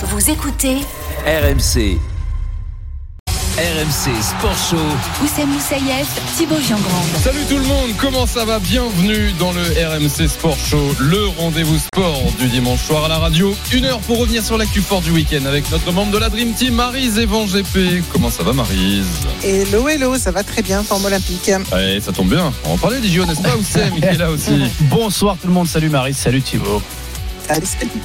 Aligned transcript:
Vous 0.00 0.30
écoutez 0.30 0.76
RMC. 1.26 1.98
RMC 3.58 4.22
Sport 4.22 4.56
Show. 4.70 4.76
Oussem 5.24 5.48
Moussaïef, 5.48 6.06
Thibaut 6.36 6.60
Giangrande. 6.60 7.08
Salut 7.20 7.44
tout 7.48 7.56
le 7.56 7.64
monde, 7.64 7.90
comment 8.00 8.24
ça 8.24 8.44
va? 8.44 8.60
Bienvenue 8.60 9.32
dans 9.40 9.50
le 9.50 9.60
RMC 9.60 10.28
Sport 10.28 10.56
Show, 10.56 10.94
le 11.00 11.26
rendez-vous 11.36 11.78
sport 11.78 12.22
du 12.38 12.46
dimanche 12.46 12.80
soir 12.84 13.06
à 13.06 13.08
la 13.08 13.18
radio. 13.18 13.52
Une 13.72 13.86
heure 13.86 13.98
pour 13.98 14.20
revenir 14.20 14.44
sur 14.44 14.56
l'actu 14.56 14.82
fort 14.82 15.00
du 15.00 15.10
week-end 15.10 15.44
avec 15.46 15.68
notre 15.72 15.90
membre 15.90 16.12
de 16.12 16.18
la 16.18 16.28
Dream 16.28 16.52
Team, 16.52 16.74
Marise 16.74 17.18
Evan 17.18 17.46
GP. 17.46 18.04
Comment 18.12 18.30
ça 18.30 18.44
va 18.44 18.52
Marise 18.52 19.26
Hello, 19.42 19.88
hello, 19.88 20.16
ça 20.16 20.30
va 20.30 20.44
très 20.44 20.62
bien, 20.62 20.84
forme 20.84 21.06
olympique. 21.06 21.50
Allez, 21.72 22.00
ça 22.00 22.12
tombe 22.12 22.28
bien. 22.28 22.52
On 22.66 22.76
va 22.76 22.80
parler 22.80 23.00
des 23.00 23.08
JO, 23.08 23.26
n'est-ce 23.26 23.42
pas 23.42 23.56
Oussem 23.56 23.94
Il 23.96 24.04
est 24.04 24.16
là 24.16 24.30
aussi. 24.30 24.70
Bonsoir 24.82 25.36
tout 25.42 25.48
le 25.48 25.54
monde, 25.54 25.66
salut 25.66 25.88
Marie, 25.90 26.14
salut 26.14 26.40
Thibaut. 26.40 26.80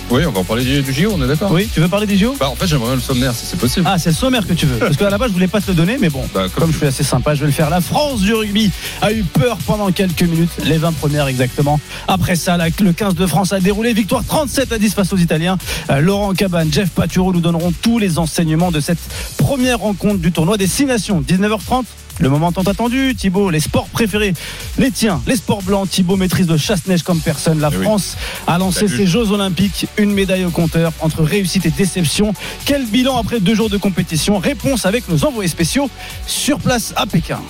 Oui, 0.09 0.25
on 0.25 0.31
va 0.31 0.39
en 0.39 0.43
parler 0.43 0.63
du, 0.63 0.81
du 0.81 0.93
JO, 0.93 1.11
on 1.17 1.23
est 1.23 1.27
d'accord 1.27 1.51
Oui, 1.51 1.69
tu 1.73 1.79
veux 1.81 1.87
parler 1.87 2.07
des 2.07 2.17
JO 2.17 2.35
Bah 2.39 2.49
en 2.49 2.55
fait 2.55 2.67
j'aimerais 2.67 2.87
bien 2.87 2.95
le 2.95 3.01
sommaire 3.01 3.33
si 3.33 3.45
c'est 3.45 3.57
possible. 3.59 3.85
Ah, 3.89 3.97
c'est 3.97 4.09
le 4.09 4.15
sommaire 4.15 4.47
que 4.47 4.53
tu 4.53 4.65
veux. 4.65 4.77
Parce 4.79 4.95
qu'à 4.97 5.09
la 5.09 5.17
base, 5.17 5.29
je 5.29 5.33
voulais 5.33 5.47
pas 5.47 5.59
te 5.61 5.67
le 5.67 5.73
donner, 5.75 5.97
mais 5.99 6.09
bon, 6.09 6.23
Bah, 6.33 6.45
comme 6.55 6.71
je 6.71 6.77
suis 6.77 6.85
assez 6.87 7.03
sympa, 7.03 7.35
je 7.35 7.41
vais 7.41 7.47
le 7.47 7.51
faire. 7.51 7.69
La 7.69 7.81
France 7.81 8.21
du 8.21 8.33
rugby 8.33 8.71
a 9.01 9.11
eu 9.11 9.23
peur 9.23 9.57
pendant 9.65 9.91
quelques 9.91 10.23
minutes, 10.23 10.51
les 10.63 10.77
20 10.77 10.93
premières 10.93 11.27
exactement. 11.27 11.79
Après 12.07 12.35
ça, 12.35 12.57
la- 12.57 12.67
le 12.79 12.93
15 12.93 13.15
de 13.15 13.25
France 13.27 13.53
a 13.53 13.59
déroulé, 13.59 13.93
victoire 13.93 14.23
37 14.25 14.71
à 14.71 14.77
10 14.77 14.93
face 14.93 15.11
aux 15.13 15.17
Italiens. 15.17 15.57
Euh, 15.89 15.99
Laurent 15.99 16.33
Cabane, 16.33 16.71
Jeff 16.71 16.89
Paturo 16.89 17.33
nous 17.33 17.41
donneront 17.41 17.73
tous 17.81 17.99
les 17.99 18.19
enseignements 18.19 18.71
de 18.71 18.79
cette 18.79 18.99
première 19.37 19.79
rencontre 19.79 20.19
du 20.19 20.31
tournoi 20.31 20.57
des 20.57 20.67
6 20.67 20.85
nations. 20.85 21.21
19h30. 21.21 21.83
Le 22.23 22.29
moment 22.29 22.53
tant 22.53 22.61
attendu, 22.61 23.15
Thibaut, 23.17 23.49
les 23.49 23.59
sports 23.59 23.89
préférés, 23.89 24.33
les 24.77 24.91
tiens, 24.91 25.21
les 25.27 25.35
sports 25.35 25.61
blancs. 25.61 25.89
Thibaut 25.89 26.15
maîtrise 26.15 26.47
le 26.47 26.55
chasse-neige 26.55 27.03
comme 27.03 27.19
personne. 27.19 27.59
La 27.59 27.69
Eh 27.69 27.75
oui. 27.75 27.83
France 27.83 28.15
a 28.47 28.57
lancé 28.57 28.87
ses 28.87 29.05
Jeux 29.05 29.33
Olympiques, 29.33 29.87
une 29.97 30.13
médaille 30.13 30.45
au 30.45 30.49
compteur 30.49 30.93
entre 31.01 31.21
réussite 31.21 31.65
et 31.65 31.69
déception. 31.69 32.33
Quel 32.63 32.85
bilan 32.85 33.17
après 33.17 33.41
deux 33.41 33.55
jours 33.55 33.69
de 33.69 33.75
compétition? 33.75 34.37
Réponse 34.39 34.85
avec 34.85 35.09
nos 35.09 35.25
envoyés 35.25 35.49
spéciaux 35.49 35.89
sur 36.25 36.59
place 36.59 36.93
à 36.95 37.05
Pékin. 37.05 37.41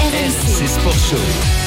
RMC. 0.00 0.66
Sport 0.66 0.92
Show. 1.08 1.65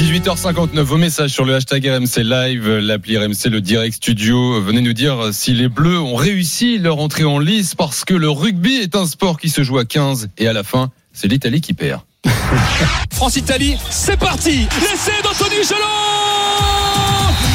18h59, 0.00 0.80
vos 0.80 0.96
messages 0.96 1.30
sur 1.30 1.44
le 1.44 1.54
hashtag 1.54 1.86
RMC 1.86 2.22
Live, 2.22 2.66
l'appli 2.78 3.18
RMC, 3.18 3.50
le 3.50 3.60
Direct 3.60 3.96
Studio. 3.96 4.58
Venez 4.62 4.80
nous 4.80 4.94
dire 4.94 5.28
si 5.32 5.52
les 5.52 5.68
Bleus 5.68 6.00
ont 6.00 6.14
réussi 6.14 6.78
leur 6.78 6.98
entrée 7.00 7.24
en 7.24 7.38
lice 7.38 7.74
parce 7.74 8.06
que 8.06 8.14
le 8.14 8.30
rugby 8.30 8.76
est 8.76 8.96
un 8.96 9.06
sport 9.06 9.38
qui 9.38 9.50
se 9.50 9.62
joue 9.62 9.76
à 9.76 9.84
15 9.84 10.30
et 10.38 10.48
à 10.48 10.54
la 10.54 10.62
fin, 10.62 10.90
c'est 11.12 11.28
l'Italie 11.28 11.60
qui 11.60 11.74
perd. 11.74 12.00
France-Italie, 13.12 13.76
c'est 13.90 14.18
parti 14.18 14.66
L'essai 14.80 15.20
d'Anthony 15.22 15.62
Gelon 15.68 16.29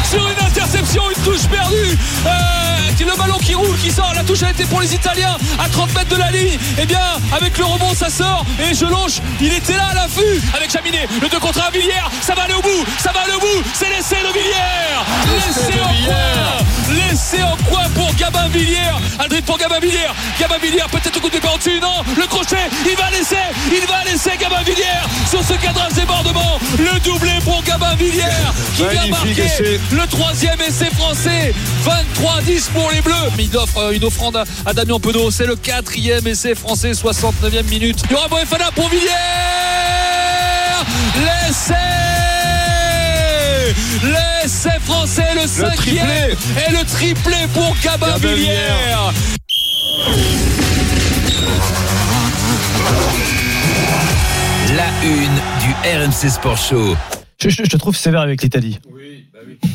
Sur 0.10 0.28
une 0.28 0.46
interception, 0.46 1.04
une 1.10 1.24
touche 1.24 1.48
perdue. 1.48 1.98
Euh, 2.26 2.76
Le 3.16 3.18
ballon 3.18 3.38
qui 3.38 3.54
roule, 3.54 3.78
qui 3.78 3.92
sort, 3.92 4.12
la 4.16 4.24
touche 4.24 4.44
a 4.44 4.50
été 4.50 4.66
pour 4.66 4.82
les 4.82 4.94
Italiens 4.94 5.38
à 5.60 5.70
30 5.70 5.94
mètres 5.94 6.10
de 6.10 6.16
la 6.16 6.32
ligne. 6.32 6.58
Et 6.82 6.86
bien, 6.86 7.00
avec 7.32 7.58
le 7.58 7.64
rebond, 7.64 7.94
ça 7.94 8.10
sort. 8.10 8.44
Et 8.60 8.74
Gelon, 8.74 9.06
il 9.40 9.54
était 9.54 9.74
là 9.74 9.88
à 9.92 9.94
l'affût. 9.94 10.42
Avec 10.56 10.72
Jaminet, 10.72 11.08
le 11.22 11.30
2 11.30 11.40
contre 11.40 11.62
1, 11.68 11.72
Villiers. 11.72 11.94
Ça 12.22 12.34
va 12.34 12.44
aller 12.44 12.56
au 12.56 12.62
bout, 12.62 12.84
ça 12.98 13.12
va 13.12 13.22
aller 13.22 13.34
au 13.34 13.40
bout. 13.40 13.64
C'est 13.74 13.90
l'essai 13.90 14.18
de 14.24 14.34
Villiers. 14.34 14.98
L'essai 15.34 15.80
en 15.80 15.94
coin. 16.08 16.96
L'essai 16.96 17.44
en 17.44 17.58
coin 17.70 17.84
Gabin 18.26 18.48
Villiers 18.50 18.80
Aldrid 19.20 19.46
pour 19.46 19.58
Gabin 19.58 19.80
Villiers 19.80 20.10
Gabin 20.40 20.58
Villiers, 20.62 20.84
peut-être 20.92 21.18
au 21.18 21.20
coup 21.20 21.30
de 21.30 21.38
pied 21.38 21.50
au-dessus, 21.54 21.80
non 21.80 22.02
Le 22.18 22.26
crochet, 22.28 22.58
il 22.90 22.98
va 22.98 23.10
laisser 23.12 23.36
Il 23.72 23.86
va 23.88 24.04
laisser 24.12 24.32
Gabin 24.40 24.62
Villiers 24.64 25.06
sur 25.30 25.44
ce 25.44 25.54
cadrage 25.54 25.94
débordement. 25.94 26.60
Le 26.80 27.00
doublé 27.02 27.32
pour 27.44 27.62
Gabin 27.64 27.94
Villiers 27.96 28.24
qui 28.76 28.84
vient 28.88 29.08
marquer 29.08 29.80
le 29.92 30.08
troisième 30.08 30.60
essai 30.62 30.90
français. 30.96 31.54
23-10 31.86 32.70
pour 32.72 32.90
les 32.92 33.02
Bleus. 33.02 33.14
Il 33.38 33.56
offre 33.58 33.78
euh, 33.78 33.92
une 33.92 34.04
offrande 34.04 34.44
à- 34.66 34.74
Damien 34.74 35.00
Penaud. 35.00 35.30
C'est 35.32 35.46
le 35.46 35.56
quatrième 35.56 36.26
essai 36.28 36.56
français, 36.56 36.92
69e 36.92 37.64
minute. 37.70 38.00
Il 38.10 38.12
y 38.12 38.16
aura 38.16 38.28
Boefana 38.28 38.72
pour 38.74 38.90
Villiers. 38.90 39.12
L'essai 41.16 42.25
L'essai 44.04 44.80
français, 44.84 45.28
le 45.42 45.48
cinquième 45.48 46.08
et 46.10 46.72
le 46.72 46.86
triplé 46.86 47.36
pour 47.54 47.76
Gabin. 47.84 48.16
La 54.76 54.88
une 55.06 55.36
du 55.62 55.74
RMC 56.06 56.30
Sport 56.30 56.58
Show. 56.58 56.96
Je, 57.42 57.50
je- 57.50 57.64
je 57.64 57.70
te 57.70 57.78
trouve 57.78 57.96
sévère 57.96 58.22
avec 58.22 58.42
l'Italie. 58.42 58.80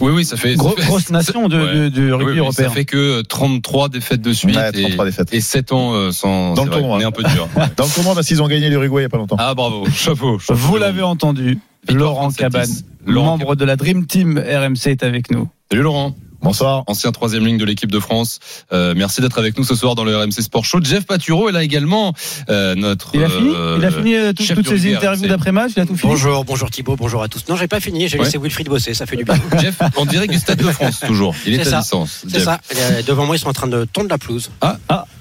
Oui, 0.01 0.11
oui, 0.13 0.25
ça 0.25 0.37
fait. 0.37 0.55
Gros- 0.57 0.71
ça 0.71 0.83
fait- 0.83 0.89
grosse 0.89 1.11
nation 1.11 1.49
de, 1.49 1.59
Ouais. 1.59 1.75
de- 1.75 1.89
de 1.89 2.13
rugby 2.13 2.25
Oui, 2.25 2.33
oui, 2.33 2.39
européen. 2.39 2.69
Ça 2.69 2.75
fait 2.75 2.85
que 2.85 3.23
33 3.23 3.89
défaites 3.89 4.21
de 4.21 4.33
suite. 4.33 4.57
Ouais, 4.57 4.73
33 4.73 5.05
et, 5.07 5.09
défaites. 5.11 5.33
Et 5.33 5.41
7 5.41 5.73
ans 5.73 5.95
euh, 5.95 6.11
sans. 6.11 6.55
Dans 6.55 6.65
le 6.65 6.71
vrai, 6.71 6.81
tournoi. 6.81 6.97
On 6.97 7.01
est 7.01 7.05
un 7.05 7.11
peu 7.13 7.23
dur. 7.23 7.49
Dans 7.77 7.85
le 7.85 7.91
tournoi, 7.91 8.15
parce 8.15 8.27
qu'ils 8.27 8.43
ont 8.43 8.49
gagné 8.49 8.69
l'Uruguay 8.69 8.97
il 9.01 9.03
n'y 9.03 9.07
a 9.07 9.09
pas 9.09 9.19
longtemps. 9.19 9.37
ah, 9.39 9.55
bravo. 9.55 9.87
Chapeau. 9.95 10.39
chapeau. 10.39 10.55
Vous 10.59 10.77
l'avez 10.77 11.03
entendu, 11.03 11.59
Laurent 11.89 12.29
37-10. 12.29 12.37
Cabane, 12.37 12.69
Laurent 13.07 13.39
membre 13.39 13.57
de 13.57 13.65
la 13.65 13.77
Dream 13.77 14.07
Team 14.07 14.39
RMC 14.39 14.87
est 14.91 15.03
avec 15.03 15.31
nous. 15.31 15.49
Salut 15.71 15.83
Laurent. 15.83 16.15
Bonsoir. 16.43 16.85
ancien 16.87 17.13
troisième 17.13 17.45
ligne 17.45 17.59
de 17.59 17.67
l'équipe 17.67 17.93
de 17.93 17.99
France. 18.01 18.39
Euh, 18.73 18.95
merci 18.97 19.21
d'être 19.21 19.39
avec 19.39 19.59
nous 19.59 19.65
ce 19.65 19.75
soir 19.75 19.95
dans 19.95 20.05
le 20.05 20.17
RMC 20.17 20.33
Sport 20.41 20.65
Show. 20.65 20.81
Jeff 20.83 21.05
Paturo 21.05 21.51
est 21.51 21.53
là 21.53 21.63
également, 21.63 22.15
euh, 22.49 22.75
notre. 22.75 23.11
Il 23.15 23.23
a 23.23 23.29
fini 23.29 23.51
euh, 23.55 23.77
Il 23.79 23.85
a 23.85 23.91
fini 23.91 24.15
tout- 24.35 24.43
chef 24.43 24.57
toutes 24.57 24.69
ses 24.69 24.95
interviews 24.95 25.25
RMC. 25.25 25.29
d'après-match 25.29 25.73
Il 25.77 25.81
a 25.83 25.87
tout 25.87 25.97
fini 25.97 26.11
Bonjour, 26.13 26.47
bonjour 26.47 26.71
Thibaut, 26.71 26.97
bonjour 26.97 27.23
à 27.23 27.29
tous. 27.29 27.45
Non, 27.51 27.57
j'ai 27.57 27.69
pas 27.69 27.79
fini, 27.79 28.09
j'ai 28.09 28.17
Ouais. 28.19 28.25
laissé 28.25 28.39
Wilfried 28.39 28.69
bosser, 28.71 28.95
ça 28.95 29.05
fait 29.05 29.17
du 29.17 29.25
bien. 29.25 29.35
Jeff, 29.61 29.79
en 29.97 30.07
direct 30.07 30.33
du 30.33 30.39
Stade 30.39 30.63
de 30.63 30.71
France 30.73 31.01
toujours. 31.07 31.35
Il 31.45 31.53
est, 31.53 31.61
à 31.61 31.65
ça. 31.67 31.81
distance. 31.81 32.25
C'est 32.27 32.41
ça. 32.41 32.59
Devant 33.07 33.27
moi, 33.27 33.37
ils 33.37 33.39
sont 33.39 33.49
en 33.49 33.53
train 33.53 33.69
de 33.69 33.85
tondre 33.85 34.09
la 34.09 34.17
pelouse. 34.17 34.51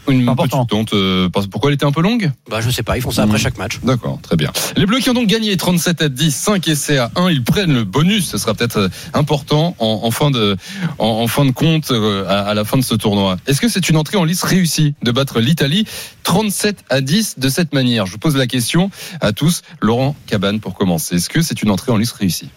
Une 0.10 0.28
Important. 0.30 0.66
petite 0.66 0.94
euh, 0.94 1.30
pourquoi 1.30 1.70
elle 1.70 1.76
était 1.76 1.86
un 1.86 1.92
peu 1.92 2.02
longue? 2.02 2.32
Bah, 2.50 2.62
je 2.62 2.70
sais 2.70 2.84
pas, 2.84 2.98
ils 2.98 3.02
font 3.02 3.12
ça 3.12 3.24
après 3.24 3.36
Mhm. 3.38 3.40
chaque 3.44 3.58
match. 3.58 3.80
D'accord, 3.84 4.20
très 4.22 4.36
bien. 4.36 4.52
Les 4.76 4.86
Bleus 4.86 5.00
qui 5.00 5.10
ont 5.10 5.14
donc 5.14 5.28
gagné 5.28 5.56
37 5.58 6.02
à 6.02 6.10
10, 6.10 6.36
5 6.36 6.68
essais 6.68 6.98
à 6.98 7.12
1, 7.16 7.30
ils 7.30 7.44
prennent 7.44 7.74
le 7.74 7.84
bonus. 7.84 8.28
Ce 8.30 8.38
sera 8.38 8.54
peut-être 8.54 8.78
euh, 8.78 8.90
important 9.14 9.76
en, 9.80 10.02
en 10.04 10.12
fin 10.12 10.32
de, 10.32 10.58
en, 10.98 11.08
en 11.08 11.28
fin 11.28 11.46
de 11.46 11.52
compte 11.52 11.92
euh, 11.92 12.26
à, 12.28 12.40
à 12.50 12.54
la 12.54 12.64
fin 12.66 12.78
de 12.78 12.84
ce 12.84 12.96
tournoi. 12.96 13.38
Est-ce 13.48 13.62
que 13.62 13.70
c'est 13.70 13.90
une 13.90 13.98
entrée 13.98 14.18
en 14.18 14.24
lice 14.24 14.44
réussie 14.44 14.96
de 15.04 15.12
battre 15.12 15.40
l'Italie 15.40 15.86
37 16.24 16.84
à 16.90 17.02
10 17.02 17.40
de 17.40 17.50
cette 17.50 17.74
manière? 17.74 18.06
Je 18.06 18.12
vous 18.14 18.18
pose 18.20 18.36
la 18.36 18.48
question 18.48 18.90
à 19.22 19.32
tous. 19.32 19.62
Laurent 19.82 20.16
Cabane 20.28 20.60
pour 20.60 20.74
commencer. 20.76 21.16
Est-ce 21.16 21.30
que 21.30 21.42
c'est 21.42 21.62
une 21.62 21.70
entrée 21.72 21.92
en 21.92 21.98
lice 21.98 22.12
réussie? 22.12 22.50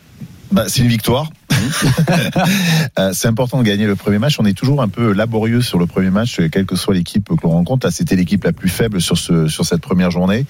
Bah, 0.52 0.64
c'est 0.68 0.82
une 0.82 0.88
victoire. 0.88 1.30
Euh, 2.98 3.12
c'est 3.14 3.28
important 3.28 3.58
de 3.58 3.62
gagner 3.62 3.86
le 3.86 3.96
premier 3.96 4.18
match. 4.18 4.38
On 4.38 4.44
est 4.44 4.52
toujours 4.52 4.82
un 4.82 4.88
peu 4.88 5.12
laborieux 5.12 5.62
sur 5.62 5.78
le 5.78 5.86
premier 5.86 6.10
match, 6.10 6.40
quelle 6.50 6.66
que 6.66 6.76
soit 6.76 6.92
l'équipe 6.92 7.26
que 7.26 7.42
l'on 7.42 7.50
rencontre. 7.50 7.86
Là, 7.86 7.90
c'était 7.90 8.16
l'équipe 8.16 8.44
la 8.44 8.52
plus 8.52 8.68
faible 8.68 9.00
sur, 9.00 9.16
ce, 9.16 9.48
sur 9.48 9.64
cette 9.64 9.80
première 9.80 10.10
journée. 10.10 10.44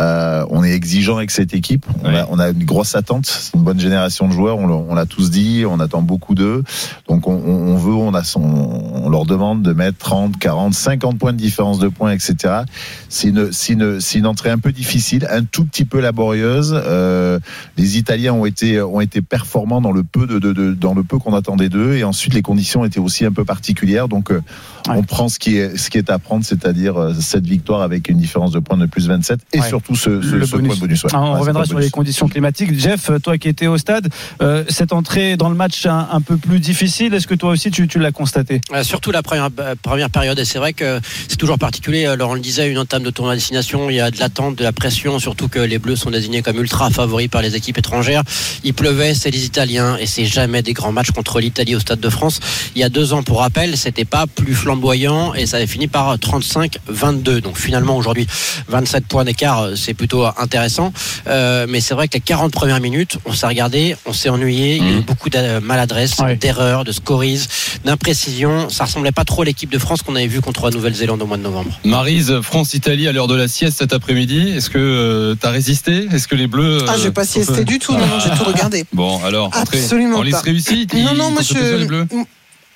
Euh, 0.00 0.44
on 0.50 0.64
est 0.64 0.72
exigeant 0.72 1.16
avec 1.16 1.30
cette 1.30 1.54
équipe. 1.54 1.86
On, 2.02 2.08
Ouais. 2.08 2.18
a, 2.20 2.26
on 2.30 2.38
a 2.38 2.48
une 2.50 2.64
grosse 2.64 2.94
attente. 2.96 3.26
C'est 3.26 3.54
une 3.54 3.62
bonne 3.62 3.78
génération 3.78 4.26
de 4.28 4.32
joueurs. 4.32 4.58
On 4.58 4.66
l'a- 4.66 4.74
on 4.74 4.94
l'a 4.94 5.06
tous 5.06 5.30
dit. 5.30 5.64
On 5.68 5.78
attend 5.80 6.02
beaucoup 6.02 6.34
d'eux. 6.34 6.64
Donc, 7.08 7.28
on, 7.28 7.32
on 7.34 7.64
on 7.74 7.76
veut, 7.76 7.92
on, 7.94 8.14
a 8.14 8.22
son, 8.24 8.40
on 8.42 9.08
leur 9.08 9.24
demande 9.26 9.62
de 9.62 9.72
mettre 9.72 9.98
30, 9.98 10.38
40, 10.38 10.74
50 10.74 11.18
points 11.18 11.32
de 11.32 11.38
différence 11.38 11.78
de 11.78 11.88
points, 11.88 12.12
etc. 12.12 12.62
C'est 13.08 13.28
une, 13.28 13.52
c'est 13.52 13.72
une, 13.74 14.00
c'est 14.00 14.18
une 14.18 14.26
entrée 14.26 14.50
un 14.50 14.58
peu 14.58 14.72
difficile, 14.72 15.26
un 15.30 15.44
tout 15.44 15.64
petit 15.64 15.84
peu 15.84 16.00
laborieuse. 16.00 16.72
Euh, 16.74 17.38
les 17.76 17.98
Italiens 17.98 18.32
ont 18.34 18.46
été, 18.46 18.80
ont 18.82 19.00
été 19.00 19.22
performants 19.22 19.80
dans 19.80 19.92
le 19.92 20.02
peu 20.02 20.26
de, 20.26 20.38
de, 20.38 20.52
de- 20.52 20.72
dans 20.74 20.94
le 20.94 21.02
peu 21.04 21.18
qu'on 21.18 21.34
attendait 21.34 21.68
d'eux. 21.68 21.94
Et 21.96 22.04
ensuite, 22.04 22.34
les 22.34 22.42
conditions 22.42 22.84
étaient 22.84 23.00
aussi 23.00 23.24
un 23.24 23.32
peu 23.32 23.44
particulières. 23.44 24.08
Donc, 24.08 24.30
euh, 24.30 24.40
Ouais. 24.86 24.96
on 24.98 25.02
prend 25.02 25.28
ce 25.28 25.38
qui 25.38 25.56
est, 25.56 25.78
ce 25.78 25.88
qui 25.88 25.96
est 25.98 26.10
à 26.10 26.18
prendre, 26.18 26.44
c'est-à-dire 26.44 26.98
euh, 27.00 27.14
cette 27.18 27.46
victoire 27.46 27.80
avec 27.80 28.08
une 28.10 28.18
différence 28.18 28.50
de 28.52 28.58
points 28.58 28.76
de 28.76 28.84
plus 28.86 29.08
27 29.08 29.40
et 29.54 29.60
Ouais. 29.60 29.66
surtout 29.68 29.83
ce, 29.92 29.94
ce, 30.22 30.34
Le 30.36 30.46
ce 30.46 30.50
bonus. 30.52 30.66
point 30.68 30.74
de 30.76 30.80
bonus. 30.80 31.04
ouais. 31.04 31.10
Ah, 31.12 31.20
on 31.20 31.32
Ouais, 31.34 31.38
reviendra 31.40 31.64
sur 31.64 31.74
bonus. 31.74 31.86
les 31.86 31.90
conditions 31.90 32.28
climatiques. 32.28 32.78
Jeff, 32.78 33.10
toi 33.22 33.36
qui 33.38 33.48
étais 33.48 33.66
au 33.66 33.76
stade, 33.78 34.08
euh, 34.42 34.64
cette 34.68 34.92
entrée 34.92 35.36
dans 35.36 35.48
le 35.50 35.54
match 35.54 35.84
un, 35.86 36.08
un 36.10 36.20
peu 36.20 36.36
plus 36.36 36.58
difficile, 36.60 37.12
est-ce 37.14 37.26
que 37.26 37.34
toi 37.34 37.50
aussi 37.50 37.70
tu, 37.70 37.86
tu 37.88 37.98
l'as 37.98 38.12
constaté? 38.12 38.60
Euh, 38.72 38.82
surtout 38.82 39.10
la 39.10 39.22
première, 39.22 39.48
euh, 39.60 39.74
première 39.82 40.10
période. 40.10 40.38
Et 40.38 40.44
c'est 40.44 40.58
vrai 40.58 40.72
que 40.72 41.00
c'est 41.28 41.36
toujours 41.36 41.58
particulier. 41.58 42.12
Laurent 42.16 42.34
le 42.34 42.40
disait, 42.40 42.70
une 42.70 42.78
entame 42.78 43.02
de 43.02 43.10
tournoi 43.10 43.32
à 43.32 43.36
destination. 43.36 43.90
Il 43.90 43.96
y 43.96 44.00
a 44.00 44.10
de 44.10 44.18
l'attente, 44.18 44.56
de 44.56 44.62
la 44.64 44.72
pression, 44.72 45.18
surtout 45.18 45.48
que 45.48 45.58
les 45.58 45.78
Bleus 45.78 45.96
sont 45.96 46.10
désignés 46.10 46.42
comme 46.42 46.58
ultra 46.58 46.90
favoris 46.90 47.28
par 47.28 47.42
les 47.42 47.56
équipes 47.56 47.78
étrangères. 47.78 48.22
Il 48.64 48.74
pleuvait, 48.74 49.14
c'est 49.14 49.30
les 49.30 49.44
Italiens. 49.44 49.96
Et 49.98 50.06
c'est 50.06 50.24
jamais 50.24 50.62
des 50.62 50.72
grands 50.72 50.92
matchs 50.92 51.10
contre 51.10 51.40
l'Italie 51.40 51.74
au 51.76 51.80
Stade 51.80 52.00
de 52.00 52.08
France. 52.08 52.40
Il 52.74 52.80
y 52.80 52.84
a 52.84 52.88
deux 52.88 53.12
ans, 53.12 53.22
pour 53.22 53.40
rappel, 53.40 53.76
c'était 53.76 54.04
pas 54.04 54.26
plus 54.26 54.54
flamboyant. 54.54 55.34
Et 55.34 55.46
ça 55.46 55.58
avait 55.58 55.66
fini 55.66 55.88
par 55.88 56.16
35-22. 56.16 57.40
Donc 57.40 57.56
finalement, 57.58 57.96
aujourd'hui, 57.96 58.26
27 58.68 59.06
points 59.06 59.24
d'écart, 59.24 59.73
c'est 59.76 59.94
plutôt 59.94 60.24
intéressant. 60.38 60.92
Euh, 61.26 61.66
mais 61.68 61.80
c'est 61.80 61.94
vrai 61.94 62.08
que 62.08 62.14
les 62.14 62.20
40 62.20 62.52
premières 62.52 62.80
minutes, 62.80 63.18
on 63.24 63.32
s'est 63.32 63.46
regardé, 63.46 63.96
on 64.06 64.12
s'est 64.12 64.28
ennuyé. 64.28 64.76
Il 64.76 64.84
y 64.84 64.86
a 64.88 64.90
eu 64.92 64.96
Mhm. 64.96 65.02
beaucoup 65.02 65.30
de 65.30 65.58
maladresse, 65.60 66.18
Ouais. 66.18 66.36
d'erreurs, 66.36 66.84
de 66.84 66.92
scories, 66.92 67.46
d'imprécisions. 67.84 68.68
Ça 68.70 68.84
ressemblait 68.84 69.12
pas 69.12 69.24
trop 69.24 69.42
à 69.42 69.44
l'équipe 69.44 69.70
de 69.70 69.78
France 69.78 70.02
qu'on 70.02 70.16
avait 70.16 70.26
vue 70.26 70.40
contre 70.40 70.64
la 70.66 70.70
Nouvelle-Zélande 70.70 71.22
au 71.22 71.26
mois 71.26 71.36
de 71.36 71.42
novembre. 71.42 71.70
Marise, 71.84 72.40
France-Italie 72.42 73.08
à 73.08 73.12
l'heure 73.12 73.28
de 73.28 73.34
la 73.36 73.48
sieste 73.48 73.78
cet 73.78 73.92
après-midi. 73.92 74.50
Est-ce 74.56 74.70
que 74.70 75.36
tu 75.40 75.46
as 75.46 75.50
résisté? 75.50 76.06
Est-ce 76.12 76.28
que 76.28 76.34
les 76.34 76.46
Bleus. 76.46 76.78
Ah, 76.88 76.94
j'ai 77.00 77.08
euh, 77.08 77.10
pas 77.10 77.24
sont 77.24 77.32
siesté 77.34 77.54
fait- 77.54 77.64
du 77.64 77.78
tout, 77.78 77.92
non, 77.92 78.06
non, 78.06 78.18
j'ai 78.22 78.30
tout 78.36 78.44
regardé. 78.44 78.84
Bon, 78.92 79.22
alors, 79.24 79.50
Absolument 79.54 80.18
en 80.18 80.22
liste 80.22 80.38
pas. 80.38 80.42
réussie. 80.44 80.86
Non, 80.94 81.14
non, 81.14 81.30
moi 81.30 81.42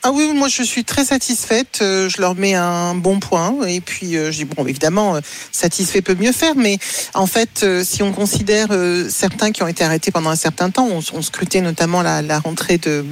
Ah 0.04 0.10
oui, 0.12 0.32
moi 0.34 0.48
je 0.48 0.62
suis 0.62 0.84
très 0.84 1.04
satisfaite. 1.04 1.80
Euh, 1.82 2.08
je 2.08 2.20
leur 2.20 2.34
mets 2.36 2.54
un 2.54 2.94
bon 2.94 3.18
point. 3.20 3.54
Et 3.66 3.80
puis, 3.80 4.16
euh, 4.16 4.30
je 4.30 4.38
dis, 4.38 4.44
bon, 4.44 4.64
évidemment, 4.66 5.16
euh, 5.16 5.20
satisfait 5.52 6.02
peut 6.02 6.14
mieux 6.14 6.32
faire. 6.32 6.54
Mais 6.56 6.78
en 7.14 7.26
fait, 7.26 7.66
si 7.82 8.02
on 8.02 8.12
considère 8.12 8.68
certains 9.10 9.50
qui 9.50 9.62
ont 9.62 9.68
été 9.68 9.82
arrêtés 9.84 10.10
pendant 10.10 10.30
un 10.30 10.36
certain 10.36 10.70
temps, 10.70 10.88
on, 10.90 11.00
on 11.12 11.22
scrutait 11.22 11.60
notamment 11.60 12.02
la, 12.02 12.22
la 12.22 12.38
rentrée 12.38 12.78
de, 12.78 13.04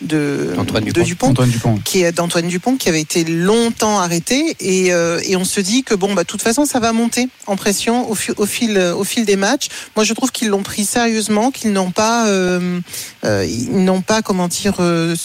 de, 0.00 0.54
Antoine 0.56 0.84
de 0.84 0.90
Dupont. 0.90 1.04
Dupont 1.04 1.26
Antoine 1.30 1.50
Dupont. 1.50 1.78
qui 1.84 2.02
est 2.02 2.12
d'Antoine 2.12 2.46
Dupont 2.48 2.76
qui 2.76 2.88
avait 2.88 3.00
été 3.00 3.24
longtemps 3.24 3.98
arrêté 3.98 4.56
et, 4.60 4.88
et 4.88 5.36
on 5.36 5.44
se 5.44 5.60
dit 5.60 5.82
que 5.82 5.94
bon 5.94 6.14
bah 6.14 6.22
de 6.22 6.26
toute 6.28 6.42
façon 6.42 6.64
ça 6.66 6.78
va 6.80 6.92
monter 6.92 7.28
en 7.46 7.56
pression 7.56 8.08
au, 8.10 8.14
fi- 8.14 8.32
au 8.36 8.46
fil 8.46 8.78
au 8.78 9.04
fil 9.04 9.24
des 9.24 9.36
matchs. 9.36 9.68
Moi 9.96 10.04
je 10.04 10.12
trouve 10.14 10.30
qu'ils 10.30 10.48
l'ont 10.48 10.62
pris 10.62 10.84
sérieusement, 10.84 11.50
qu'ils 11.50 11.72
n'ont 11.72 11.90
pas 11.90 12.28
euh, 12.28 12.80
euh, 13.24 13.44
ils 13.48 13.84
n'ont 13.84 14.02
pas 14.02 14.22
comment 14.22 14.48
dire 14.48 14.76
euh, 14.80 15.16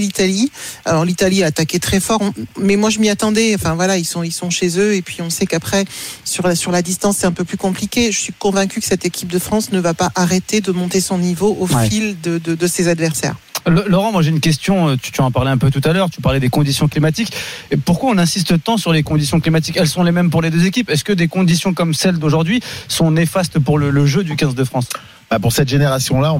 l'Italie. 0.00 0.50
Alors 0.84 1.04
l'Italie 1.04 1.42
a 1.42 1.46
attaqué 1.46 1.78
très 1.78 2.00
fort, 2.00 2.20
mais 2.58 2.76
moi 2.76 2.90
je 2.90 2.98
m'y 2.98 3.08
attendais. 3.08 3.54
Enfin 3.54 3.74
voilà 3.74 3.96
ils 3.98 4.04
sont 4.04 4.22
ils 4.22 4.32
sont 4.32 4.50
chez 4.50 4.78
eux 4.78 4.94
et 4.94 5.02
puis 5.02 5.22
on 5.22 5.30
sait 5.30 5.46
qu'après 5.46 5.84
sur 6.24 6.46
la 6.46 6.54
sur 6.54 6.72
la 6.72 6.82
distance 6.82 7.18
c'est 7.18 7.26
un 7.26 7.32
peu 7.32 7.44
plus 7.44 7.56
compliqué. 7.56 8.12
Je 8.12 8.18
suis 8.18 8.32
convaincu 8.38 8.80
que 8.80 8.86
cette 8.86 9.04
équipe 9.04 9.28
de 9.32 9.38
France 9.38 9.72
ne 9.72 9.80
va 9.80 9.94
pas 9.94 10.10
arrêter 10.14 10.60
de 10.60 10.72
monter 10.72 11.00
son 11.00 11.18
niveau 11.18 11.56
au 11.60 11.66
Ouais. 11.68 11.88
fil 11.88 12.16
de, 12.22 12.38
de, 12.38 12.54
de 12.54 12.66
ses 12.66 12.88
adversaires. 12.88 13.36
Laurent, 13.66 14.12
moi 14.12 14.22
j'ai 14.22 14.30
une 14.30 14.40
question, 14.40 14.88
euh, 14.88 14.96
tu, 14.96 15.12
tu 15.12 15.20
en 15.20 15.30
parlais 15.30 15.50
un 15.50 15.58
peu 15.58 15.70
tout 15.70 15.82
à 15.84 15.92
l'heure, 15.92 16.08
tu 16.08 16.22
parlais 16.22 16.40
des 16.40 16.48
conditions 16.48 16.88
climatiques. 16.88 17.32
Et 17.70 17.76
pourquoi 17.76 18.10
on 18.10 18.16
insiste 18.16 18.62
tant 18.64 18.78
sur 18.78 18.94
les 18.94 19.02
conditions 19.02 19.40
climatiques? 19.40 19.76
Elles 19.76 19.88
sont 19.88 20.02
les 20.02 20.12
mêmes 20.12 20.30
pour 20.30 20.40
les 20.40 20.48
deux 20.50 20.64
équipes. 20.64 20.88
Est-ce 20.88 21.04
que 21.04 21.12
des 21.12 21.28
conditions 21.28 21.74
comme 21.74 21.92
celles 21.92 22.18
d'aujourd'hui 22.18 22.60
sont 22.88 23.10
néfastes 23.10 23.58
pour 23.58 23.78
le, 23.78 23.90
le 23.90 24.06
jeu 24.06 24.24
du 24.24 24.36
15 24.36 24.54
de 24.54 24.64
France? 24.64 24.86
Bah, 25.30 25.38
pour 25.38 25.52
cette 25.52 25.68
génération-là, 25.68 26.34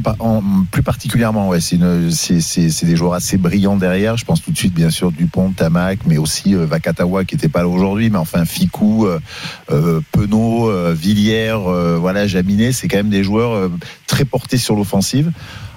plus 0.71 0.83
particulièrement, 0.83 1.49
ouais, 1.49 1.61
c'est 1.61 1.77
des 1.77 2.97
joueurs 2.97 3.13
assez 3.13 3.37
brillants 3.37 3.77
derrière. 3.77 4.17
Je 4.17 4.25
pense 4.25 4.43
tout 4.43 4.51
de 4.51 4.57
suite, 4.57 4.73
bien 4.73 4.89
sûr, 4.89 5.13
Dupont, 5.13 5.51
Tamac, 5.51 6.01
mais 6.07 6.17
aussi 6.17 6.55
euh, 6.55 6.65
Vakatawa 6.65 7.27
qui 7.27 7.35
n'était 7.35 7.51
pas 7.51 7.61
là 7.61 7.69
aujourd'hui, 7.69 8.09
mais 8.09 8.17
enfin 8.17 8.47
Ficou, 8.47 9.07
euh, 9.07 9.21
euh, 9.71 10.01
Penaud, 10.13 10.71
euh, 10.71 10.95
Villiers, 10.97 11.59
euh, 11.67 11.99
voilà, 12.01 12.27
Jaminet, 12.27 12.73
c'est 12.73 12.89
quand 12.89 12.97
même 12.97 13.11
des 13.11 13.23
joueurs 13.23 13.53
euh, 13.53 13.69
très 14.07 14.25
portés 14.25 14.57
sur 14.57 14.75
l'offensive. 14.75 15.33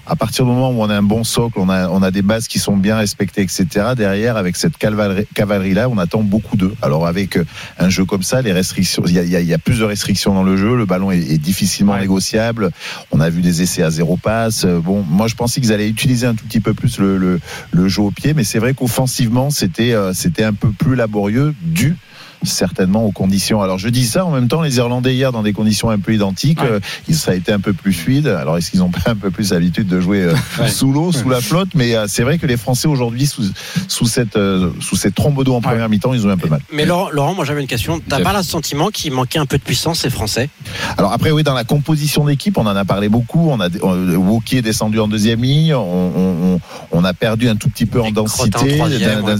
À 0.07 0.15
partir 0.15 0.45
du 0.45 0.51
moment 0.51 0.71
où 0.71 0.81
on 0.81 0.89
a 0.89 0.95
un 0.97 1.03
bon 1.03 1.23
socle, 1.23 1.59
on 1.59 1.69
a, 1.69 1.87
on 1.89 2.01
a 2.01 2.09
des 2.11 2.21
bases 2.23 2.47
qui 2.47 2.57
sont 2.59 2.75
bien 2.75 2.97
respectées, 2.97 3.41
etc. 3.43 3.65
Derrière, 3.95 4.35
avec 4.35 4.55
cette 4.57 4.77
cavalerie- 4.77 5.25
cavalerie-là, 5.35 5.87
on 5.89 5.97
attend 5.99 6.21
beaucoup 6.23 6.57
d'eux. 6.57 6.73
Alors 6.81 7.05
avec 7.07 7.37
euh, 7.37 7.45
un 7.79 7.87
jeu 7.89 8.03
comme 8.03 8.23
ça, 8.23 8.41
les 8.41 8.51
restrictions, 8.51 9.03
il 9.05 9.13
y 9.13 9.19
a, 9.19 9.23
y 9.23 9.35
a- 9.35 9.41
y 9.41 9.53
a 9.53 9.57
plus 9.59 9.79
de 9.79 9.83
restrictions 9.85 10.33
dans 10.33 10.43
le 10.43 10.57
jeu. 10.57 10.75
Le 10.75 10.85
ballon 10.85 11.11
est, 11.11 11.19
est 11.19 11.37
difficilement 11.37 11.93
Ouais. 11.93 12.01
négociable. 12.01 12.71
On 13.11 13.19
a 13.21 13.29
vu 13.29 13.41
des 13.41 13.61
essais 13.61 13.83
à 13.83 13.91
zéro 13.91 14.17
passe. 14.17 14.65
Euh, 14.65 14.79
Bon, 14.79 15.03
moi 15.07 15.27
je 15.27 15.35
pensais 15.35 15.61
qu'ils 15.61 15.71
allaient 15.71 15.87
utiliser 15.89 16.25
un 16.25 16.33
tout 16.33 16.45
petit 16.45 16.59
peu 16.59 16.73
plus 16.73 16.97
le, 16.97 17.17
le, 17.17 17.39
le 17.71 17.87
jeu 17.87 18.01
au 18.01 18.11
pied, 18.11 18.33
mais 18.33 18.43
c'est 18.43 18.59
vrai 18.59 18.73
qu'offensivement 18.73 19.49
c'était 19.51 19.93
euh, 19.93 20.13
c'était 20.13 20.43
un 20.43 20.53
peu 20.53 20.71
plus 20.71 20.95
laborieux 20.95 21.53
dû 21.61 21.95
certainement 22.43 23.05
aux 23.05 23.11
conditions. 23.11 23.61
Alors 23.61 23.77
je 23.77 23.89
dis 23.89 24.05
ça 24.05 24.25
en 24.25 24.31
même 24.31 24.47
temps, 24.47 24.61
les 24.61 24.77
Irlandais 24.77 25.13
hier 25.13 25.31
dans 25.31 25.43
des 25.43 25.53
conditions 25.53 25.89
un 25.89 25.99
peu 25.99 26.13
identiques, 26.13 26.61
Ouais. 26.61 26.67
euh, 27.09 27.13
ça 27.13 27.31
a 27.31 27.35
été 27.35 27.51
un 27.51 27.59
peu 27.59 27.73
plus 27.73 27.93
fluide. 27.93 28.27
Alors 28.27 28.57
est-ce 28.57 28.71
qu'ils 28.71 28.81
ont 28.83 28.89
pas 28.89 29.11
un 29.11 29.15
peu 29.15 29.31
plus 29.31 29.51
l'habitude 29.51 29.87
de 29.87 29.99
jouer 30.01 30.21
euh, 30.23 30.33
Ouais. 30.59 30.69
sous 30.69 30.91
l'eau, 30.91 31.11
sous 31.11 31.29
la 31.29 31.41
flotte? 31.41 31.69
Mais 31.75 31.95
euh, 31.95 32.05
c'est 32.07 32.23
vrai 32.23 32.37
que 32.37 32.45
les 32.47 32.57
Français 32.57 32.87
aujourd'hui 32.87 33.25
sous, 33.27 33.43
sous 33.87 34.05
cette 34.05 34.35
euh, 34.35 34.71
sous 34.79 34.95
cette 34.95 35.15
trombe 35.15 35.43
d'eau 35.43 35.55
en 35.55 35.61
première 35.61 35.87
mi-temps, 35.89 36.13
ils 36.13 36.25
ont 36.25 36.29
eu 36.29 36.33
un 36.33 36.37
peu 36.37 36.49
mal. 36.49 36.61
Mais 36.73 36.85
Laurent, 36.85 37.09
Laurent, 37.11 37.33
moi 37.35 37.45
j'avais 37.45 37.61
une 37.61 37.67
question. 37.67 38.01
T'as 38.07 38.19
pas 38.21 38.35
le 38.35 38.43
sentiment 38.43 38.89
qu'il 38.89 39.11
manquait 39.13 39.39
un 39.39 39.45
peu 39.45 39.57
de 39.57 39.63
puissance, 39.63 39.99
ces 39.99 40.09
Français? 40.09 40.49
Alors 40.97 41.13
après, 41.13 41.31
oui, 41.31 41.43
dans 41.43 41.53
la 41.53 41.63
composition 41.63 42.25
d'équipe, 42.25 42.57
on 42.57 42.65
en 42.65 42.75
a 42.75 42.85
parlé 42.85 43.09
beaucoup. 43.09 43.49
On 43.49 43.59
a 43.59 43.69
Wauquiez 44.17 44.59
est 44.59 44.61
descendu 44.61 44.99
en 44.99 45.07
deuxième 45.07 45.41
ligne. 45.43 45.73
On, 45.75 46.59
on- 46.91 47.01
a 47.03 47.13
perdu 47.15 47.49
un 47.49 47.55
tout 47.55 47.67
petit 47.69 47.87
peu 47.87 47.99
en 47.99 48.11
densité 48.11 48.77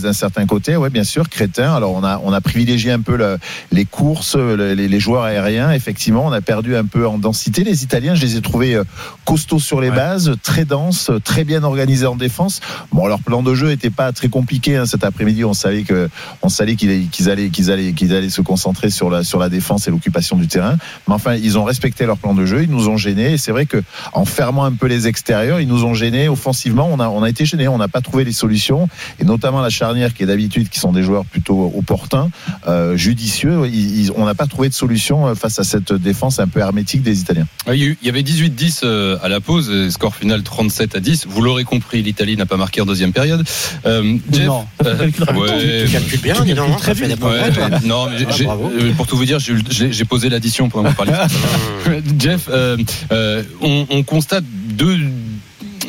d'un 0.01 0.13
certain 0.13 0.45
côté. 0.48 0.75
Ouais, 0.75 0.89
bien 0.89 1.03
sûr, 1.03 1.30
Crétin. 1.30 1.74
Alors 1.75 1.92
on 1.94 2.03
a 2.03 2.19
on 2.24 2.33
a 2.33 2.42
privilégié 2.42 2.90
un 2.91 2.99
peu 3.01 3.15
le- 3.15 3.38
les 3.71 3.85
courses, 3.85 4.35
le- 4.35 4.73
les, 4.73 4.88
les 4.88 4.99
joueurs 4.99 5.23
aériens. 5.23 5.71
Effectivement, 5.71 6.25
on 6.25 6.31
a 6.31 6.41
perdu 6.41 6.75
un 6.75 6.85
peu 6.85 7.07
en 7.07 7.17
densité. 7.17 7.63
Les 7.63 7.83
Italiens, 7.83 8.15
je 8.15 8.21
les 8.21 8.38
ai 8.38 8.41
trouvés 8.41 8.75
euh, 8.75 8.83
costauds 9.25 9.59
sur 9.59 9.81
les 9.81 9.89
Ouais. 9.89 9.95
bases, 9.95 10.31
très 10.43 10.65
denses, 10.65 11.11
très 11.23 11.43
bien 11.43 11.63
organisés 11.63 12.05
en 12.05 12.15
défense. 12.15 12.61
Bon, 12.91 13.07
leur 13.07 13.19
plan 13.19 13.43
de 13.43 13.53
jeu 13.55 13.71
était 13.71 13.89
pas 13.89 14.11
très 14.11 14.29
compliqué 14.29 14.77
hein, 14.77 14.85
cet 14.85 15.03
après-midi. 15.03 15.43
On 15.45 15.53
savait 15.53 15.83
que 15.83 16.09
on 16.41 16.49
savait 16.49 16.75
qu'ils 16.75 17.09
qu'ils 17.09 17.29
allaient 17.29 17.49
qu'ils 17.49 17.71
allaient 17.71 17.93
qu'ils 17.93 18.13
allaient 18.13 18.29
se 18.29 18.41
concentrer 18.41 18.89
sur 18.89 19.09
la 19.09 19.23
sur 19.23 19.39
la 19.39 19.49
défense 19.49 19.88
et 19.88 19.91
l'occupation 19.91 20.38
du 20.38 20.47
terrain. 20.47 20.77
Mais 21.07 21.13
enfin, 21.13 21.35
ils 21.35 21.57
ont 21.57 21.63
respecté 21.63 22.05
leur 22.05 22.17
plan 22.17 22.33
de 22.33 22.45
jeu, 22.45 22.63
ils 22.63 22.69
nous 22.69 22.88
ont 22.89 22.97
gênés. 22.97 23.33
Et 23.33 23.38
c'est 23.38 23.51
vrai 23.51 23.65
que 23.65 23.81
en 24.13 24.25
fermant 24.25 24.63
un 24.63 24.71
peu 24.73 24.88
les 24.88 25.07
extérieurs, 25.07 25.59
ils 25.59 25.67
nous 25.67 25.83
ont 25.83 25.93
gênés 25.93 26.27
offensivement. 26.29 26.88
On 26.91 26.99
a, 26.99 27.07
on 27.09 27.23
a 27.23 27.29
été 27.29 27.45
gênés, 27.45 27.67
on 27.67 27.77
n'a 27.77 27.88
pas 27.88 28.01
trouvé 28.01 28.23
les 28.23 28.31
solutions. 28.31 28.88
Et 29.19 29.23
notamment 29.25 29.61
la 29.61 29.69
charnière, 29.69 30.13
qui 30.13 30.23
est 30.23 30.25
d'habitude, 30.25 30.69
qui 30.69 30.79
sont 30.79 30.91
des 30.91 31.03
joueurs 31.03 31.25
plutôt 31.25 31.71
opportuns, 31.75 32.29
euh, 32.67 32.80
judicieux. 32.95 33.61
Ils- 33.65 34.01
ils- 34.05 34.11
on 34.15 34.25
n'a 34.25 34.35
pas 34.35 34.47
trouvé 34.47 34.69
de 34.69 34.73
solution 34.73 35.27
euh, 35.27 35.35
face 35.35 35.59
à 35.59 35.63
cette 35.63 35.93
défense 35.93 36.39
un 36.39 36.47
peu 36.47 36.59
hermétique 36.59 37.01
des 37.01 37.19
Italiens. 37.21 37.47
Ah, 37.65 37.73
Il 37.75 37.95
y 38.03 38.09
avait 38.09 38.23
18-10 38.23 38.81
euh, 38.83 39.17
à 39.21 39.29
la 39.29 39.39
pause, 39.39 39.89
score 39.89 40.15
final 40.15 40.43
37 40.43 40.95
à 40.95 40.99
10. 40.99 41.25
Vous 41.27 41.41
l'aurez 41.41 41.63
compris, 41.63 42.01
l'Italie 42.01 42.35
n'a 42.37 42.45
pas 42.45 42.57
marqué 42.57 42.81
en 42.81 42.85
deuxième 42.85 43.13
période. 43.13 43.43
Euh, 43.85 44.17
Jeff, 44.31 44.45
Non, 44.47 44.65
rapidement. 44.83 45.39
ouais, 45.41 45.83
Tu 45.85 45.91
calcules 45.91 46.21
bien, 46.21 46.33
donc. 46.35 46.49
hein, 46.57 46.75
très 46.77 46.93
ça 46.93 46.95
fait 46.95 47.07
vite. 47.07 47.23
Ouais, 47.23 47.51
toi. 47.51 47.69
non, 47.85 48.07
mais 48.09 48.17
j'ai- 48.19 48.25
Ah, 48.29 48.33
j'ai- 48.37 48.43
bravo. 48.45 48.71
euh, 48.73 48.91
pour 48.93 49.07
tout 49.07 49.17
vous 49.17 49.25
dire, 49.25 49.39
j'ai 49.39 49.53
eu- 49.53 49.63
j'ai 49.69 49.91
j'ai 49.91 50.05
posé 50.05 50.29
l'addition 50.29 50.69
pendant 50.69 50.91
que 50.91 50.97
vous 50.97 51.05
parliez. 51.05 52.01
Jeff, 52.19 52.47
euh, 52.49 52.77
euh, 53.11 53.43
on, 53.61 53.85
on 53.89 54.03
constate 54.03 54.43
deux 54.69 54.97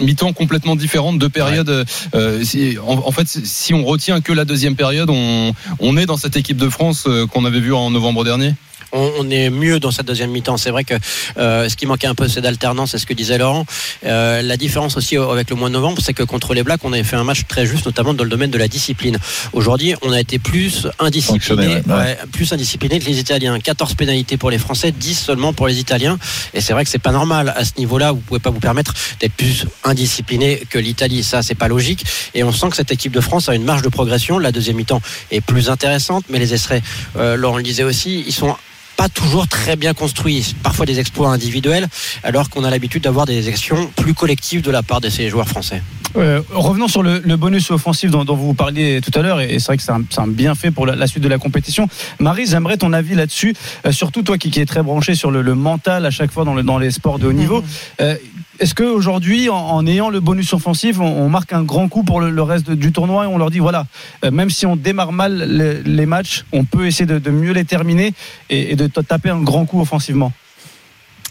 mi-temps 0.03 0.33
complètement 0.33 0.77
différentes, 0.77 1.19
deux 1.19 1.29
périodes. 1.29 1.87
euh, 2.15 2.45
si- 2.45 2.77
en, 2.79 2.95
en 3.07 3.11
fait, 3.13 3.27
si 3.29 3.75
on 3.75 3.85
retient 3.85 4.21
que 4.21 4.33
la 4.33 4.45
deuxième 4.45 4.77
période, 4.77 5.11
on, 5.11 5.53
on 5.81 5.97
est 5.97 6.07
dans 6.07 6.17
cette 6.17 6.37
équipe 6.37 6.57
de 6.59 6.69
France 6.69 7.05
euh, 7.07 7.27
qu'on 7.27 7.45
avait 7.45 7.61
vue 7.61 7.73
en 7.75 7.91
novembre 7.91 8.25
dernier. 8.25 8.55
On, 8.93 9.11
on 9.19 9.31
est 9.31 9.51
mieux 9.51 9.81
dans 9.81 9.91
cette 9.91 10.07
deuxième 10.07 10.31
mi-temps. 10.31 10.57
C'est 10.57 10.71
vrai 10.71 10.85
que 10.85 10.95
euh, 11.39 11.69
ce 11.69 11.77
qui 11.77 11.87
manquait 11.87 12.07
un 12.07 12.15
peu, 12.15 12.29
c'est 12.29 12.41
d'alternance, 12.41 12.93
c'est 12.93 12.99
ce 12.99 13.07
que 13.07 13.15
disait 13.15 13.39
Laurent. 13.39 13.67
Euh, 14.05 14.43
la 14.43 14.57
différence 14.57 14.97
aussi 14.97 15.17
avec 15.17 15.51
le 15.51 15.57
mois 15.57 15.69
de 15.69 15.75
novembre, 15.75 16.01
c'est 16.03 16.15
que 16.15 16.23
contre 16.23 16.55
les 16.55 16.63
Blacks, 16.63 16.81
on 16.85 16.93
avait 16.93 17.05
fait 17.05 17.17
un 17.17 17.25
match 17.25 17.43
très 17.49 17.67
juste, 17.67 17.87
notamment 17.87 18.15
dans 18.15 18.25
le 18.25 18.31
domaine 18.31 18.51
de 18.51 18.59
la 18.59 18.69
discipline. 18.69 19.19
Aujourd'hui, 19.53 19.95
on 20.03 20.13
a 20.13 20.21
été 20.21 20.39
plus 20.39 20.89
indiscipliné, 20.99 21.41
Fonctionnel, 21.41 21.83
ouais. 21.87 21.95
ouais, 21.95 22.19
plus 22.33 22.53
indiscipliné 22.53 22.99
que 22.99 23.07
les 23.07 23.19
Italiens. 23.19 23.59
14 23.59 23.95
pénalités 23.95 24.37
pour 24.37 24.51
les 24.51 24.59
Français, 24.59 24.93
10 24.93 25.19
seulement 25.19 25.53
pour 25.53 25.67
les 25.67 25.79
Italiens. 25.79 26.19
Et 26.55 26.61
c'est 26.61 26.73
vrai 26.73 26.85
que 26.85 26.91
c'est 26.91 26.99
pas 26.99 27.13
normal 27.13 27.53
à 27.57 27.65
ce 27.65 27.73
niveau-là. 27.79 28.13
Vous 28.13 28.21
pouvez 28.21 28.41
pas 28.41 28.51
vous 28.51 28.61
permettre 28.61 28.95
d'être 29.21 29.35
plus 29.35 29.67
indiscipliné 29.85 30.63
que 30.69 30.79
l'Italie. 30.79 31.23
Ça, 31.23 31.43
c'est 31.43 31.55
pas 31.55 31.69
logique. 31.69 32.05
Et 32.35 32.45
on 32.45 32.53
sent 32.53 32.71
que 32.71 32.77
cette 32.77 32.93
équipe 32.93 33.13
de 33.13 33.21
France 33.21 33.49
a 33.49 33.55
une 33.55 33.65
marge 33.65 33.83
de 33.83 33.89
progression. 33.89 34.39
La 34.39 34.53
deuxième 34.53 34.77
mi-temps 34.77 35.03
est 35.31 35.41
plus 35.41 35.71
intéressante, 35.71 36.25
mais 36.29 36.39
les 36.39 36.55
extraits, 36.55 36.83
euh, 37.17 37.37
Laurent 37.37 37.57
le 37.57 37.63
disait 37.63 37.85
aussi, 37.85 38.25
ils 38.27 38.33
sont 38.33 38.57
pas 39.03 39.09
toujours 39.09 39.49
très 39.49 39.75
bien 39.75 39.95
construits, 39.95 40.55
parfois 40.63 40.87
des 40.87 41.01
exploits 41.01 41.31
individuels, 41.31 41.89
alors 42.23 42.49
qu'on 42.51 42.63
a 42.63 42.71
l'habitude 42.71 43.03
d'avoir 43.03 43.27
des 43.27 43.49
actions 43.49 43.91
plus 43.97 44.15
collectives 44.15 44.63
de 44.63 44.71
la 44.71 44.85
part 44.85 45.01
de 45.01 45.09
ces 45.09 45.29
joueurs 45.29 45.49
français. 45.49 45.83
Euh, 46.15 46.41
revenons 46.51 46.87
sur 46.87 47.03
le, 47.03 47.21
le 47.25 47.37
bonus 47.37 47.73
offensif 47.73 48.13
dont, 48.13 48.25
dont 48.25 48.37
vous 48.37 48.55
parliez 48.55 49.01
tout 49.01 49.19
à 49.19 49.23
l'heure, 49.23 49.41
et 49.41 49.59
c'est 49.59 49.67
vrai 49.67 49.77
que 49.77 49.83
c'est 49.83 49.91
un, 49.91 50.05
un 50.19 50.29
bienfait 50.29 50.71
pour 50.71 50.87
la, 50.87 50.95
la 50.95 51.09
suite 51.09 51.25
de 51.25 51.29
la 51.29 51.39
compétition. 51.39 51.89
Marie, 52.21 52.47
j'aimerais 52.47 52.77
ton 52.77 52.93
avis 52.93 53.17
là-dessus, 53.17 53.55
euh, 53.87 53.91
surtout 53.91 54.23
toi 54.23 54.39
qui, 54.39 54.51
qui 54.51 54.61
es 54.61 54.67
très 54.67 54.85
branché 54.85 55.17
sur 55.17 55.33
le, 55.33 55.43
le 55.43 55.57
mental 55.57 56.07
à 56.07 56.11
chaque 56.13 56.31
fois 56.31 56.45
dans, 56.45 56.55
le, 56.55 56.63
dans 56.63 56.79
les 56.79 56.93
sports 56.93 57.19
de 57.19 57.27
haut 57.27 57.33
niveau. 57.33 57.65
Euh, 58.01 58.15
Est-ce 58.59 58.75
qu'aujourd'hui, 58.75 59.49
en, 59.49 59.57
en 59.57 59.87
ayant 59.87 60.11
le 60.11 60.21
bonus 60.21 60.53
offensif, 60.53 61.01
on, 61.01 61.05
on 61.05 61.29
marque 61.29 61.53
un 61.53 61.63
grand 61.63 61.89
coup 61.89 62.03
pour 62.05 62.21
le, 62.21 62.31
le 62.31 62.43
reste 62.43 62.71
du 62.71 62.93
tournoi 62.93 63.25
et 63.25 63.27
on 63.27 63.39
leur 63.39 63.51
dit 63.51 63.59
voilà, 63.59 63.87
euh, 64.25 64.31
même 64.31 64.51
si 64.51 64.67
on 64.67 64.77
démarre 64.77 65.13
mal 65.13 65.37
les, 65.49 65.83
les 65.83 66.07
matchs, 66.07 66.45
on 66.53 66.65
peut 66.65 66.87
essayer 66.87 67.07
de, 67.07 67.19
de 67.19 67.31
mieux 67.31 67.53
les 67.53 67.65
terminer 67.65 68.15
et, 68.51 68.73
et 68.73 68.77
de 68.77 68.87
taper 68.87 69.31
un 69.31 69.41
grand 69.41 69.65
coup 69.65 69.81
offensivement? 69.81 70.33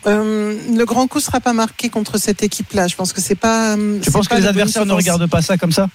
Euh, 0.08 0.56
le 0.75 0.86
grand 0.86 1.06
coup 1.08 1.20
sera 1.20 1.40
pas 1.40 1.54
marqué 1.54 1.90
contre 1.90 2.18
cette 2.18 2.42
équipe-là. 2.42 2.88
Je 2.88 2.96
pense 2.96 3.13
que 3.13 3.22
c'est 3.22 3.36
pas. 3.36 3.75
Tu 4.01 4.10
penses 4.10 4.28
que 4.28 4.36
les 4.36 4.48
adversaires 4.48 4.88
ne 4.88 4.94
regardent 4.94 5.30
pas 5.30 5.44
ça 5.44 5.58
comme 5.58 5.72
ça? 5.72 5.90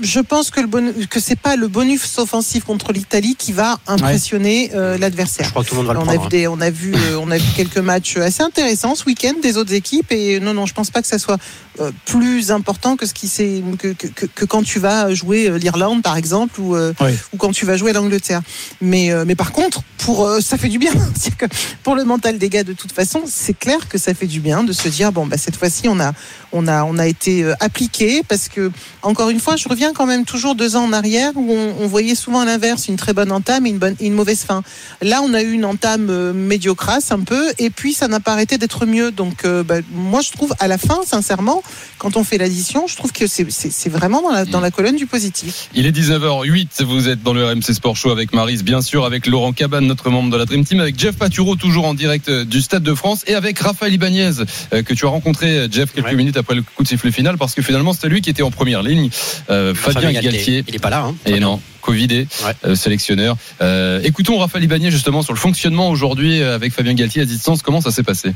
Je 0.00 0.20
pense 0.20 0.50
que 0.50 0.60
le 0.60 0.66
bon, 0.66 0.92
que 1.10 1.20
c'est 1.20 1.38
pas 1.38 1.56
le 1.56 1.68
bonus 1.68 2.18
offensif 2.18 2.64
contre 2.64 2.92
l'Italie 2.92 3.36
qui 3.36 3.52
va 3.52 3.78
impressionner 3.86 4.70
euh, 4.74 4.96
l'adversaire. 4.98 5.46
Je 5.46 5.50
crois 5.50 5.62
que 5.64 5.68
tout 5.68 5.74
le 5.74 5.82
monde 5.82 5.88
va 5.88 5.92
le 5.94 6.00
On 6.00 6.08
a, 6.08 6.16
vu 6.28 6.44
hein. 6.46 6.50
on, 6.52 6.60
a 6.60 6.70
vu, 6.70 6.94
euh, 6.96 7.18
on 7.20 7.30
a 7.30 7.36
vu 7.38 7.48
quelques 7.54 7.78
matchs 7.78 8.16
assez 8.16 8.42
intéressants 8.42 8.94
ce 8.94 9.04
week-end 9.04 9.34
des 9.42 9.56
autres 9.56 9.74
équipes 9.74 10.10
et 10.10 10.40
non, 10.40 10.54
non, 10.54 10.66
je 10.66 10.74
pense 10.74 10.90
pas 10.90 11.02
que 11.02 11.08
ça 11.08 11.18
soit 11.18 11.38
euh, 11.80 11.90
plus 12.06 12.50
important 12.50 12.96
que, 12.96 13.06
ce 13.06 13.14
qui 13.14 13.28
c'est, 13.28 13.62
que, 13.78 13.88
que, 13.88 14.06
que- 14.06 14.26
que 14.26 14.44
quand 14.44 14.62
tu 14.62 14.78
vas 14.78 15.12
jouer 15.14 15.50
l'Irlande 15.58 16.02
par 16.02 16.16
exemple 16.16 16.60
ou, 16.60 16.76
ou 16.76 17.36
quand 17.38 17.52
tu 17.52 17.66
vas 17.66 17.76
jouer 17.76 17.92
l'Angleterre. 17.92 18.40
Mais, 18.80 19.10
mais 19.26 19.34
par 19.34 19.52
contre, 19.52 19.82
pour, 19.98 20.28
ça 20.40 20.56
fait 20.58 20.68
du 20.68 20.78
bien. 20.78 20.92
Que 21.38 21.46
pour 21.82 21.94
le 21.94 22.04
mental 22.04 22.36
des 22.38 22.48
gars, 22.50 22.62
de 22.62 22.72
toute 22.74 22.92
façon, 22.92 23.22
c'est 23.26 23.54
clair 23.58 23.88
que 23.88 23.96
ça 23.96 24.12
fait 24.12 24.26
du 24.26 24.40
bien 24.40 24.64
de 24.64 24.72
se 24.72 24.88
dire 24.88 25.12
bon, 25.12 25.26
bah, 25.26 25.38
cette 25.38 25.56
fois-ci, 25.56 25.88
on 25.88 25.98
a, 25.98 26.12
on 26.52 26.68
a, 26.68 26.84
on 26.84 26.98
a 26.98 27.06
été 27.06 27.50
appliqué 27.58 28.22
parce 28.28 28.48
que, 28.48 28.70
encore 29.02 29.30
une 29.30 29.40
fois, 29.42 29.56
je 29.56 29.68
reviens 29.68 29.92
quand 29.92 30.06
même 30.06 30.24
toujours 30.24 30.54
deux 30.54 30.76
ans 30.76 30.84
en 30.84 30.92
arrière 30.92 31.32
où 31.34 31.52
on, 31.52 31.74
on 31.80 31.86
voyait 31.86 32.14
souvent 32.14 32.40
à 32.40 32.44
l'inverse 32.44 32.88
une 32.88 32.96
très 32.96 33.12
bonne 33.12 33.32
entame 33.32 33.66
et 33.66 33.70
une, 33.70 33.78
bonne, 33.78 33.96
et 34.00 34.06
une 34.06 34.14
mauvaise 34.14 34.44
fin. 34.44 34.62
Là, 35.02 35.20
on 35.22 35.34
a 35.34 35.42
eu 35.42 35.52
une 35.52 35.64
entame 35.64 36.08
euh, 36.10 36.32
médiocrasse 36.32 37.10
un 37.12 37.20
peu 37.20 37.52
et 37.58 37.70
puis 37.70 37.92
ça 37.92 38.08
n'a 38.08 38.20
pas 38.20 38.32
arrêté 38.32 38.56
d'être 38.58 38.86
mieux. 38.86 39.10
Donc, 39.10 39.44
euh, 39.44 39.62
bah, 39.62 39.76
moi, 39.92 40.20
je 40.22 40.30
trouve 40.32 40.54
à 40.60 40.68
la 40.68 40.78
fin, 40.78 41.00
sincèrement, 41.04 41.62
quand 41.98 42.16
on 42.16 42.24
fait 42.24 42.38
l'addition, 42.38 42.86
je 42.86 42.96
trouve 42.96 43.12
que 43.12 43.26
c'est- 43.26 43.88
vraiment 43.88 44.22
dans 44.22 44.30
la, 44.30 44.44
dans 44.44 44.60
la 44.60 44.70
colonne 44.70 44.96
du 44.96 45.06
positif. 45.06 45.68
Il 45.74 45.86
est 45.86 45.92
19h08, 45.92 46.82
vous 46.84 47.08
êtes 47.08 47.22
dans 47.22 47.34
le 47.34 47.44
RMC 47.44 47.74
Sport 47.74 47.96
Show 47.96 48.10
avec 48.10 48.32
Maris, 48.32 48.62
bien 48.62 48.80
sûr, 48.80 49.04
avec 49.04 49.26
Laurent 49.26 49.52
Cabane, 49.52 49.86
notre 49.86 50.08
membre 50.10 50.30
de 50.30 50.36
la 50.36 50.44
Dream 50.44 50.64
Team, 50.64 50.80
avec 50.80 50.98
Jeff 50.98 51.16
Paturo, 51.16 51.56
toujours 51.56 51.84
en 51.86 51.94
direct 51.94 52.28
euh, 52.28 52.44
du 52.44 52.60
Stade 52.62 52.82
de 52.84 52.94
France, 52.94 53.22
et 53.26 53.34
avec 53.34 53.58
Raphaël 53.58 53.92
Ibanez, 53.92 54.30
euh, 54.72 54.82
que 54.82 54.94
tu 54.94 55.04
as 55.04 55.08
rencontré, 55.08 55.66
Jeff, 55.70 55.92
quelques 55.92 56.06
Ouais. 56.06 56.14
minutes 56.14 56.36
après 56.36 56.54
le 56.54 56.62
coup 56.62 56.82
de 56.82 56.88
sifflet 56.88 57.10
final, 57.10 57.36
parce 57.38 57.54
que 57.54 57.62
finalement, 57.62 57.92
c'était 57.92 58.08
lui 58.08 58.20
qui 58.22 58.30
était 58.30 58.42
en 58.42 58.50
première 58.50 58.82
ligne, 58.82 59.10
euh, 59.50 59.74
Fabien 59.74 60.12
Galtier. 60.12 60.64
Il 60.66 60.74
est 60.74 60.78
pas 60.78 60.90
là. 60.90 61.04
Hein. 61.06 61.14
Et 61.26 61.40
non, 61.40 61.60
Covidé, 61.80 62.26
Ouais. 62.44 62.52
euh, 62.64 62.74
sélectionneur. 62.74 63.36
Euh, 63.60 64.00
écoutons 64.04 64.38
Raphaël 64.38 64.64
Ibanez 64.64 64.90
justement 64.90 65.22
sur 65.22 65.32
le 65.32 65.38
fonctionnement 65.38 65.90
aujourd'hui 65.90 66.42
avec 66.42 66.72
Fabien 66.72 66.94
Galtier 66.94 67.22
à 67.22 67.24
distance. 67.24 67.62
Comment 67.62 67.80
ça 67.80 67.90
s'est 67.90 68.02
passé? 68.04 68.32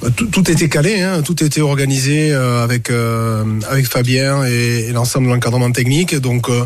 Bah, 0.00 0.08
Tout, 0.16 0.26
tout 0.26 0.50
était 0.50 0.68
calé, 0.68 1.02
hein, 1.02 1.22
tout 1.22 1.42
était 1.44 1.60
organisé 1.60 2.32
euh, 2.32 2.62
avec 2.64 2.90
euh, 2.90 3.44
avec 3.68 3.86
Fabien 3.86 4.44
et, 4.46 4.86
et 4.88 4.92
l'ensemble 4.92 5.26
de 5.26 5.32
l'encadrement 5.32 5.70
technique. 5.72 6.14
Donc, 6.16 6.48
euh, 6.48 6.64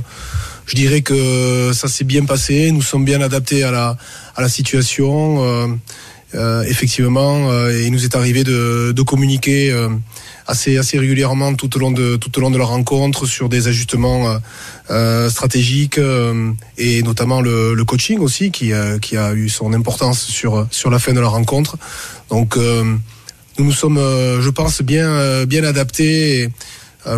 je 0.67 0.77
dirais 0.77 1.01
que 1.03 1.73
ça 1.75 1.89
s'est 1.89 2.05
bien 2.05 2.25
passé. 2.25 2.71
Nous 2.71 2.83
sommes 2.83 3.05
bien 3.05 3.21
adaptés 3.21 3.65
à 3.65 3.71
la 3.73 3.97
à 4.37 4.43
la 4.43 4.49
situation. 4.49 5.45
Euh, 5.45 5.67
euh, 6.35 6.63
effectivement, 6.63 7.51
euh, 7.51 7.83
il 7.85 7.93
nous 7.93 8.05
est 8.05 8.15
arrivé 8.17 8.43
de, 8.45 8.93
de 8.97 9.03
communiquer 9.03 9.71
euh, 9.71 9.89
assez 10.47 10.99
régulièrement 10.99 11.55
tout 11.55 11.77
au 11.77 11.79
long 11.79 11.91
de 11.93 12.59
la 12.59 12.65
rencontre 12.65 13.27
sur 13.27 13.49
des 13.49 13.69
ajustements 13.69 14.29
euh, 14.29 14.39
euh, 14.91 15.31
stratégiques 15.31 15.99
euh, 15.99 16.53
et 16.79 17.03
notamment 17.03 17.41
le, 17.41 17.83
coaching 17.85 18.19
aussi 18.21 18.51
qui 18.51 18.73
a 18.73 19.35
eu 19.35 19.49
son 19.49 19.73
importance 19.73 20.23
sur 20.23 20.91
la 20.91 20.99
fin 20.99 21.13
de 21.13 21.21
la 21.21 21.29
rencontre. 21.29 21.77
Donc 22.31 22.57
nous 22.57 23.65
nous 23.65 23.73
sommes, 23.73 23.99
je 23.99 24.49
pense, 24.51 24.83
bien 24.83 25.65
adaptés 25.65 26.49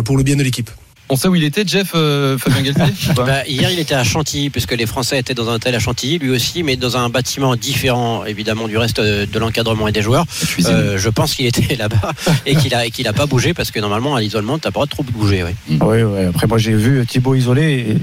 pour 0.03 0.17
le 0.17 0.23
bien 0.23 0.35
de 0.35 0.43
l'équipe. 0.43 0.69
On 1.09 1.15
sait 1.15 1.27
où 1.27 1.35
il 1.35 1.43
était, 1.43 1.63
Jeff, 1.67 1.91
euh, 1.93 2.37
Fabien 2.37 2.63
Galtier 2.63 3.13
pas 3.15 3.23
Bah, 3.25 3.47
hier, 3.47 3.69
il 3.71 3.79
était 3.79 3.93
à 3.93 4.03
Chantilly, 4.03 4.49
puisque 4.49 4.71
les 4.71 4.85
Français 4.87 5.19
étaient 5.19 5.35
dans 5.35 5.49
un 5.49 5.55
hôtel 5.55 5.75
à 5.75 5.79
Chantilly, 5.79 6.17
lui 6.17 6.31
aussi, 6.31 6.63
mais 6.63 6.77
dans 6.77 6.97
un 6.97 7.09
bâtiment 7.09 7.55
différent, 7.55 8.25
évidemment, 8.25 8.67
du 8.67 8.77
reste 8.77 8.99
euh, 8.99 9.25
de 9.31 9.39
l'encadrement 9.39 9.87
et 9.87 9.91
des 9.91 10.01
joueurs. 10.01 10.25
Euh, 10.67 10.97
je 10.97 11.09
pense 11.09 11.35
qu'il 11.35 11.45
était 11.45 11.75
là-bas 11.79 12.11
et 12.47 12.55
qu'il 12.55 12.73
a, 12.73 12.85
et 12.87 12.91
qu'il 12.91 13.07
a 13.07 13.13
pas 13.13 13.27
bougé, 13.27 13.53
parce 13.53 13.69
que 13.71 13.79
normalement, 13.79 14.15
à 14.15 14.21
l'isolement, 14.21 14.57
t'as 14.57 14.71
pas 14.71 14.81
le 14.81 14.87
droit 14.87 14.87
de 14.87 14.89
trop 14.89 15.03
bouger. 15.03 15.43
Oui. 15.43 15.77
Oui, 15.79 16.01
ouais. 16.03 16.25
Après, 16.25 16.47
moi, 16.47 16.57
j'ai 16.57 16.73
vu 16.73 17.05
Thibaut 17.05 17.35
isolé. 17.35 17.63
Et, 17.63 17.97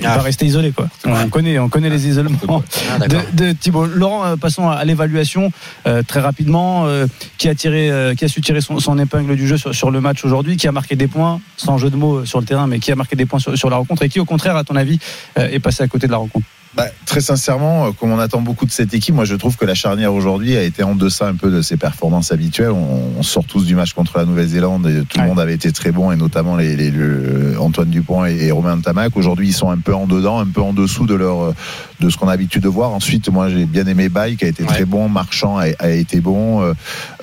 il 0.00 0.06
Ah. 0.06 0.16
va 0.16 0.22
rester 0.22 0.44
isolé, 0.46 0.72
quoi. 0.72 0.88
On 1.06 1.28
connaît, 1.28 1.58
on 1.60 1.68
connaît 1.68 1.90
les 1.90 2.08
isolements. 2.08 2.62
Ah, 2.90 3.06
de, 3.06 3.18
de 3.32 3.52
Thibaut. 3.52 3.86
Laurent, 3.86 4.36
passons 4.36 4.68
à, 4.68 4.84
l'évaluation 4.84 5.52
euh, 5.86 6.02
très 6.02 6.20
rapidement. 6.20 6.86
euh, 6.86 7.06
qui 7.38 7.48
a 7.48 7.54
tiré, 7.54 7.90
euh, 7.90 8.14
qui 8.14 8.24
a 8.24 8.28
su 8.28 8.40
tirer 8.40 8.60
son, 8.60 8.78
son 8.80 8.98
épingle 8.98 9.34
du 9.36 9.46
jeu 9.46 9.56
sur, 9.56 9.74
sur 9.74 9.90
le 9.90 10.00
match 10.00 10.24
aujourd'hui, 10.24 10.56
qui 10.56 10.66
a 10.68 10.72
marqué 10.72 10.96
des 10.96 11.06
points, 11.06 11.40
sans 11.56 11.78
jeu 11.78 11.88
de 11.90 11.96
mots 11.96 12.18
euh, 12.18 12.24
terrain, 12.42 12.66
mais 12.66 12.78
qui 12.78 12.92
a 12.92 12.96
marqué 12.96 13.16
des 13.16 13.26
points 13.26 13.38
sur, 13.38 13.56
sur 13.56 13.70
la 13.70 13.76
rencontre 13.76 14.02
et 14.02 14.08
qui, 14.08 14.20
au 14.20 14.24
contraire, 14.24 14.56
à 14.56 14.64
ton 14.64 14.76
avis, 14.76 14.98
euh, 15.38 15.48
est 15.48 15.60
passé 15.60 15.82
à 15.82 15.88
côté 15.88 16.06
de 16.06 16.12
la 16.12 16.18
rencontre? 16.18 16.46
Bah, 16.76 16.84
très 17.04 17.20
sincèrement, 17.20 17.86
euh, 17.86 17.90
comme 17.90 18.12
on 18.12 18.18
attend 18.20 18.40
beaucoup 18.40 18.64
de 18.64 18.70
cette 18.70 18.94
équipe, 18.94 19.12
moi 19.12 19.24
je 19.24 19.34
trouve 19.34 19.56
que 19.56 19.64
la 19.64 19.74
charnière 19.74 20.14
aujourd'hui 20.14 20.56
a 20.56 20.62
été 20.62 20.84
en 20.84 20.94
deçà 20.94 21.26
un 21.26 21.34
peu 21.34 21.50
de 21.50 21.62
ses 21.62 21.76
performances 21.76 22.30
habituelles. 22.30 22.70
On, 22.70 23.10
on 23.18 23.22
sort 23.24 23.44
tous 23.44 23.64
du 23.66 23.74
match 23.74 23.92
contre 23.92 24.16
la 24.18 24.24
Nouvelle-Zélande 24.24 24.86
et 24.86 25.02
tout 25.04 25.18
Ouais. 25.18 25.24
le 25.24 25.30
monde 25.30 25.40
avait 25.40 25.54
été 25.54 25.72
très 25.72 25.90
bon 25.90 26.12
et 26.12 26.16
notamment 26.16 26.54
les, 26.56 26.76
les- 26.76 26.92
le- 26.92 27.56
Antoine 27.58 27.88
Dupont 27.90 28.24
et, 28.24 28.36
et 28.46 28.52
Romain 28.52 28.78
Tamac. 28.80 29.16
Aujourd'hui, 29.16 29.48
ils 29.48 29.52
sont 29.52 29.68
un 29.70 29.78
peu 29.78 29.92
en 29.94 30.06
dedans, 30.06 30.38
un 30.38 30.46
peu 30.46 30.60
en 30.60 30.72
dessous 30.72 31.06
de 31.06 31.14
leur 31.14 31.42
euh, 31.42 31.54
de 31.98 32.08
ce 32.08 32.16
qu'on 32.16 32.28
a 32.28 32.30
l'habitude 32.30 32.62
de 32.62 32.68
voir. 32.68 32.92
Ensuite, 32.92 33.28
moi 33.30 33.48
j'ai 33.48 33.64
bien 33.66 33.86
aimé 33.88 34.08
Baye 34.08 34.36
qui 34.36 34.44
a 34.44 34.48
été 34.48 34.62
Ouais. 34.62 34.68
très 34.68 34.84
bon, 34.84 35.08
Marchand 35.08 35.58
a, 35.58 35.64
a 35.80 35.88
été 35.90 36.20
bon, 36.20 36.62
euh, 36.62 36.72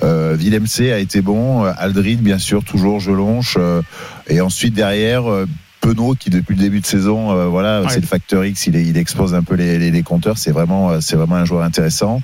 euh, 0.02 0.36
Villemc 0.38 0.66
a 0.92 0.98
été 0.98 1.22
bon, 1.22 1.64
euh, 1.64 1.72
Aldrid 1.78 2.20
bien 2.20 2.38
sûr 2.38 2.62
toujours 2.64 3.00
Jelonche 3.00 3.56
euh, 3.58 3.80
et 4.28 4.42
ensuite 4.42 4.74
derrière. 4.74 5.30
euh, 5.30 5.46
Penaud 5.80 6.14
qui 6.18 6.30
depuis 6.30 6.54
le 6.56 6.60
début 6.62 6.80
de 6.80 6.86
saison, 6.86 7.30
euh, 7.32 7.46
voilà, 7.46 7.82
Ouais. 7.82 7.86
c'est 7.90 8.00
le 8.00 8.06
facteur 8.06 8.44
X, 8.44 8.66
il, 8.66 8.76
est- 8.76 8.84
il 8.84 8.96
expose 8.96 9.34
un 9.34 9.42
peu 9.42 9.54
les, 9.54 9.78
les, 9.78 9.90
les 9.90 10.02
compteurs. 10.02 10.36
C'est 10.38 10.50
vraiment, 10.50 10.90
euh, 10.90 10.98
c'est 11.00 11.16
vraiment 11.16 11.36
un 11.36 11.44
joueur 11.44 11.62
intéressant. 11.62 12.20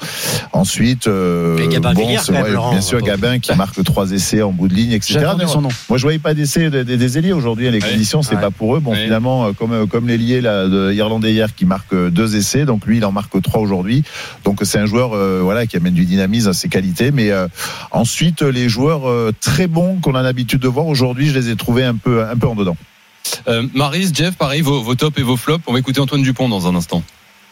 Ensuite, 0.52 1.06
euh, 1.06 1.56
même, 1.56 2.52
Laurent, 2.52 2.70
bien 2.73 2.80
sûr, 2.80 3.00
Gabin 3.00 3.38
qui 3.38 3.54
marque 3.54 3.82
trois 3.84 4.11
essais 4.11 4.42
en 4.42 4.50
bout 4.52 4.68
de 4.68 4.75
ligne, 4.75 4.92
etc. 4.92 5.20
Mais 5.38 5.46
son 5.46 5.61
nom. 5.62 5.68
Moi, 5.88 5.99
je 5.99 6.02
voyais 6.02 6.18
pas 6.18 6.34
d'essais 6.34 6.70
des, 6.70 6.84
des, 6.84 6.96
des 6.96 7.18
ailiers 7.18 7.32
aujourd'hui. 7.32 7.70
Les 7.70 7.80
Ouais. 7.82 7.90
conditions, 7.90 8.23
c'est 8.23 8.34
Ouais. 8.34 8.40
pas 8.40 8.50
pour 8.50 8.76
eux. 8.76 8.80
Bon, 8.80 8.90
Ouais. 8.92 9.04
finalement, 9.04 9.46
euh, 9.46 9.52
comme 9.52 9.87
comme 9.88 10.08
l'ailier 10.08 10.40
là, 10.40 10.66
de 10.68 10.92
irlandais 10.92 11.32
hier 11.32 11.54
qui 11.54 11.64
marque 11.64 11.94
deux 11.94 12.37
essais, 12.37 12.64
donc 12.64 12.87
lui, 12.87 12.99
il 12.99 13.04
en 13.04 13.12
marque 13.12 13.40
trois 13.42 13.61
aujourd'hui. 13.61 14.02
Donc 14.44 14.61
c'est 14.62 14.78
un 14.78 14.87
joueur, 14.87 15.12
euh, 15.14 15.40
voilà, 15.42 15.66
qui 15.66 15.76
amène 15.76 15.94
du 15.94 16.04
dynamisme 16.04 16.50
à 16.50 16.52
ses 16.52 16.68
qualités. 16.68 17.11
Mais 17.12 17.30
euh, 17.30 17.46
ensuite, 17.92 18.42
les 18.42 18.68
joueurs 18.68 19.08
euh, 19.08 19.32
très 19.40 19.66
bons 19.66 19.96
qu'on 20.00 20.14
a 20.14 20.23
l'habitude 20.23 20.61
de 20.61 20.68
voir 20.68 20.87
aujourd'hui, 20.87 21.28
je 21.28 21.38
les 21.38 21.50
ai 21.50 21.56
trouvés 21.56 21.84
un 21.84 21.94
peu 21.96 22.25
un 22.25 22.37
peu 22.37 22.46
en 22.49 22.54
dedans. 22.54 22.76
Euh, 23.49 23.66
Maris, 23.75 24.11
Jeff, 24.12 24.37
pareil, 24.37 24.61
vos, 24.61 24.95
tops 24.95 25.19
et 25.19 25.23
vos 25.23 25.37
flops. 25.37 25.64
On 25.66 25.73
va 25.73 25.78
écouter 25.78 26.00
Antoine 26.00 26.23
Dupont 26.23 26.49
dans 26.49 26.66
un 26.66 26.75
instant. 26.75 27.02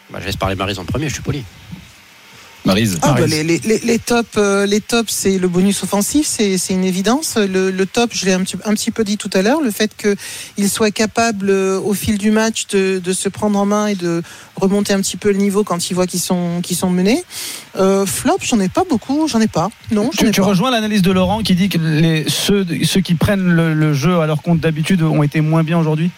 Bah, 0.09 0.19
je 0.21 0.25
laisse 0.25 0.37
parler 0.37 0.55
Marise 0.55 0.79
en 0.79 0.85
premier, 0.85 1.09
je 1.09 1.13
suis 1.13 1.23
poli. 1.23 1.43
Marise. 2.65 2.97
Ah, 3.01 3.07
bah, 3.13 3.21
Maryse. 3.21 3.31
les, 3.35 3.43
les, 3.43 3.59
les, 3.59 3.79
les 3.79 3.99
tops, 3.99 4.29
euh, 4.37 4.65
les 4.65 4.79
tops, 4.79 5.11
c'est 5.11 5.37
le 5.37 5.47
bonus 5.49 5.83
offensif, 5.83 6.25
c'est 6.27 6.57
c'est 6.57 6.73
une 6.73 6.85
évidence. 6.85 7.35
Le, 7.37 7.71
le 7.71 7.85
top, 7.85 8.11
je 8.13 8.25
l'ai 8.25 8.31
un 8.33 8.41
petit, 8.43 8.55
un 8.63 8.73
petit 8.73 8.91
peu 8.91 9.03
dit 9.03 9.17
tout 9.17 9.29
à 9.33 9.41
l'heure, 9.41 9.59
le 9.61 9.69
fait 9.71 9.91
qu'il 9.97 10.69
soit 10.69 10.91
capable 10.91 11.49
euh, 11.49 11.79
au 11.79 11.93
fil 11.93 12.17
du 12.17 12.31
match 12.31 12.67
de, 12.67 12.99
de 13.03 13.13
se 13.13 13.27
prendre 13.27 13.59
en 13.59 13.65
main 13.65 13.87
et 13.87 13.95
de 13.95 14.23
remonter 14.55 14.93
un 14.93 15.01
petit 15.01 15.17
peu 15.17 15.31
le 15.31 15.37
niveau 15.37 15.63
quand 15.63 15.89
il 15.89 15.93
voit 15.93 16.07
qu'ils 16.07 16.21
sont, 16.21 16.61
qu'ils 16.63 16.77
sont 16.77 16.89
menés. 16.89 17.23
Euh, 17.77 18.05
flop, 18.05 18.37
j'en 18.41 18.59
ai 18.59 18.69
pas 18.69 18.83
beaucoup, 18.89 19.27
j'en 19.27 19.41
ai 19.41 19.47
pas. 19.47 19.69
Non, 19.91 20.09
Tu, 20.09 20.27
ai 20.27 20.31
tu 20.31 20.39
pas. 20.41 20.47
rejoins 20.47 20.71
l'analyse 20.71 21.01
de 21.01 21.11
Laurent 21.11 21.41
qui 21.43 21.55
dit 21.55 21.67
que 21.69 21.77
les, 21.77 22.25
ceux, 22.29 22.65
ceux 22.85 23.01
qui 23.01 23.15
prennent 23.15 23.51
le, 23.51 23.73
le 23.73 23.93
jeu 23.93 24.19
à 24.19 24.25
leur 24.27 24.41
compte 24.41 24.59
d'habitude 24.59 25.01
ont 25.03 25.23
été 25.23 25.41
moins 25.41 25.63
bien 25.63 25.77
aujourd'hui? 25.79 26.11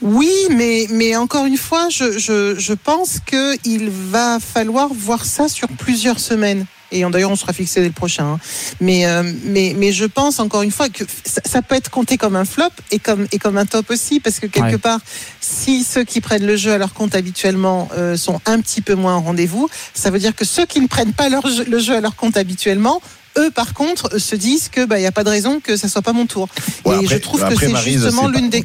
Oui, 0.00 0.30
mais, 0.50 0.86
mais 0.90 1.16
encore 1.16 1.44
une 1.46 1.56
fois, 1.56 1.88
je, 1.90 2.18
je, 2.18 2.54
je 2.58 2.72
pense 2.72 3.18
qu'il 3.26 3.90
va 3.90 4.38
falloir 4.40 4.88
voir 4.92 5.24
ça 5.24 5.48
sur 5.48 5.68
plusieurs 5.68 6.20
semaines. 6.20 6.66
Et 6.90 7.02
d'ailleurs, 7.10 7.30
on 7.30 7.36
sera 7.36 7.52
fixé 7.52 7.80
dès 7.80 7.88
le 7.88 7.92
prochain. 7.92 8.24
hein. 8.24 8.40
Mais, 8.80 9.04
euh, 9.06 9.22
mais, 9.44 9.74
mais 9.76 9.92
je 9.92 10.06
pense 10.06 10.38
encore 10.40 10.62
une 10.62 10.70
fois 10.70 10.88
que 10.88 11.04
ça, 11.24 11.42
ça 11.44 11.60
peut 11.60 11.74
être 11.74 11.90
compté 11.90 12.16
comme 12.16 12.34
un 12.34 12.46
flop 12.46 12.70
et 12.90 12.98
comme, 12.98 13.26
et 13.30 13.38
comme 13.38 13.58
un 13.58 13.66
top 13.66 13.90
aussi, 13.90 14.20
parce 14.20 14.38
que 14.40 14.46
quelque 14.46 14.72
Ouais. 14.72 14.78
part, 14.78 15.00
si 15.40 15.84
ceux 15.84 16.04
qui 16.04 16.22
prennent 16.22 16.46
le 16.46 16.56
jeu 16.56 16.72
à 16.72 16.78
leur 16.78 16.94
compte 16.94 17.14
habituellement 17.14 17.90
euh, 17.94 18.16
sont 18.16 18.40
un 18.46 18.58
petit 18.62 18.80
peu 18.80 18.94
moins 18.94 19.16
au 19.18 19.20
rendez-vous, 19.20 19.68
ça 19.92 20.08
veut 20.10 20.18
dire 20.18 20.34
que 20.34 20.46
ceux 20.46 20.64
qui 20.64 20.80
ne 20.80 20.86
prennent 20.86 21.12
pas 21.12 21.28
leur 21.28 21.46
jeu- 21.46 21.64
le 21.68 21.78
jeu 21.78 21.94
à 21.94 22.00
leur 22.00 22.16
compte 22.16 22.38
habituellement, 22.38 23.02
eux, 23.36 23.50
par 23.50 23.74
contre, 23.74 24.18
se 24.18 24.34
disent 24.34 24.70
que 24.70 24.86
bah 24.86 24.98
il 24.98 25.02
y 25.02 25.06
a 25.06 25.12
pas 25.12 25.24
de 25.24 25.28
raison 25.30 25.60
que 25.60 25.76
ça 25.76 25.88
soit 25.88 26.00
pas 26.02 26.14
mon 26.14 26.24
tour. 26.26 26.48
Ouais, 26.86 26.94
et 26.94 26.98
après- 27.00 27.06
je 27.16 27.16
trouve 27.20 27.40
que 27.40 27.52
après, 27.52 27.66
c'est 27.66 27.90
justement 27.92 28.28
l'une 28.28 28.48
des 28.48 28.64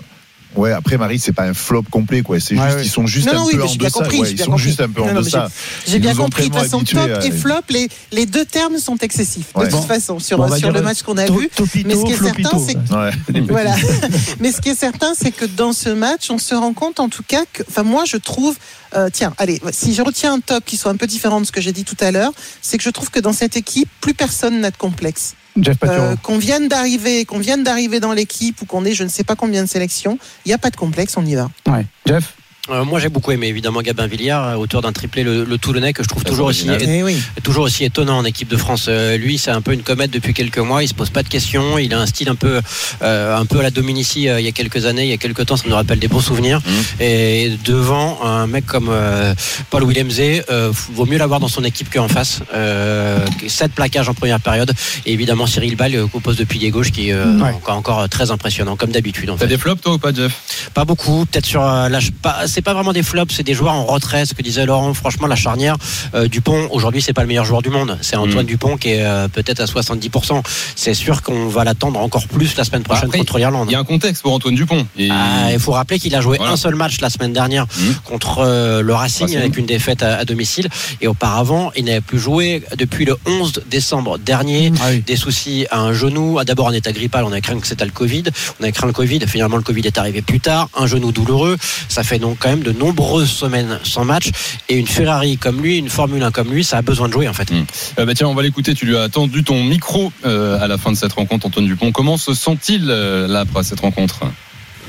Ouais, 0.55 0.71
après 0.71 0.97
Marie, 0.97 1.19
c'est 1.19 1.33
pas 1.33 1.43
un 1.43 1.53
flop 1.53 1.83
complet, 1.89 2.21
quoi. 2.21 2.39
C'est 2.39 2.55
juste, 2.55 2.77
ils 2.83 2.89
sont 2.89 3.07
juste 3.07 3.27
un 3.27 3.31
peu 3.31 3.39
en 3.39 3.45
deçà. 3.45 3.67
ils 3.79 3.89
sont 3.89 3.99
compris. 3.99 4.37
juste 4.57 4.81
un 4.81 4.89
peu 4.89 5.01
en 5.01 5.13
deçà. 5.13 5.49
J'ai 5.87 5.99
bien 5.99 6.15
compris. 6.15 6.49
De 6.49 6.53
toute 6.53 6.61
façon, 6.61 6.83
top 6.83 7.09
et 7.23 7.31
flop, 7.31 7.61
les, 7.69 7.89
les 8.11 8.25
deux 8.25 8.45
termes 8.45 8.77
sont 8.77 8.97
excessifs. 8.97 9.53
De 9.55 9.65
toute 9.65 9.85
façon, 9.85 10.19
sur, 10.19 10.37
le 10.37 10.81
match 10.81 11.01
qu'on 11.01 11.17
a 11.17 11.25
vu. 11.25 11.49
Mais 11.85 11.95
ce 11.95 12.05
qui 12.05 12.11
est 12.13 12.23
certain, 12.23 12.59
c'est. 12.59 12.77
Voilà. 13.53 13.75
Mais 14.39 14.51
ce 14.51 14.61
qui 14.61 14.69
est 14.69 14.75
certain, 14.75 15.13
c'est 15.19 15.31
que 15.31 15.45
dans 15.45 15.73
ce 15.73 15.89
match, 15.89 16.29
on 16.29 16.37
se 16.37 16.55
rend 16.55 16.73
compte 16.73 16.99
en 16.99 17.09
tout 17.09 17.23
cas 17.23 17.43
que, 17.51 17.63
enfin, 17.69 17.83
moi, 17.83 18.03
je 18.05 18.17
trouve, 18.17 18.55
euh, 18.95 19.09
tiens, 19.11 19.33
allez, 19.37 19.61
si 19.71 19.93
je 19.93 20.01
retiens 20.01 20.33
un 20.33 20.39
top 20.39 20.63
qui 20.65 20.77
soit 20.77 20.91
un 20.91 20.95
peu 20.95 21.07
différent 21.07 21.41
de 21.41 21.45
ce 21.45 21.51
que 21.51 21.61
j'ai 21.61 21.71
dit 21.71 21.83
tout 21.83 21.97
à 21.99 22.11
l'heure, 22.11 22.31
c'est 22.61 22.77
que 22.77 22.83
je 22.83 22.89
trouve 22.89 23.09
que 23.09 23.19
dans 23.19 23.33
cette 23.33 23.57
équipe, 23.57 23.89
plus 24.01 24.13
personne 24.13 24.59
n'a 24.61 24.71
de 24.71 24.77
complexe. 24.77 25.35
Euh, 25.83 26.15
qu'on 26.23 26.37
vienne 26.37 26.67
d'arriver, 26.67 27.25
qu'on 27.25 27.37
vienne 27.37 27.63
d'arriver 27.63 27.99
dans 27.99 28.13
l'équipe 28.13 28.61
ou 28.61 28.65
qu'on 28.65 28.85
ait 28.85 28.93
je 28.93 29.03
ne 29.03 29.09
sais 29.09 29.23
pas 29.23 29.35
combien 29.35 29.63
de 29.63 29.69
sélections, 29.69 30.17
il 30.45 30.49
n'y 30.49 30.53
a 30.53 30.57
pas 30.57 30.71
de 30.71 30.75
complexe, 30.75 31.15
on 31.15 31.25
y 31.25 31.35
va. 31.35 31.49
Ouais. 31.67 31.85
Jeff 32.05 32.33
Euh, 32.69 32.85
moi, 32.85 32.97
j'ai 33.01 33.09
beaucoup 33.09 33.31
aimé 33.33 33.47
évidemment 33.47 33.81
Gabin 33.81 34.07
Villiard, 34.07 34.47
euh, 34.47 34.55
auteur 34.55 34.81
d'un 34.81 34.93
triplé, 34.93 35.23
le, 35.25 35.43
le 35.43 35.57
Toulonnais, 35.57 35.91
que 35.91 36.01
je 36.01 36.07
trouve 36.07 36.23
toujours 36.23 36.45
aussi. 36.45 36.65
Eh 36.79 37.03
oui. 37.03 37.21
toujours 37.43 37.65
aussi 37.65 37.83
étonnant 37.83 38.17
en 38.17 38.23
équipe 38.23 38.47
de 38.47 38.55
France. 38.55 38.85
Euh, 38.87 39.17
lui, 39.17 39.37
c'est 39.37 39.51
un 39.51 39.59
peu 39.61 39.73
une 39.73 39.81
comète 39.83 40.11
depuis 40.11 40.33
quelques 40.33 40.59
mois. 40.59 40.81
Il 40.81 40.87
se 40.87 40.93
pose 40.93 41.09
pas 41.09 41.23
de 41.23 41.27
questions. 41.27 41.77
Il 41.77 41.93
a 41.93 41.99
un 41.99 42.05
style 42.05 42.29
un 42.29 42.35
peu, 42.35 42.61
euh, 43.01 43.35
un 43.35 43.45
peu 43.45 43.59
à 43.59 43.63
la 43.63 43.69
Dominici 43.69 44.29
euh, 44.29 44.39
il 44.39 44.45
y 44.45 44.47
a 44.47 44.53
quelques 44.53 44.85
années, 44.85 45.03
il 45.03 45.09
y 45.09 45.13
a 45.13 45.17
quelques 45.17 45.45
temps. 45.45 45.57
Ça 45.57 45.65
nous 45.67 45.75
rappelle 45.75 45.99
des 45.99 46.07
bons 46.07 46.21
souvenirs. 46.21 46.61
Et 47.01 47.51
devant 47.65 48.23
un 48.23 48.47
mec 48.47 48.65
comme 48.65 48.87
euh, 48.89 49.35
Paul 49.69 49.83
Willemse, 49.83 50.21
euh, 50.49 50.71
vaut 50.93 51.05
mieux 51.05 51.17
l'avoir 51.17 51.41
dans 51.41 51.49
son 51.49 51.65
équipe 51.65 51.91
qu'en 51.93 52.07
face. 52.07 52.39
Euh, 52.53 53.25
sept 53.45 53.73
plaquages 53.73 54.07
en 54.07 54.13
première 54.13 54.39
période. 54.39 54.71
Et 55.05 55.11
évidemment 55.11 55.47
Cyril 55.47 55.75
Ball 55.75 55.97
au 56.13 56.19
poste 56.21 56.39
de 56.39 56.45
pilier 56.45 56.69
gauche, 56.69 56.93
qui 56.93 57.09
est 57.09 57.13
euh, 57.13 57.25
Ouais. 57.41 57.49
encore, 57.49 57.75
encore 57.75 58.07
très 58.09 58.31
impressionnant, 58.31 58.77
comme 58.77 58.91
d'habitude. 58.91 59.29
En 59.31 59.33
T'as 59.35 59.47
fait. 59.47 59.47
des 59.47 59.57
flops, 59.57 59.81
toi, 59.81 59.95
ou 59.95 59.97
pas, 59.97 60.13
Jeff? 60.13 60.69
Pas 60.73 60.85
beaucoup, 60.85 61.25
peut-être 61.25 61.45
sur 61.45 61.61
euh, 61.67 61.89
la, 61.89 61.99
pas, 62.21 62.47
c'est 62.53 62.61
pas 62.61 62.73
vraiment 62.73 62.93
des 62.93 63.03
flops, 63.03 63.33
c'est 63.35 63.43
des 63.43 63.53
joueurs 63.53 63.73
en 63.73 63.85
retrait. 63.85 64.25
Ce 64.25 64.33
que 64.33 64.41
disait 64.41 64.65
Laurent, 64.65 64.93
franchement, 64.93 65.27
la 65.27 65.35
charnière 65.35 65.75
euh, 66.13 66.27
Dupont 66.27 66.67
aujourd'hui, 66.71 67.01
c'est 67.01 67.13
pas 67.13 67.21
le 67.21 67.27
meilleur 67.27 67.45
joueur 67.45 67.61
du 67.61 67.69
monde. 67.69 67.97
C'est 68.01 68.15
Antoine 68.15 68.43
Mm. 68.45 68.47
Dupont 68.47 68.77
qui 68.77 68.89
est 68.89 69.03
euh, 69.03 69.27
peut-être 69.27 69.59
à 69.59 69.65
70%. 69.65 70.41
C'est 70.75 70.93
sûr 70.93 71.21
qu'on 71.21 71.47
va 71.47 71.63
l'attendre 71.63 71.99
encore 71.99 72.27
plus 72.27 72.55
la 72.55 72.63
semaine 72.63 72.83
prochaine 72.83 73.05
Après, 73.05 73.17
contre 73.19 73.37
l'Irlande. 73.37 73.67
Il 73.69 73.73
y 73.73 73.75
a 73.75 73.79
un 73.79 73.83
contexte 73.83 74.21
pour 74.21 74.33
Antoine 74.33 74.55
Dupont. 74.55 74.85
Et- 74.97 75.09
Ah, 75.11 75.51
il 75.51 75.59
faut 75.59 75.71
rappeler 75.71 75.99
qu'il 75.99 76.15
a 76.15 76.21
joué 76.21 76.37
Voilà. 76.37 76.53
un 76.53 76.57
seul 76.57 76.75
match 76.75 76.99
la 77.01 77.09
semaine 77.09 77.33
dernière 77.33 77.65
Mhm. 77.77 77.95
contre 78.03 78.39
euh, 78.39 78.81
le 78.81 78.93
Racing, 78.93 79.25
Racing. 79.27 79.39
avec 79.39 79.57
une 79.57 79.65
défaite 79.65 80.03
à, 80.03 80.17
à 80.17 80.25
domicile. 80.25 80.67
Et 81.01 81.07
auparavant, 81.07 81.71
il 81.75 81.85
n'avait 81.85 82.01
plus 82.01 82.19
joué 82.19 82.63
depuis 82.77 83.05
le 83.05 83.17
11 83.25 83.61
décembre 83.69 84.17
dernier. 84.19 84.71
Ah 84.81 84.87
oui. 84.91 85.01
Des 85.05 85.15
soucis 85.15 85.65
à 85.71 85.79
un 85.79 85.93
genou, 85.93 86.37
Ah, 86.39 86.45
d'abord 86.45 86.67
en 86.67 86.71
état 86.73 86.91
grippal, 86.91 87.23
on 87.23 87.31
a 87.31 87.41
craint 87.41 87.59
que 87.59 87.67
c'était 87.67 87.85
le 87.85 87.91
Covid. 87.91 88.23
On 88.59 88.63
a 88.63 88.71
craint 88.71 88.87
le 88.87 88.93
Covid, 88.93 89.19
finalement 89.27 89.57
le 89.57 89.63
Covid 89.63 89.81
est 89.85 89.97
arrivé 89.97 90.21
plus 90.21 90.39
tard. 90.39 90.69
Un 90.77 90.87
genou 90.87 91.11
douloureux, 91.11 91.57
ça 91.89 92.03
fait 92.03 92.19
donc 92.19 92.42
quand 92.43 92.49
même 92.49 92.63
de 92.63 92.73
nombreuses 92.73 93.29
semaines 93.29 93.79
sans 93.83 94.03
match. 94.03 94.31
Et 94.67 94.75
une 94.75 94.87
Ferrari 94.87 95.37
comme 95.37 95.61
lui, 95.61 95.77
une 95.77 95.89
Formule 95.89 96.21
1 96.21 96.31
comme 96.31 96.51
lui, 96.51 96.65
ça 96.65 96.77
a 96.77 96.81
besoin 96.81 97.07
de 97.07 97.13
jouer 97.13 97.29
en 97.29 97.33
fait. 97.33 97.49
Euh, 97.97 98.05
bah 98.05 98.13
tiens, 98.13 98.27
on 98.27 98.35
va 98.35 98.43
l'écouter. 98.43 98.73
Tu 98.73 98.85
lui 98.85 98.97
as 98.97 99.07
tendu 99.07 99.45
ton 99.45 99.63
micro 99.63 100.11
euh, 100.25 100.59
à 100.61 100.67
la 100.67 100.77
fin 100.77 100.91
de 100.91 100.97
cette 100.97 101.13
rencontre, 101.13 101.47
Antoine 101.47 101.65
Dupont. 101.65 101.93
Comment 101.93 102.17
se 102.17 102.33
sent-il 102.33 102.87
euh, 102.89 103.27
là 103.27 103.41
après 103.41 103.63
cette 103.63 103.79
rencontre? 103.79 104.25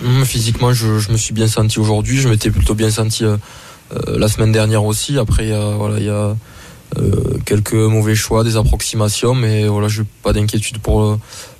Hum, 0.04 0.24
Physiquement, 0.24 0.72
je, 0.72 0.98
je 0.98 1.12
me 1.12 1.16
suis 1.16 1.32
bien 1.32 1.46
senti 1.46 1.78
aujourd'hui. 1.78 2.20
Je 2.20 2.28
m'étais 2.28 2.50
plutôt 2.50 2.74
bien 2.74 2.90
senti 2.90 3.24
euh, 3.24 3.36
euh, 3.94 4.18
la 4.18 4.26
semaine 4.26 4.50
dernière 4.50 4.84
aussi. 4.84 5.16
Après, 5.18 5.44
il 5.44 5.50
y 5.50 5.54
a, 5.54 5.70
voilà, 5.76 5.98
il 5.98 6.06
y 6.06 6.10
a 6.10 6.34
euh, 6.98 7.38
quelques 7.44 7.74
mauvais 7.74 8.16
choix, 8.16 8.42
des 8.42 8.56
approximations, 8.56 9.34
mais 9.34 9.68
voilà, 9.68 9.88
je 9.88 10.02
n'ai 10.02 10.08
pas 10.22 10.32
d'inquiétude 10.32 10.78
pour 10.78 11.18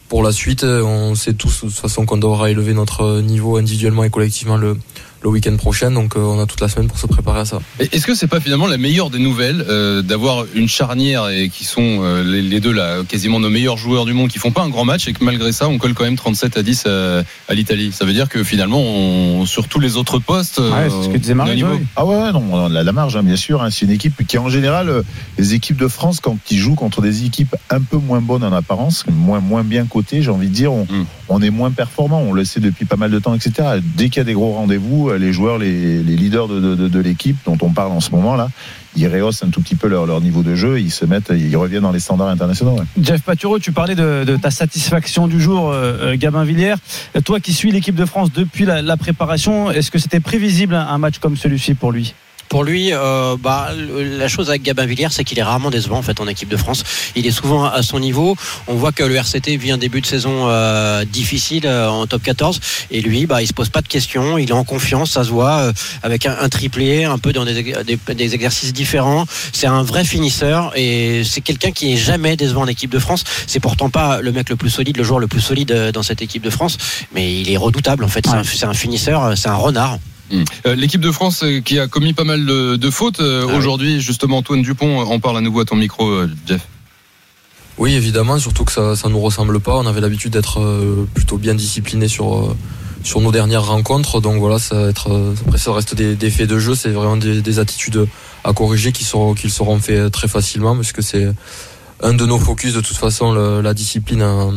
pour 0.09 0.23
la 0.23 0.33
suite. 0.33 0.65
On 0.65 1.15
sait 1.15 1.33
tous 1.33 1.65
de 1.65 1.71
toute 1.71 1.79
façon 1.79 2.05
qu'on 2.05 2.19
devra 2.19 2.51
élever 2.51 2.75
notre 2.75 3.21
niveau 3.21 3.57
individuellement 3.57 4.05
et 4.05 4.11
collectivement 4.11 4.57
le 4.57 4.77
le 5.25 5.31
week-end 5.31 5.57
prochain. 5.57 5.91
Donc, 5.91 6.17
euh, 6.17 6.21
on 6.21 6.39
a 6.41 6.47
toute 6.47 6.61
la 6.61 6.69
semaine 6.69 6.87
pour 6.87 6.99
se 6.99 7.07
préparer 7.07 7.41
à 7.41 7.45
ça. 7.45 7.59
Est-ce 7.81 8.07
que 8.07 8.15
c'est 8.15 8.27
pas 8.29 8.41
finalement 8.41 8.67
la 8.67 8.77
meilleure 8.79 9.11
des 9.11 9.19
nouvelles 9.19 9.65
euh, 9.69 10.03
d'avoir 10.03 10.45
une 10.55 10.69
charnière 10.69 11.29
et 11.31 11.49
qui 11.49 11.65
sont 11.65 11.81
euh, 12.03 12.23
les, 12.23 12.43
les 12.43 12.61
deux 12.61 12.73
là 12.73 12.99
quasiment 13.09 13.41
nos 13.41 13.49
meilleurs 13.51 13.77
joueurs 13.79 14.05
du 14.05 14.13
monde 14.13 14.29
qui 14.29 14.39
font 14.39 14.51
pas 14.53 14.63
un 14.63 14.69
grand 14.69 14.85
match 14.85 15.09
et 15.09 15.13
que 15.15 15.25
malgré 15.25 15.51
ça 15.53 15.67
on 15.69 15.79
colle 15.79 15.95
quand 15.95 16.05
même 16.05 16.17
37 16.17 16.57
à 16.59 16.63
10 16.63 16.87
à, 16.87 17.23
à 17.49 17.55
l'Italie? 17.55 17.91
Ça 17.93 18.05
veut 18.05 18.13
dire 18.13 18.29
que 18.29 18.45
finalement 18.45 18.81
on, 18.81 19.47
sur 19.47 19.67
tous 19.67 19.81
les 19.81 19.97
autres 19.97 20.19
postes 20.19 20.59
Ouais, 20.59 20.65
euh, 20.67 20.89
c'est 20.91 21.09
ce 21.09 21.13
que 21.13 21.19
disait 21.19 21.33
on 21.33 21.37
est 21.39 21.41
au 21.41 21.45
Marie. 21.47 21.57
niveau. 21.57 21.75
oui. 21.75 21.87
Ah 21.97 22.05
ouais, 22.05 22.33
non, 22.33 22.45
on 22.53 22.75
a 22.75 22.83
la 22.83 22.93
marge, 22.93 23.17
hein, 23.17 23.23
bien 23.23 23.37
sûr. 23.37 23.63
hein. 23.63 23.71
C'est 23.71 23.87
une 23.87 23.91
équipe 23.93 24.27
qui, 24.27 24.37
en 24.39 24.49
général, 24.51 25.03
les 25.39 25.55
équipes 25.55 25.77
de 25.79 25.89
France, 25.89 26.21
quand 26.21 26.37
ils 26.51 26.59
jouent 26.59 26.75
contre 26.75 27.01
des 27.01 27.25
équipes 27.25 27.57
un 27.71 27.81
peu 27.81 27.97
moins 27.97 28.21
bonnes 28.21 28.45
en 28.45 28.53
apparence, 28.53 29.05
moins, 29.11 29.41
moins 29.41 29.65
bien 29.65 29.87
cotées, 29.87 30.23
j'ai 30.23 30.31
envie 30.31 30.49
de 30.49 30.55
dire, 30.55 30.73
on, 30.73 30.85
Mm. 30.85 31.07
on 31.31 31.41
est 31.41 31.51
moins 31.51 31.71
performant. 31.71 32.21
On 32.21 32.33
le 32.35 32.45
sait 32.45 32.61
depuis 32.61 32.85
pas 32.85 32.97
mal 32.97 33.11
de 33.11 33.19
temps, 33.19 33.35
etc. 33.35 33.81
Dès 33.97 34.11
qu'il 34.11 34.19
y 34.19 34.21
a 34.21 34.25
des 34.25 34.35
gros 34.35 34.53
rendez-vous, 34.53 35.09
les 35.19 35.33
joueurs, 35.33 35.59
les, 35.59 36.03
leaders 36.03 36.49
de, 36.49 37.01
l'équipe 37.01 37.37
dont 37.45 37.59
on 37.63 37.71
parle 37.71 37.93
en 37.93 38.01
ce 38.01 38.11
moment 38.11 38.37
là, 38.37 38.49
ils 38.97 39.09
rehaussent 39.09 39.43
un 39.43 39.51
tout 39.51 39.61
petit 39.61 39.75
peu 39.75 39.89
leur, 39.89 40.21
niveau 40.21 40.43
de 40.43 40.55
jeu, 40.55 40.81
ils 40.81 40.91
se 40.91 41.05
mettent, 41.05 41.33
ils 41.35 41.57
reviennent 41.57 41.83
dans 41.83 41.93
les 41.93 42.01
standards 42.01 42.29
internationaux. 42.29 42.77
Jeff 43.01 43.23
Paturo, 43.23 43.59
tu 43.59 43.73
parlais 43.73 43.95
de, 43.95 44.37
ta 44.41 44.51
satisfaction 44.51 45.27
du 45.27 45.41
jour, 45.41 45.71
euh, 45.71 46.13
euh, 46.13 46.17
Gabin 46.17 46.45
Villiers. 46.45 46.75
Euh, 47.17 47.21
Toi 47.21 47.41
qui 47.41 47.53
suis 47.53 47.73
l'équipe 47.73 47.95
de 47.95 48.05
France 48.05 48.33
depuis 48.33 48.65
la, 48.65 48.97
préparation, 48.97 49.71
est-ce 49.71 49.91
que 49.91 49.99
c'était 49.99 50.21
prévisible 50.21 50.75
un 50.75 50.99
match 50.99 51.19
comme 51.19 51.37
celui-ci 51.37 51.75
pour 51.75 51.93
lui? 51.93 52.15
Pour 52.49 52.63
lui, 52.65 52.91
euh, 52.93 53.37
bah, 53.41 53.71
la 53.75 54.29
chose 54.29 54.49
avec 54.49 54.63
Gabin 54.63 54.87
Villiers, 54.87 55.09
c'est 55.11 55.25
qu'il 55.25 55.39
est 55.39 55.43
rarement 55.43 55.71
décevant 55.71 55.99
en 55.99 56.03
fait 56.03 56.21
en 56.21 56.29
équipe 56.29 56.49
de 56.49 56.57
France. 56.57 56.85
Il 57.17 57.27
est 57.27 57.31
souvent 57.33 57.65
à 57.65 57.83
son 57.83 57.99
niveau. 57.99 58.37
On 58.69 58.75
voit 58.75 58.93
que 58.93 59.03
le 59.03 59.17
RCT 59.17 59.57
vit 59.57 59.73
un 59.73 59.79
début 59.79 60.01
de 60.01 60.07
saison 60.07 60.49
euh, 60.49 61.05
difficile 61.05 61.67
euh, 61.67 61.89
en 61.89 62.07
top 62.07 62.23
14 62.23 62.61
et 62.91 63.01
lui, 63.01 63.27
bah, 63.27 63.43
il 63.43 63.47
se 63.49 63.53
pose 63.53 63.71
pas 63.71 63.81
de 63.83 63.89
questions. 63.89 64.39
Il 64.39 64.51
est 64.51 64.53
en 64.53 64.65
confiance, 64.65 65.11
ça 65.13 65.25
se 65.25 65.31
voit 65.31 65.59
euh, 65.59 65.73
avec 66.03 66.27
un, 66.27 66.37
un 66.41 66.49
triplé, 66.49 67.05
un 67.05 67.19
peu 67.19 67.33
dans 67.33 67.45
des, 67.45 67.63
des- 67.85 68.15
des 68.15 68.35
exercices 68.35 68.73
différents. 68.73 69.27
C'est 69.53 69.67
un 69.67 69.83
vrai 69.83 70.05
finisseur 70.05 70.73
et 70.77 71.23
c'est 71.25 71.41
quelqu'un 71.41 71.73
qui 71.73 71.93
est 71.93 71.97
jamais 71.97 72.37
décevant 72.37 72.63
en 72.63 72.67
équipe 72.69 72.91
de 72.91 72.99
France. 72.99 73.25
C'est 73.47 73.61
pourtant 73.61 73.91
pas 73.91 74.21
le 74.21 74.31
mec 74.33 74.49
le 74.51 74.57
plus 74.57 74.71
solide, 74.71 74.97
le 74.97 75.03
joueur 75.05 75.19
le 75.19 75.27
plus 75.27 75.41
solide 75.41 75.73
euh, 75.73 75.93
dans 75.93 76.03
cette 76.03 76.23
équipe 76.23 76.43
de 76.43 76.51
France, 76.51 76.79
mais 77.15 77.35
il 77.41 77.51
est 77.51 77.57
redoutable 77.57 78.05
en 78.05 78.09
fait. 78.09 78.25
C'est 78.27 78.33
un- 78.33 78.45
C'est 78.45 78.67
un, 78.67 78.75
finisseur, 78.75 79.25
euh, 79.25 79.35
c'est 79.35 79.49
un 79.49 79.55
renard. 79.57 79.99
Euh, 80.33 80.75
L'équipe 80.75 81.01
de 81.01 81.13
France 81.13 81.43
euh, 81.43 81.61
qui 81.61 81.79
a 81.79 81.87
commis 81.87 82.13
pas 82.15 82.25
mal 82.25 82.45
de, 82.47 82.77
de 82.77 82.91
fautes 82.91 83.21
euh, 83.21 83.43
Ah 83.45 83.51
oui. 83.51 83.57
aujourd'hui, 83.59 84.01
justement 84.01 84.39
Antoine 84.39 84.63
Dupont 84.63 85.01
en 85.01 85.21
parle 85.21 85.37
à 85.37 85.41
nouveau 85.41 85.61
à 85.61 85.65
ton 85.65 85.77
micro, 85.77 86.23
Jeff. 86.47 86.67
Oui, 87.77 87.95
évidemment, 87.95 88.39
surtout 88.39 88.65
que 88.65 88.73
ça, 88.73 88.95
ça 88.97 89.09
nous 89.09 89.21
ressemble 89.21 89.61
pas. 89.61 89.77
On 89.77 89.87
avait 89.87 90.01
l'habitude 90.01 90.33
d'être 90.33 90.61
plutôt 91.13 91.39
bien 91.39 91.55
discipliné 91.55 92.07
sur 92.09 92.55
sur 93.03 93.21
nos 93.21 93.33
dernières 93.33 93.65
rencontres. 93.67 94.21
Donc 94.21 94.39
voilà, 94.39 94.59
ça 94.61 94.89
être 94.89 95.35
après 95.47 95.59
ça 95.59 95.73
reste 95.73 95.95
des, 95.97 96.15
des 96.15 96.31
faits 96.31 96.49
de 96.49 96.59
jeu. 96.59 96.75
C'est 96.77 96.91
vraiment 96.91 97.17
des, 97.17 97.43
des 97.43 97.59
attitudes 97.59 98.07
à 98.45 98.53
corriger 98.53 98.93
qui 98.93 99.03
seront 99.05 99.35
qui 99.35 99.51
seront 99.51 99.79
faits 99.81 100.11
très 100.13 100.29
facilement 100.29 100.77
parce 100.77 100.93
que 100.93 101.03
c'est 101.03 101.27
un 102.01 102.15
de 102.15 102.25
nos 102.27 102.39
focus 102.39 102.75
de 102.75 102.81
toute 102.81 102.97
façon 102.97 103.33
le- 103.33 103.61
la 103.61 103.75
discipline 103.75 104.23
en, 104.23 104.53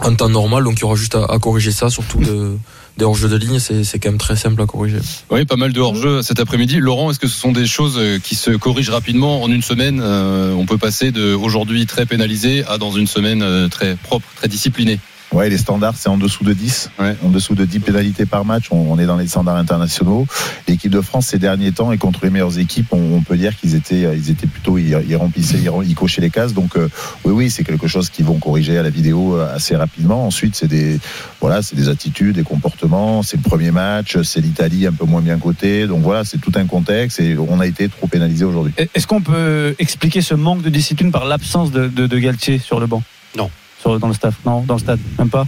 en 0.00 0.14
temps 0.14 0.30
normal. 0.30 0.64
Donc 0.64 0.78
il 0.78 0.80
y 0.80 0.84
aura 0.84 0.96
juste 0.96 1.14
à, 1.16 1.26
à 1.26 1.38
corriger 1.38 1.72
ça, 1.72 1.90
surtout 1.90 2.20
de, 2.20 2.56
des 2.96 3.04
hors-jeux 3.04 3.28
de 3.28 3.36
ligne. 3.36 3.58
C'est 3.58 3.98
quand 3.98 4.10
même 4.10 4.18
très 4.18 4.36
simple 4.36 4.60
à 4.62 4.66
corriger. 4.66 4.98
Oui, 5.30 5.44
pas 5.44 5.56
mal 5.56 5.72
de 5.72 5.80
hors-jeu 5.80 6.22
cet 6.22 6.40
après-midi. 6.40 6.78
Laurent, 6.78 7.10
est-ce 7.10 7.18
que 7.18 7.28
ce 7.28 7.38
sont 7.38 7.52
des 7.52 7.66
choses 7.66 7.96
euh, 7.98 8.18
qui 8.18 8.34
se 8.34 8.50
corrigent 8.50 8.90
rapidement 8.90 9.42
en 9.42 9.50
une 9.50 9.62
semaine 9.62 10.00
euh, 10.02 10.52
On 10.52 10.66
peut 10.66 10.78
passer 10.78 11.10
de 11.10 11.34
aujourd'hui 11.34 11.86
très 11.86 12.06
pénalisé 12.06 12.64
à 12.64 12.78
dans 12.78 12.92
une 12.92 13.06
semaine 13.06 13.42
euh, 13.42 13.68
très 13.68 13.96
propre, 13.96 14.26
très 14.36 14.48
disciplinée? 14.48 14.98
Ouais, 15.34 15.50
les 15.50 15.58
standards, 15.58 15.96
c'est 15.96 16.08
en 16.08 16.16
dessous 16.16 16.44
de 16.44 16.52
10. 16.52 16.90
Ouais. 17.00 17.16
En 17.24 17.28
dessous 17.28 17.54
de 17.54 17.64
10 17.64 17.80
pénalités 17.80 18.24
par 18.24 18.44
match. 18.44 18.68
On, 18.70 18.76
on 18.92 18.98
est 19.00 19.06
dans 19.06 19.16
les 19.16 19.26
standards 19.26 19.56
internationaux. 19.56 20.26
L'équipe 20.68 20.90
de 20.92 21.00
France, 21.00 21.26
ces 21.26 21.38
derniers 21.38 21.72
temps, 21.72 21.90
et 21.92 21.98
contre 21.98 22.20
les 22.22 22.30
meilleures 22.30 22.58
équipes, 22.58 22.86
on, 22.92 23.16
on 23.16 23.20
peut 23.22 23.36
dire 23.36 23.56
qu'ils 23.56 23.74
étaient, 23.74 24.08
ils 24.16 24.30
étaient 24.30 24.46
plutôt, 24.46 24.78
ils, 24.78 24.96
ils 25.08 25.16
remplissaient, 25.16 25.58
ils, 25.58 25.68
rem- 25.68 25.84
ils 25.86 25.94
cochaient 25.96 26.20
les 26.20 26.30
cases. 26.30 26.54
Donc, 26.54 26.76
euh, 26.76 26.88
oui, 27.24 27.32
oui, 27.32 27.50
c'est 27.50 27.64
quelque 27.64 27.88
chose 27.88 28.10
qu'ils 28.10 28.24
vont 28.24 28.38
corriger 28.38 28.78
à 28.78 28.82
la 28.84 28.90
vidéo 28.90 29.36
euh, 29.36 29.54
assez 29.56 29.74
rapidement. 29.74 30.24
Ensuite, 30.26 30.54
c'est 30.54 30.68
des, 30.68 31.00
voilà, 31.40 31.62
c'est 31.62 31.74
des 31.76 31.88
attitudes, 31.88 32.36
des 32.36 32.42
comportements. 32.44 33.22
C'est 33.24 33.36
le 33.36 33.42
premier 33.42 33.72
match. 33.72 34.16
C'est 34.22 34.40
l'Italie 34.40 34.86
un 34.86 34.92
peu 34.92 35.04
moins 35.04 35.20
bien 35.20 35.38
cotée. 35.38 35.88
Donc 35.88 36.02
voilà, 36.02 36.24
c'est 36.24 36.38
tout 36.38 36.52
un 36.54 36.66
contexte 36.66 37.18
et 37.18 37.36
on 37.36 37.58
a 37.58 37.66
été 37.66 37.88
trop 37.88 38.06
pénalisé 38.06 38.44
aujourd'hui. 38.44 38.72
Est-ce 38.94 39.06
qu'on 39.08 39.20
peut 39.20 39.74
expliquer 39.80 40.20
ce 40.22 40.34
manque 40.34 40.62
de 40.62 40.70
discipline 40.70 41.10
par 41.10 41.24
l'absence 41.24 41.72
de, 41.72 41.88
de, 41.88 42.06
de 42.06 42.18
Galtier 42.18 42.58
sur 42.60 42.78
le 42.78 42.86
banc? 42.86 43.02
Non. 43.36 43.50
Sur, 43.84 44.00
dans 44.00 44.08
le 44.08 44.14
staff 44.14 44.34
Non, 44.46 44.62
dans 44.62 44.74
le 44.74 44.80
stade, 44.80 44.98
même 45.18 45.28
pas 45.28 45.46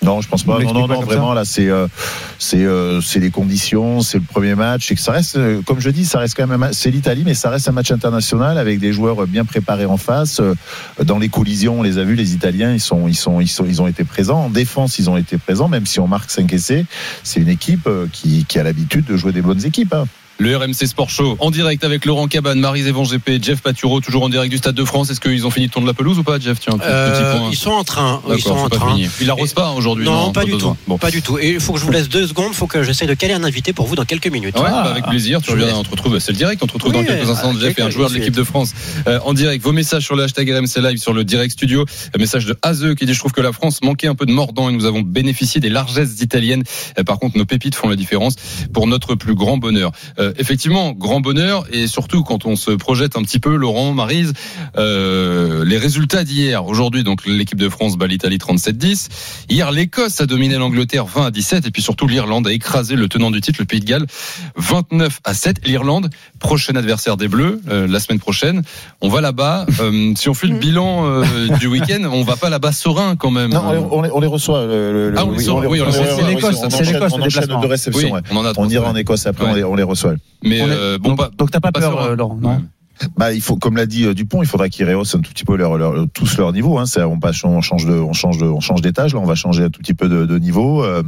Non, 0.00 0.20
je 0.20 0.28
pense 0.28 0.44
pas. 0.44 0.60
Non, 0.60 0.72
non, 0.72 0.86
non, 0.86 1.00
vraiment 1.00 1.32
là, 1.34 1.44
c'est 1.44 1.68
euh, 1.68 1.88
c'est 2.38 2.64
euh, 2.64 3.00
c'est 3.00 3.18
les 3.18 3.30
conditions, 3.30 4.00
c'est 4.00 4.18
le 4.18 4.24
premier 4.24 4.54
match, 4.54 4.92
et 4.92 4.94
que 4.94 5.00
ça 5.00 5.10
reste, 5.10 5.36
euh, 5.36 5.60
comme 5.66 5.80
je 5.80 5.90
dis, 5.90 6.04
ça 6.04 6.20
reste 6.20 6.36
quand 6.36 6.46
même, 6.46 6.68
c'est 6.72 6.90
l'Italie, 6.92 7.22
mais 7.24 7.34
ça 7.34 7.50
reste 7.50 7.68
un 7.68 7.72
match 7.72 7.90
international 7.90 8.58
avec 8.58 8.78
des 8.78 8.92
joueurs 8.92 9.26
bien 9.26 9.44
préparés 9.44 9.86
en 9.86 9.96
face. 9.96 10.40
Dans 11.02 11.18
les 11.18 11.28
collisions, 11.28 11.80
on 11.80 11.82
les 11.82 11.98
a 11.98 12.04
vus, 12.04 12.14
les 12.14 12.32
Italiens, 12.34 12.72
ils 12.72 12.80
sont, 12.80 13.08
ils 13.08 13.16
sont, 13.16 13.40
ils 13.40 13.48
sont, 13.48 13.64
ils 13.66 13.82
ont 13.82 13.88
été 13.88 14.04
présents. 14.04 14.44
En 14.44 14.50
défense, 14.50 14.98
ils 15.00 15.10
ont 15.10 15.16
été 15.16 15.36
présents, 15.36 15.68
même 15.68 15.86
si 15.86 15.98
on 15.98 16.06
marque 16.06 16.30
5 16.30 16.52
essais. 16.52 16.84
C'est 17.24 17.40
une 17.40 17.48
équipe 17.48 17.88
qui, 18.12 18.44
qui 18.44 18.58
a 18.58 18.62
l'habitude 18.62 19.06
de 19.06 19.16
jouer 19.16 19.32
des 19.32 19.42
bonnes 19.42 19.64
équipes. 19.64 19.94
hein. 19.94 20.06
Le 20.38 20.56
RMC 20.56 20.86
Sport 20.88 21.10
Show 21.10 21.36
en 21.38 21.50
direct 21.52 21.84
avec 21.84 22.04
Laurent 22.04 22.26
Cabane, 22.26 22.58
Marie 22.58 22.80
Evan 22.88 23.04
GP, 23.06 23.40
Jeff 23.42 23.60
Paturo, 23.62 24.00
toujours 24.00 24.24
en 24.24 24.28
direct 24.28 24.50
du 24.50 24.58
Stade 24.58 24.74
de 24.74 24.84
France. 24.84 25.08
Est-ce 25.10 25.20
qu'ils 25.20 25.46
ont 25.46 25.50
fini 25.50 25.68
de 25.68 25.72
tourner 25.72 25.86
la 25.86 25.94
pelouse 25.94 26.18
ou 26.18 26.24
pas, 26.24 26.40
Jeff? 26.40 26.58
Tiens, 26.58 26.72
un 26.74 26.78
petit, 26.78 26.88
Euh, 26.90 27.38
point. 27.38 27.48
ils 27.52 27.56
sont 27.56 27.70
en 27.70 27.84
train. 27.84 28.20
Ils 28.34 28.42
sont 28.42 28.50
en 28.50 28.68
train. 28.68 28.94
fini. 28.96 29.08
Il 29.20 29.30
arrose 29.30 29.52
pas 29.52 29.70
aujourd'hui 29.70 30.04
Non, 30.04 30.32
pas, 30.32 30.44
du 30.44 30.56
tout. 30.56 30.76
Bon. 30.88 30.98
Pas 30.98 31.12
du 31.12 31.22
tout. 31.22 31.38
Et 31.38 31.52
il 31.52 31.60
faut 31.60 31.72
que 31.72 31.78
je 31.78 31.84
vous 31.84 31.92
laisse 31.92 32.08
deux 32.08 32.26
secondes. 32.26 32.48
Il 32.50 32.56
faut 32.56 32.66
que 32.66 32.82
j'essaie 32.82 33.06
de 33.06 33.14
caler 33.14 33.34
un 33.34 33.44
invité 33.44 33.72
pour 33.72 33.86
vous 33.86 33.94
dans 33.94 34.04
quelques 34.04 34.26
minutes. 34.26 34.56
Ouais, 34.56 34.64
Ah. 34.66 34.82
bah, 34.84 34.90
avec 34.90 35.04
plaisir. 35.06 35.40
Tu 35.40 35.52
reviens, 35.52 35.74
on 35.76 35.84
te 35.84 35.90
retrouve. 35.90 36.18
C'est 36.18 36.32
le 36.32 36.38
direct. 36.38 36.60
On 36.62 36.66
te 36.66 36.72
retrouve 36.72 36.92
Oui, 36.92 36.98
dans 36.98 37.06
quelques 37.06 37.30
instants. 37.30 37.52
Jeff 37.58 37.78
et 37.78 37.82
un 37.82 37.90
joueur 37.90 38.10
de 38.10 38.14
l'équipe 38.16 38.34
de 38.34 38.44
France 38.44 38.72
euh, 39.06 39.20
en 39.24 39.34
direct. 39.34 39.62
Vos 39.62 39.72
messages 39.72 40.02
sur 40.04 40.16
le 40.16 40.24
hashtag 40.24 40.50
RMC 40.50 40.80
Live 40.82 40.98
sur 40.98 41.12
le 41.12 41.22
direct 41.24 41.52
studio. 41.52 41.84
Un 42.14 42.18
message 42.18 42.44
de 42.46 42.56
Azeux 42.62 42.94
qui 42.96 43.06
dit 43.06 43.14
je 43.14 43.20
trouve 43.20 43.32
que 43.32 43.40
la 43.40 43.52
France 43.52 43.80
manquait 43.82 44.08
un 44.08 44.16
peu 44.16 44.26
de 44.26 44.32
mordant 44.32 44.68
et 44.68 44.72
nous 44.72 44.84
avons 44.84 45.00
bénéficié 45.02 45.60
des 45.60 45.70
largesses 45.70 46.20
italiennes. 46.20 46.64
Euh, 46.98 47.04
par 47.04 47.20
contre, 47.20 47.38
nos 47.38 47.44
pépites 47.44 47.76
font 47.76 47.88
la 47.88 47.96
différence 47.96 48.34
pour 48.72 48.88
notre 48.88 49.14
plus 49.14 49.34
grand 49.36 49.58
bonheur. 49.58 49.92
Euh, 50.18 50.23
effectivement, 50.38 50.92
grand 50.92 51.20
bonheur 51.20 51.64
et 51.72 51.86
surtout 51.86 52.22
quand 52.22 52.46
on 52.46 52.56
se 52.56 52.70
projette 52.70 53.16
un 53.16 53.22
petit 53.22 53.38
peu, 53.38 53.54
Laurent, 53.56 53.92
Marise, 53.92 54.32
euh, 54.76 55.64
les 55.64 55.78
résultats 55.78 56.24
d'hier. 56.24 56.66
Aujourd'hui, 56.66 57.04
donc 57.04 57.26
l'équipe 57.26 57.58
de 57.58 57.68
France 57.68 57.96
bat 57.96 58.06
l'Italie 58.06 58.38
37-10. 58.38 59.08
Hier, 59.48 59.70
l'Écosse 59.72 60.20
a 60.20 60.26
dominé 60.26 60.56
l'Angleterre 60.56 61.06
20 61.06 61.26
à 61.26 61.30
17 61.30 61.66
et 61.66 61.70
puis 61.70 61.82
surtout 61.82 62.06
l'Irlande 62.06 62.46
a 62.46 62.52
écrasé 62.52 62.96
le 62.96 63.08
tenant 63.08 63.30
du 63.30 63.40
titre, 63.40 63.58
le 63.60 63.66
Pays 63.66 63.80
de 63.80 63.84
Galles, 63.86 64.06
29 64.56 65.20
à 65.24 65.34
7. 65.34 65.66
L'Irlande, 65.66 66.10
prochain 66.40 66.74
adversaire 66.76 67.16
des 67.16 67.28
Bleus 67.28 67.60
euh, 67.68 67.86
la 67.86 68.00
semaine 68.00 68.18
prochaine. 68.20 68.62
On 69.00 69.08
va 69.08 69.20
là-bas. 69.20 69.66
Euh, 69.80 70.12
si 70.16 70.28
on 70.28 70.34
fait 70.34 70.46
le 70.46 70.56
bilan 70.58 71.06
euh, 71.06 71.24
du 71.58 71.66
week-end, 71.66 72.02
on 72.10 72.22
va 72.22 72.36
pas 72.36 72.50
là-bas 72.50 72.72
serein 72.72 73.16
quand 73.16 73.30
même. 73.30 73.50
Non, 73.52 73.62
on 73.90 74.02
les, 74.02 74.10
on 74.10 74.30
reçoit. 74.30 74.66
le- 74.66 74.92
le- 74.92 75.10
le- 75.10 75.18
Ah, 75.18 75.24
on 75.26 75.30
les 75.30 75.36
reçoit, 75.38 75.54
oui, 75.60 75.66
on 75.66 75.72
les 75.74 75.80
reçoit. 75.82 76.06
C'est 76.16 76.22
l'Écosse, 76.26 76.56
on 76.62 76.70
c'est 76.70 76.84
l'Écosse, 76.84 77.12
on 77.12 77.18
le 77.18 77.24
enchaîne 77.24 77.40
déplacement. 77.42 77.60
de 77.60 77.66
réception. 77.66 78.08
Oui, 78.08 78.12
ouais. 78.14 78.20
on 78.30 78.36
en 78.36 78.44
a 78.44 78.52
On 78.56 78.68
ira 78.68 78.88
en 78.90 78.96
Écosse 78.96 79.26
après, 79.26 79.44
Ouais. 79.52 79.62
on, 79.64 79.74
les, 79.74 79.84
on 79.84 79.94
reçoit. 80.14 80.42
Mais 80.42 80.60
euh, 80.62 80.98
bon, 80.98 81.10
donc, 81.10 81.18
pas, 81.18 81.30
donc 81.36 81.50
t'as 81.50 81.60
pas 81.60 81.72
pas 81.72 81.80
peur, 81.80 81.92
serein. 81.92 82.06
euh, 82.10 82.16
Laurent 82.16 82.36
non 82.40 82.48
Ouais. 82.50 82.58
Bah, 83.16 83.32
il 83.32 83.40
faut, 83.40 83.56
comme 83.56 83.76
l'a 83.76 83.86
dit 83.86 84.04
euh, 84.04 84.14
Dupont, 84.14 84.42
il 84.42 84.46
faudra 84.46 84.68
qu'ils 84.68 84.86
rehaussent 84.88 85.16
un 85.16 85.20
tout 85.20 85.32
petit 85.32 85.44
peu 85.44 85.56
leur, 85.56 85.76
leur- 85.76 86.06
tous 86.14 86.38
leur 86.38 86.52
niveau. 86.52 86.78
Hein. 86.78 86.86
C'est- 86.86 87.02
On, 87.02 87.18
passe, 87.18 87.42
on 87.44 87.60
change 87.60 87.86
de, 87.86 87.92
on 87.94 88.12
change 88.12 88.38
de, 88.38 88.44
on 88.44 88.60
change 88.60 88.82
d'étage. 88.82 89.14
Là, 89.14 89.20
on 89.20 89.24
va 89.26 89.34
changer 89.34 89.64
un 89.64 89.70
tout 89.70 89.80
petit 89.80 89.94
peu 89.94 90.08
de, 90.08 90.26
de 90.26 90.38
niveau. 90.38 90.84
Euh, 90.84 91.02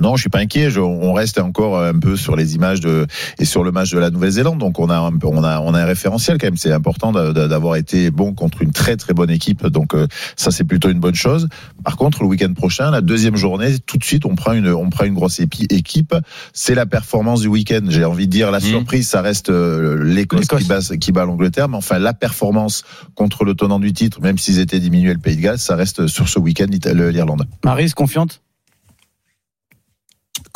Non, 0.00 0.16
je 0.16 0.20
suis 0.22 0.30
pas 0.30 0.40
inquiet. 0.40 0.70
Je- 0.70 0.80
on 0.80 1.12
reste 1.12 1.38
encore 1.38 1.80
un 1.80 1.98
peu 1.98 2.16
sur 2.16 2.36
les 2.36 2.54
images 2.54 2.80
de 2.80 3.06
et 3.38 3.44
sur 3.44 3.64
le 3.64 3.72
match 3.72 3.90
de 3.92 3.98
la 3.98 4.10
Nouvelle-Zélande. 4.10 4.58
Donc 4.58 4.78
on 4.78 4.90
a 4.90 4.98
un 4.98 5.12
peu, 5.12 5.26
on 5.26 5.42
a 5.42 5.60
on 5.60 5.74
a 5.74 5.80
un 5.82 5.84
référentiel 5.84 6.38
quand 6.38 6.46
même. 6.48 6.56
C'est 6.56 6.72
important 6.72 7.12
d'a- 7.12 7.32
d'a- 7.32 7.48
d'avoir 7.48 7.76
été 7.76 8.10
bon 8.10 8.34
contre 8.34 8.62
une 8.62 8.72
très 8.72 8.96
très 8.96 9.14
bonne 9.14 9.30
équipe. 9.30 9.66
Donc 9.66 9.94
euh, 9.94 10.06
ça 10.36 10.50
c'est 10.50 10.64
plutôt 10.64 10.90
une 10.90 11.00
bonne 11.00 11.14
chose. 11.14 11.48
Par 11.84 11.96
contre, 11.96 12.22
le 12.22 12.28
week-end 12.28 12.52
prochain, 12.52 12.90
la 12.90 13.00
deuxième 13.00 13.36
journée, 13.36 13.78
tout 13.86 13.96
de 13.96 14.04
suite 14.04 14.26
on 14.26 14.34
prend 14.34 14.52
une 14.52 14.68
on 14.68 14.90
prend 14.90 15.04
une 15.04 15.14
grosse 15.14 15.40
équipe. 15.40 16.14
C'est 16.52 16.74
la 16.74 16.86
performance 16.86 17.40
du 17.40 17.48
week-end. 17.48 17.80
J'ai 17.88 18.04
envie 18.04 18.26
de 18.26 18.32
dire 18.32 18.50
la 18.50 18.58
Mhm. 18.58 18.64
surprise, 18.66 19.08
ça 19.08 19.22
reste 19.22 19.50
euh, 19.50 20.02
l'Écosse 20.04 20.46
qui 20.48 20.64
bat 20.64 20.80
qui 21.00 21.12
bat 21.12 21.24
l'Angleterre. 21.24 21.68
Mais 21.68 21.76
enfin 21.76 21.98
la 21.98 22.12
performance 22.12 22.82
contre 23.14 23.44
le 23.44 23.54
tenant 23.54 23.78
du 23.80 23.92
titre, 23.92 24.20
même 24.20 24.36
s'ils 24.38 24.58
étaient 24.58 24.80
diminués 24.80 25.12
le 25.14 25.20
Pays 25.20 25.36
de 25.36 25.42
Galles, 25.42 25.58
ça 25.58 25.74
reste 25.76 26.06
sur 26.06 26.28
ce 26.28 26.38
week-end 26.38 26.66
l'Irlande. 26.92 27.46
Marise, 27.64 27.94
confiante? 27.94 28.40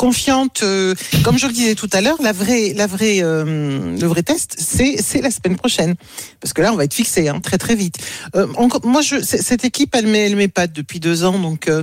Confiante, 0.01 0.63
euh, 0.63 0.95
comme 1.25 1.39
je 1.39 1.47
le 1.47 1.53
disais 1.53 1.75
tout 1.75 1.91
à 1.93 2.01
l'heure, 2.01 2.17
la 2.23 2.33
vraie, 2.33 2.73
la 2.75 2.87
vraie, 2.87 3.19
euh, 3.23 3.99
le 3.99 4.07
vrai 4.07 4.23
test, 4.23 4.57
c'est 4.59 5.21
la 5.21 5.31
semaine 5.31 5.57
prochaine, 5.59 5.95
parce 6.41 6.55
que 6.55 6.63
là, 6.63 6.73
on 6.73 6.77
va 6.77 6.85
être 6.85 6.95
fixé 6.95 7.29
hein, 7.29 7.39
très 7.41 7.59
très 7.59 7.75
vite. 7.75 7.99
Euh, 8.35 8.47
moi, 8.83 9.03
cette 9.03 9.63
équipe, 9.67 9.95
elle 9.95 10.07
met, 10.07 10.25
elle 10.25 10.37
met 10.37 10.49
pas 10.49 10.67
depuis 10.67 11.01
deux 11.01 11.25
ans, 11.25 11.39
donc 11.39 11.69
euh, 11.69 11.83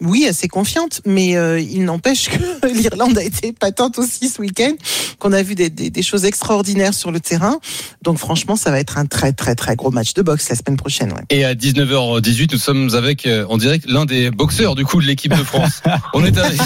oui, 0.00 0.26
assez 0.28 0.48
confiante, 0.48 1.00
mais 1.04 1.36
euh, 1.36 1.60
il 1.60 1.84
n'empêche 1.84 2.28
que 2.28 2.66
l'Irlande 2.72 3.18
a 3.18 3.22
été 3.22 3.52
patente 3.52 3.98
aussi 3.98 4.28
ce 4.28 4.40
week-end, 4.40 4.74
qu'on 5.18 5.32
a 5.32 5.42
vu 5.42 5.54
des, 5.54 5.70
des, 5.70 5.90
des 5.90 6.02
choses 6.02 6.24
extraordinaires 6.24 6.94
sur 6.94 7.10
le 7.10 7.20
terrain. 7.20 7.58
Donc 8.02 8.18
franchement, 8.18 8.56
ça 8.56 8.70
va 8.70 8.78
être 8.78 8.98
un 8.98 9.06
très 9.06 9.32
très 9.32 9.54
très 9.54 9.76
gros 9.76 9.90
match 9.90 10.14
de 10.14 10.22
boxe 10.22 10.48
la 10.48 10.56
semaine 10.56 10.76
prochaine. 10.76 11.12
Ouais. 11.12 11.22
Et 11.30 11.44
à 11.44 11.54
19h18, 11.54 12.52
nous 12.52 12.58
sommes 12.58 12.94
avec 12.94 13.26
euh, 13.26 13.44
en 13.48 13.58
direct 13.58 13.86
l'un 13.88 14.04
des 14.04 14.30
boxeurs 14.30 14.74
du 14.74 14.84
coup 14.84 15.00
de 15.00 15.06
l'équipe 15.06 15.36
de 15.36 15.42
France. 15.42 15.82
on 16.14 16.24
est 16.24 16.38
avec 16.38 16.60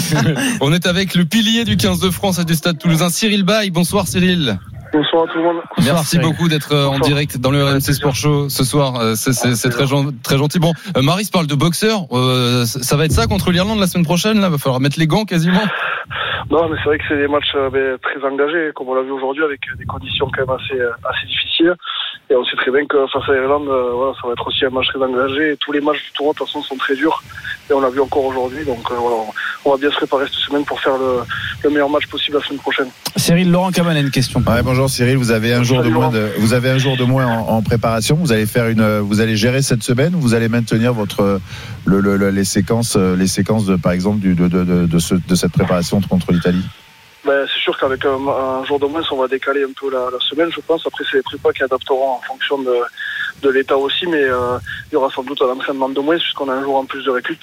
on 0.61 0.71
est 0.73 0.85
avec 0.85 1.15
le 1.15 1.25
pilier 1.25 1.63
du 1.65 1.77
15 1.77 1.99
de 1.99 2.11
France 2.11 2.39
et 2.39 2.45
du 2.45 2.55
Stade 2.55 2.77
Toulousain, 2.77 3.09
Cyril 3.09 3.43
Baye. 3.43 3.71
Bonsoir 3.71 4.07
Cyril. 4.07 4.59
Bonsoir 4.93 5.23
à 5.23 5.27
tout 5.27 5.37
le 5.39 5.43
monde. 5.43 5.61
Merci 5.83 6.19
beaucoup 6.19 6.47
d'être 6.47 6.71
euh, 6.73 6.85
en 6.85 6.99
direct 6.99 7.37
dans 7.39 7.49
le 7.51 7.63
RMC 7.63 7.81
Sport 7.93 8.15
Show 8.15 8.49
ce 8.49 8.63
soir. 8.63 8.95
Euh, 8.99 9.15
C'est 9.15 9.69
très, 9.69 9.87
gen- 9.87 10.13
très 10.23 10.37
gentil. 10.37 10.59
Bon, 10.59 10.71
euh, 10.95 11.01
Marie 11.01 11.25
se 11.25 11.31
parle 11.31 11.47
de 11.47 11.55
boxeur. 11.55 12.05
Euh, 12.11 12.65
ça 12.65 12.95
va 12.95 13.05
être 13.05 13.11
ça 13.11 13.25
contre 13.25 13.51
l'Irlande 13.51 13.79
la 13.79 13.87
semaine 13.87 14.05
prochaine. 14.05 14.39
Là, 14.39 14.49
va 14.49 14.57
falloir 14.59 14.79
mettre 14.79 14.99
les 14.99 15.07
gants 15.07 15.25
quasiment. 15.25 15.61
Non, 16.51 16.69
mais 16.69 16.77
c'est 16.77 16.89
vrai 16.89 16.97
que 16.99 17.03
c'est 17.07 17.17
des 17.17 17.27
matchs 17.27 17.53
euh, 17.55 17.69
ben, 17.71 17.97
très 18.01 18.23
engagés, 18.27 18.69
comme 18.75 18.89
on 18.89 18.93
l'a 18.93 19.01
vu 19.01 19.11
aujourd'hui, 19.11 19.43
avec 19.43 19.61
des 19.79 19.85
conditions 19.85 20.29
quand 20.31 20.45
même 20.45 20.55
assez, 20.59 20.79
assez 21.09 21.25
difficiles. 21.25 21.73
Et 22.29 22.35
on 22.35 22.45
sait 22.45 22.55
très 22.57 22.71
bien 22.71 22.85
que 22.85 22.97
face 23.11 23.27
à 23.29 23.33
l'Irlande, 23.33 23.67
euh, 23.69 23.91
voilà, 23.95 24.13
ça 24.21 24.27
va 24.27 24.33
être 24.33 24.47
aussi 24.47 24.63
un 24.65 24.69
match 24.69 24.87
très 24.87 25.01
engagé. 25.03 25.53
Et 25.53 25.57
tous 25.57 25.71
les 25.71 25.81
matchs 25.81 26.03
du 26.05 26.11
tournoi, 26.13 26.33
de 26.33 26.37
toute 26.37 26.47
façon, 26.47 26.61
sont 26.61 26.75
très 26.75 26.95
durs. 26.95 27.23
Et 27.69 27.73
on 27.73 27.79
l'a 27.81 27.89
vu 27.89 27.99
encore 28.01 28.25
aujourd'hui. 28.25 28.63
Donc 28.65 28.79
euh, 28.91 28.95
voilà, 28.95 29.15
on- 29.65 29.71
va 29.71 29.77
bien 29.77 29.89
se 29.89 29.95
préparer 29.95 30.25
cette 30.25 30.35
semaine 30.35 30.65
pour 30.65 30.79
faire 30.81 30.97
le, 30.97 31.21
le 31.63 31.69
meilleur 31.69 31.89
match 31.89 32.05
possible 32.07 32.37
la 32.37 32.43
semaine 32.43 32.59
prochaine. 32.59 32.87
Cyril, 33.15 33.49
Laurent 33.49 33.71
Caban 33.71 33.91
a 33.91 33.99
une 33.99 34.11
question. 34.11 34.41
Ouais, 34.45 34.61
bonjour 34.61 34.82
Cyril, 34.89 35.17
vous 35.17 35.31
avez 35.31 35.53
un 35.53 35.63
jour 35.63 35.81
de 35.83 35.89
moins 35.89 36.09
de, 36.09 36.31
vous 36.37 36.53
avez 36.53 36.69
un 36.69 36.77
jour 36.77 36.97
de 36.97 37.03
moins 37.03 37.25
en, 37.27 37.47
en 37.49 37.61
préparation. 37.61 38.15
Vous 38.15 38.31
allez 38.31 38.45
faire 38.45 38.67
une, 38.67 38.99
vous 38.99 39.21
allez 39.21 39.35
gérer 39.35 39.61
cette 39.61 39.83
semaine 39.83 40.15
ou 40.15 40.19
vous 40.19 40.33
allez 40.33 40.49
maintenir 40.49 40.93
votre 40.93 41.39
le, 41.85 41.99
le- 41.99 42.17
le- 42.17 42.29
les 42.31 42.43
séquences, 42.45 42.95
les 42.95 43.27
séquences 43.27 43.65
de 43.65 43.75
par 43.75 43.91
exemple 43.91 44.19
du, 44.19 44.33
de, 44.35 44.47
de, 44.47 44.63
de, 44.63 44.85
de, 44.85 44.99
ce- 44.99 45.15
de 45.15 45.35
cette 45.35 45.51
préparation 45.51 45.99
contre 46.01 46.31
l'Italie? 46.31 46.63
Ben, 47.25 47.45
c'est 47.47 47.61
sûr 47.61 47.77
qu'avec 47.79 48.03
un, 48.05 48.17
un 48.27 48.65
jour 48.65 48.79
de 48.79 48.85
moins, 48.85 49.01
on 49.11 49.17
va 49.21 49.27
décaler 49.29 49.63
un 49.63 49.71
peu 49.79 49.89
la, 49.89 50.09
la 50.11 50.19
semaine, 50.29 50.49
je 50.53 50.59
pense. 50.59 50.85
Après, 50.85 51.05
c'est 51.09 51.17
les 51.17 51.23
prépas 51.23 51.53
qui 51.53 51.63
adapteront 51.63 52.15
en 52.17 52.21
fonction 52.27 52.61
de, 52.61 52.73
de 53.41 53.49
l'état 53.49 53.77
aussi, 53.77 54.05
mais 54.07 54.23
euh, 54.23 54.57
il 54.91 54.95
y 54.95 54.97
aura 54.97 55.09
sans 55.09 55.23
doute 55.23 55.41
un 55.41 55.53
entraînement 55.53 55.87
de 55.87 56.01
moins 56.01 56.17
puisqu'on 56.17 56.49
a 56.49 56.53
un 56.53 56.61
jour 56.63 56.75
en 56.75 56.83
plus 56.85 57.03
de 57.05 57.11
récup. 57.11 57.39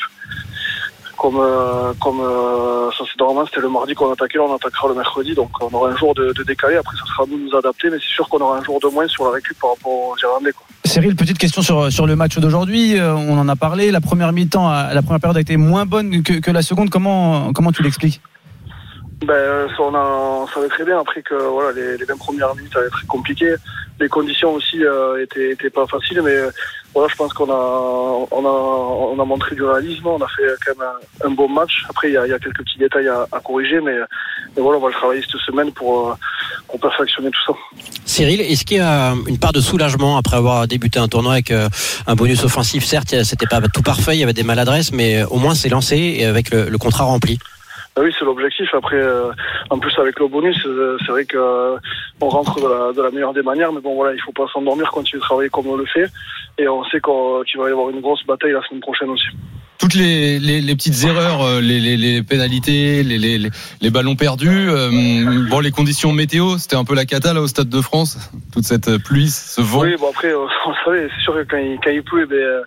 Comme, 1.20 1.36
euh, 1.38 1.92
comme 2.00 2.18
euh, 2.20 2.90
ça 2.96 3.04
c'est 3.04 3.20
normalement 3.20 3.44
c'était 3.44 3.60
le 3.60 3.68
mardi 3.68 3.92
qu'on 3.94 4.10
attaquait, 4.10 4.38
là 4.38 4.44
on 4.48 4.54
attaquera 4.54 4.88
le 4.88 4.94
mercredi, 4.94 5.34
donc 5.34 5.50
on 5.60 5.68
aura 5.76 5.90
un 5.90 5.96
jour 5.98 6.14
de, 6.14 6.32
de 6.32 6.42
décalé. 6.44 6.76
Après, 6.76 6.96
ça 6.96 7.04
sera 7.04 7.24
à 7.24 7.26
nous 7.26 7.36
de 7.36 7.42
nous 7.50 7.56
adapter, 7.58 7.90
mais 7.90 7.98
c'est 7.98 8.14
sûr 8.14 8.26
qu'on 8.30 8.38
aura 8.38 8.56
un 8.56 8.64
jour 8.64 8.80
de 8.80 8.86
moins 8.88 9.06
sur 9.06 9.24
la 9.26 9.32
récup 9.32 9.58
par 9.60 9.70
rapport 9.74 9.92
aux 9.92 10.16
Irlandais. 10.22 10.52
Quoi. 10.52 10.64
Cyril, 10.86 11.14
petite 11.16 11.36
question 11.36 11.60
sur, 11.60 11.92
sur 11.92 12.06
le 12.06 12.16
match 12.16 12.38
d'aujourd'hui. 12.38 12.98
Euh, 12.98 13.12
On 13.14 13.36
en 13.38 13.48
a 13.50 13.54
parlé. 13.56 13.90
La 13.90 14.00
première 14.00 14.32
mi-temps, 14.32 14.66
a- 14.66 14.94
la 14.94 15.02
première 15.02 15.20
période 15.20 15.36
a 15.36 15.40
été 15.42 15.58
moins 15.58 15.84
bonne 15.84 16.22
que, 16.22 16.40
que 16.40 16.50
la 16.50 16.62
seconde. 16.62 16.88
Comment, 16.88 17.52
comment 17.52 17.70
tu 17.70 17.82
l'expliques? 17.82 18.22
Ben, 19.26 19.68
ça, 19.76 19.82
on, 19.82 19.94
a, 19.94 20.00
on 20.02 20.46
savait 20.46 20.68
très 20.68 20.84
bien 20.86 20.98
après 20.98 21.20
que 21.20 21.34
voilà, 21.34 21.72
les, 21.72 21.98
les 21.98 22.04
20 22.06 22.16
premières 22.16 22.54
minutes 22.56 22.74
allaient 22.74 22.86
être 22.86 22.92
très 22.96 23.06
compliquées. 23.06 23.54
Les 24.00 24.08
conditions 24.08 24.54
aussi 24.54 24.82
euh, 24.82 25.22
étaient, 25.22 25.50
étaient 25.50 25.68
pas 25.68 25.86
faciles, 25.86 26.22
mais 26.24 26.30
euh, 26.34 26.50
voilà, 26.94 27.08
je 27.08 27.16
pense 27.16 27.32
qu'on 27.32 27.50
a, 27.50 28.26
on 28.30 28.44
a, 28.44 29.14
on 29.14 29.20
a 29.20 29.24
montré 29.24 29.54
du 29.54 29.62
réalisme. 29.62 30.06
On 30.06 30.20
a 30.20 30.28
fait 30.28 30.42
quand 30.64 30.78
même 30.78 30.88
un, 30.88 31.28
un 31.28 31.30
bon 31.30 31.48
match. 31.48 31.84
Après, 31.88 32.08
il 32.08 32.14
y 32.14 32.16
a, 32.16 32.26
y 32.26 32.32
a 32.32 32.38
quelques 32.38 32.64
petits 32.64 32.78
détails 32.78 33.08
à, 33.08 33.26
à 33.30 33.40
corriger, 33.40 33.80
mais, 33.80 33.96
mais 34.56 34.62
voilà, 34.62 34.78
on 34.78 34.82
va 34.82 34.88
le 34.88 34.94
travailler 34.94 35.22
cette 35.22 35.40
semaine 35.40 35.72
pour, 35.72 36.10
euh, 36.10 36.14
pour 36.68 36.80
perfectionner 36.80 37.30
tout 37.30 37.52
ça. 37.52 37.58
Cyril, 38.04 38.40
est-ce 38.40 38.64
qu'il 38.64 38.78
y 38.78 38.80
a 38.80 39.14
une 39.28 39.38
part 39.38 39.52
de 39.52 39.60
soulagement 39.60 40.16
après 40.16 40.36
avoir 40.36 40.66
débuté 40.66 40.98
un 40.98 41.08
tournoi 41.08 41.34
avec 41.34 41.50
euh, 41.50 41.68
un 42.06 42.14
bonus 42.14 42.44
offensif? 42.44 42.84
Certes, 42.84 43.14
c'était 43.22 43.46
pas 43.46 43.60
tout 43.72 43.82
parfait, 43.82 44.16
il 44.16 44.20
y 44.20 44.24
avait 44.24 44.32
des 44.32 44.42
maladresses, 44.42 44.92
mais 44.92 45.22
au 45.24 45.36
moins 45.36 45.54
c'est 45.54 45.68
lancé 45.68 45.96
et 46.18 46.24
avec 46.24 46.50
le, 46.50 46.68
le 46.68 46.78
contrat 46.78 47.04
rempli. 47.04 47.38
Ben 47.96 48.04
oui, 48.04 48.14
c'est 48.16 48.24
l'objectif. 48.24 48.72
Après, 48.72 48.96
euh, 48.96 49.32
en 49.68 49.78
plus 49.78 49.92
avec 49.98 50.18
le 50.20 50.28
bonus, 50.28 50.56
euh, 50.64 50.96
c'est 51.00 51.10
vrai 51.10 51.24
que 51.24 51.36
euh, 51.36 51.76
on 52.20 52.28
rentre 52.28 52.60
de 52.60 52.68
la, 52.68 52.92
de 52.92 53.02
la 53.02 53.10
meilleure 53.10 53.34
des 53.34 53.42
manières, 53.42 53.72
mais 53.72 53.80
bon 53.80 53.96
voilà, 53.96 54.14
il 54.14 54.20
faut 54.20 54.32
pas 54.32 54.46
s'endormir, 54.52 54.90
continuer 54.92 55.20
de 55.20 55.24
travailler 55.24 55.50
comme 55.50 55.66
on 55.66 55.76
le 55.76 55.86
fait, 55.86 56.08
et 56.58 56.68
on 56.68 56.84
sait 56.84 57.00
qu'on- 57.00 57.42
qu'il 57.44 57.60
va 57.60 57.68
y 57.68 57.72
avoir 57.72 57.90
une 57.90 58.00
grosse 58.00 58.24
bataille 58.26 58.52
la 58.52 58.62
semaine 58.68 58.80
prochaine 58.80 59.10
aussi. 59.10 59.26
Toutes 59.78 59.94
les, 59.94 60.38
les, 60.38 60.60
les 60.60 60.74
petites 60.74 61.04
erreurs, 61.04 61.42
euh, 61.42 61.60
les, 61.62 61.80
les, 61.80 61.96
les 61.96 62.22
pénalités, 62.22 63.02
les, 63.02 63.16
les, 63.16 63.38
les- 63.38 63.50
les 63.80 63.90
ballons 63.90 64.14
perdus. 64.14 64.68
euh, 64.68 64.90
bon, 65.48 65.60
les 65.60 65.70
conditions 65.70 66.12
météo, 66.12 66.58
c'était 66.58 66.76
un 66.76 66.84
peu 66.84 66.94
la 66.94 67.06
cata 67.06 67.32
là 67.32 67.40
au 67.40 67.46
Stade 67.46 67.70
de 67.70 67.80
France. 67.80 68.18
Toute 68.52 68.64
cette 68.64 68.98
pluie, 69.04 69.30
ce 69.30 69.62
vent. 69.62 69.80
Oui, 69.80 69.96
bon 69.98 70.10
après, 70.10 70.28
euh, 70.32 70.46
on 70.66 70.70
le 70.70 70.76
savait, 70.84 71.08
c'est 71.16 71.22
sûr 71.22 71.32
que 71.34 71.44
quand 71.44 71.56
il, 71.56 71.78
quand 71.82 71.90
il 71.90 72.02
pleut, 72.02 72.26
ben, 72.26 72.36
euh, 72.36 72.62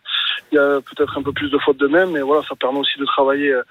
il 0.52 0.56
y 0.56 0.58
a 0.58 0.80
peut-être 0.82 1.18
un 1.18 1.22
peu 1.22 1.32
plus 1.32 1.50
de 1.52 1.58
fautes 1.60 1.80
de 1.80 1.88
même, 1.88 2.12
mais 2.12 2.22
voilà, 2.22 2.42
ça 2.50 2.56
permet 2.56 2.80
aussi 2.80 2.98
de 3.00 3.06
travailler 3.06 3.50
euh, 3.52 3.62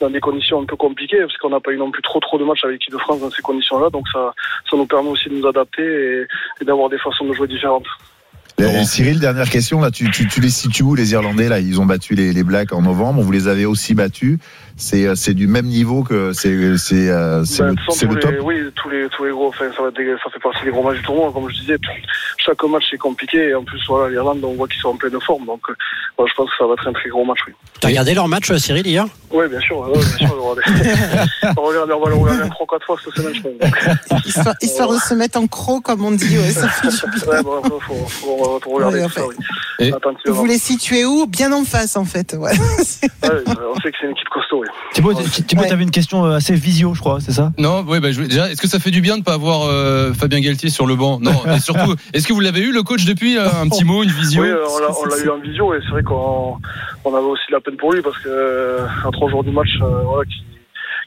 dans 0.00 0.08
des 0.10 0.20
conditions 0.20 0.60
un 0.62 0.64
peu 0.64 0.76
compliquées, 0.76 1.20
parce 1.20 1.36
qu'on 1.38 1.50
n'a 1.50 1.60
pas 1.60 1.72
eu 1.72 1.78
non 1.78 1.90
plus 1.90 2.02
trop 2.02 2.20
trop 2.20 2.38
de 2.38 2.44
matchs 2.44 2.64
avec 2.64 2.74
l'équipe 2.74 2.92
de 2.94 2.98
France 2.98 3.20
dans 3.20 3.30
ces 3.30 3.42
conditions-là, 3.42 3.90
donc 3.90 4.06
ça, 4.12 4.32
ça 4.70 4.76
nous 4.76 4.86
permet 4.86 5.08
aussi 5.10 5.28
de 5.28 5.34
nous 5.34 5.46
adapter 5.46 5.82
et, 5.82 6.26
et 6.60 6.64
d'avoir 6.64 6.88
des 6.88 6.98
façons 6.98 7.24
de 7.26 7.32
jouer 7.32 7.48
différentes. 7.48 7.86
Euh, 8.60 8.84
Cyril, 8.84 9.18
dernière 9.18 9.50
question 9.50 9.80
là, 9.80 9.90
tu, 9.90 10.10
tu, 10.10 10.28
tu 10.28 10.40
les 10.40 10.50
situes 10.50 10.82
où 10.82 10.94
les 10.94 11.12
Irlandais 11.12 11.48
là? 11.48 11.58
Ils 11.58 11.80
ont 11.80 11.86
battu 11.86 12.14
les, 12.14 12.32
les 12.32 12.42
Blacks 12.42 12.72
en 12.72 12.82
novembre. 12.82 13.22
Vous 13.22 13.32
les 13.32 13.48
avez 13.48 13.66
aussi 13.66 13.94
battus. 13.94 14.38
C'est 14.82 15.06
euh, 15.06 15.14
c'est 15.14 15.34
du 15.34 15.46
même 15.46 15.66
niveau 15.66 16.02
que 16.02 16.32
c'est 16.32 16.76
c'est 16.76 17.08
euh, 17.08 17.44
c'est 17.44 17.62
Ben, 17.62 17.70
le, 17.70 17.76
c'est 17.94 18.06
le 18.06 18.14
les- 18.16 18.20
top. 18.20 18.34
Oui, 18.42 18.56
tous 18.74 18.90
les, 18.90 19.08
tous 19.10 19.24
les 19.24 19.30
gros, 19.30 19.46
enfin, 19.46 19.66
ça, 19.76 19.80
va 19.82 19.88
être 19.90 19.96
des- 19.96 20.16
ça 20.24 20.28
fait 20.32 20.40
partie 20.40 20.64
des 20.64 20.72
gros 20.72 20.82
matchs 20.82 20.96
du 20.96 21.02
tournoi, 21.04 21.30
comme 21.32 21.48
je 21.50 21.60
disais. 21.60 21.76
Chaque 22.38 22.60
match 22.64 22.82
c'est 22.90 22.98
compliqué, 22.98 23.50
et 23.50 23.54
en 23.54 23.62
plus, 23.62 23.80
voilà, 23.86 24.10
l'Irlande, 24.10 24.42
on 24.44 24.54
voit 24.54 24.66
qu'ils 24.66 24.80
sont 24.80 24.88
en 24.88 24.96
pleine 24.96 25.18
forme, 25.20 25.46
donc 25.46 25.60
euh, 25.70 25.74
voilà, 26.18 26.28
je 26.32 26.36
pense 26.36 26.50
que 26.50 26.56
ça 26.58 26.66
va 26.66 26.72
être 26.72 26.88
un 26.88 26.92
très 26.92 27.08
gros 27.10 27.24
match, 27.24 27.38
oui. 27.46 27.52
T'as 27.80 27.88
regardé 27.88 28.12
leur 28.14 28.26
match, 28.26 28.52
Cyril, 28.56 28.84
hier? 28.84 29.06
Oui, 29.30 29.46
bien 29.48 29.60
sûr, 29.60 29.78
ouais, 29.78 29.92
bien 29.92 30.02
sûr, 30.18 30.28
on 30.44 30.54
va 30.54 30.62
on 31.56 31.70
le 31.70 32.14
regarder 32.16 32.48
3-4 32.48 32.84
fois 32.84 32.96
cette 33.04 33.14
semaine, 33.14 33.34
je 33.36 33.40
pense. 33.42 33.52
donc. 34.10 34.26
Histoire, 34.26 34.54
histoire 34.60 34.88
de 34.92 34.98
se 34.98 35.14
mettre 35.14 35.38
en 35.38 35.46
croc, 35.46 35.82
comme 35.84 36.04
on 36.04 36.10
dit. 36.10 36.36
Ouais, 36.38 36.50
ça 36.50 36.68
fait 36.68 36.88
du 36.88 36.96
bien. 37.20 37.28
Ouais, 37.34 37.42
bon, 37.42 37.62
faut, 37.80 38.74
regarder 38.74 38.98
Ouais, 39.00 39.06
tout 39.06 39.12
ça, 39.12 39.24
en 39.24 39.28
oui. 39.28 39.34
Et- 39.78 39.92
Attentivement. 39.92 40.36
Vous 40.36 40.44
les 40.44 40.58
situez 40.58 41.04
où? 41.04 41.26
Bien 41.26 41.52
en 41.52 41.64
face, 41.64 41.96
en 41.96 42.04
fait. 42.04 42.34
Ouais. 42.38 42.50
Ouais, 42.52 43.28
on 43.74 43.80
sait 43.80 43.90
que 43.90 43.96
c'est 44.00 44.06
une 44.06 44.12
équipe 44.12 44.28
costaud, 44.28 44.60
oui. 44.60 44.68
Thibaut, 44.92 45.14
Ouais. 45.14 45.22
Thibaut 45.24 45.62
Ouais. 45.62 45.68
tu 45.68 45.72
avais 45.72 45.82
une 45.84 45.90
question 45.90 46.24
euh, 46.26 46.36
assez 46.36 46.54
visio, 46.54 46.94
je 46.94 47.00
crois, 47.00 47.18
c'est 47.20 47.32
ça? 47.32 47.52
Non, 47.58 47.84
oui, 47.86 47.98
bah, 48.00 48.12
je, 48.12 48.20
déjà, 48.22 48.50
est-ce 48.50 48.60
que 48.60 48.68
ça 48.68 48.78
fait 48.78 48.90
du 48.90 49.00
bien 49.00 49.16
de 49.16 49.22
pas 49.24 49.32
avoir 49.32 49.62
euh, 49.66 50.12
Fabien 50.12 50.40
Galtier 50.40 50.68
sur 50.68 50.86
le 50.86 50.96
banc? 50.96 51.18
Non, 51.20 51.32
et 51.46 51.60
surtout, 51.60 51.94
est-ce 52.12 52.26
que 52.26 52.32
vous 52.32 52.40
l'avez 52.40 52.60
eu 52.60 52.72
le 52.72 52.82
coach 52.82 53.04
depuis 53.04 53.38
euh, 53.38 53.46
un 53.62 53.68
petit 53.68 53.84
mot, 53.84 54.02
une 54.02 54.10
visio? 54.10 54.42
Oui, 54.42 54.50
on 54.50 54.78
l'a, 55.06 55.24
eu 55.24 55.28
en 55.30 55.38
visio 55.38 55.74
et 55.74 55.80
c'est 55.82 55.90
vrai 55.90 56.02
qu'on 56.02 56.58
on 57.04 57.14
avait 57.14 57.26
aussi 57.26 57.44
de 57.48 57.54
la 57.54 57.60
peine 57.60 57.76
pour 57.76 57.92
lui 57.92 58.02
parce 58.02 58.18
que 58.18 58.28
euh, 58.28 58.86
à 59.06 59.10
trois 59.12 59.30
jours 59.30 59.44
du 59.44 59.50
match, 59.50 59.70
euh, 59.80 60.02
voilà, 60.04 60.24
qui, 60.26 60.44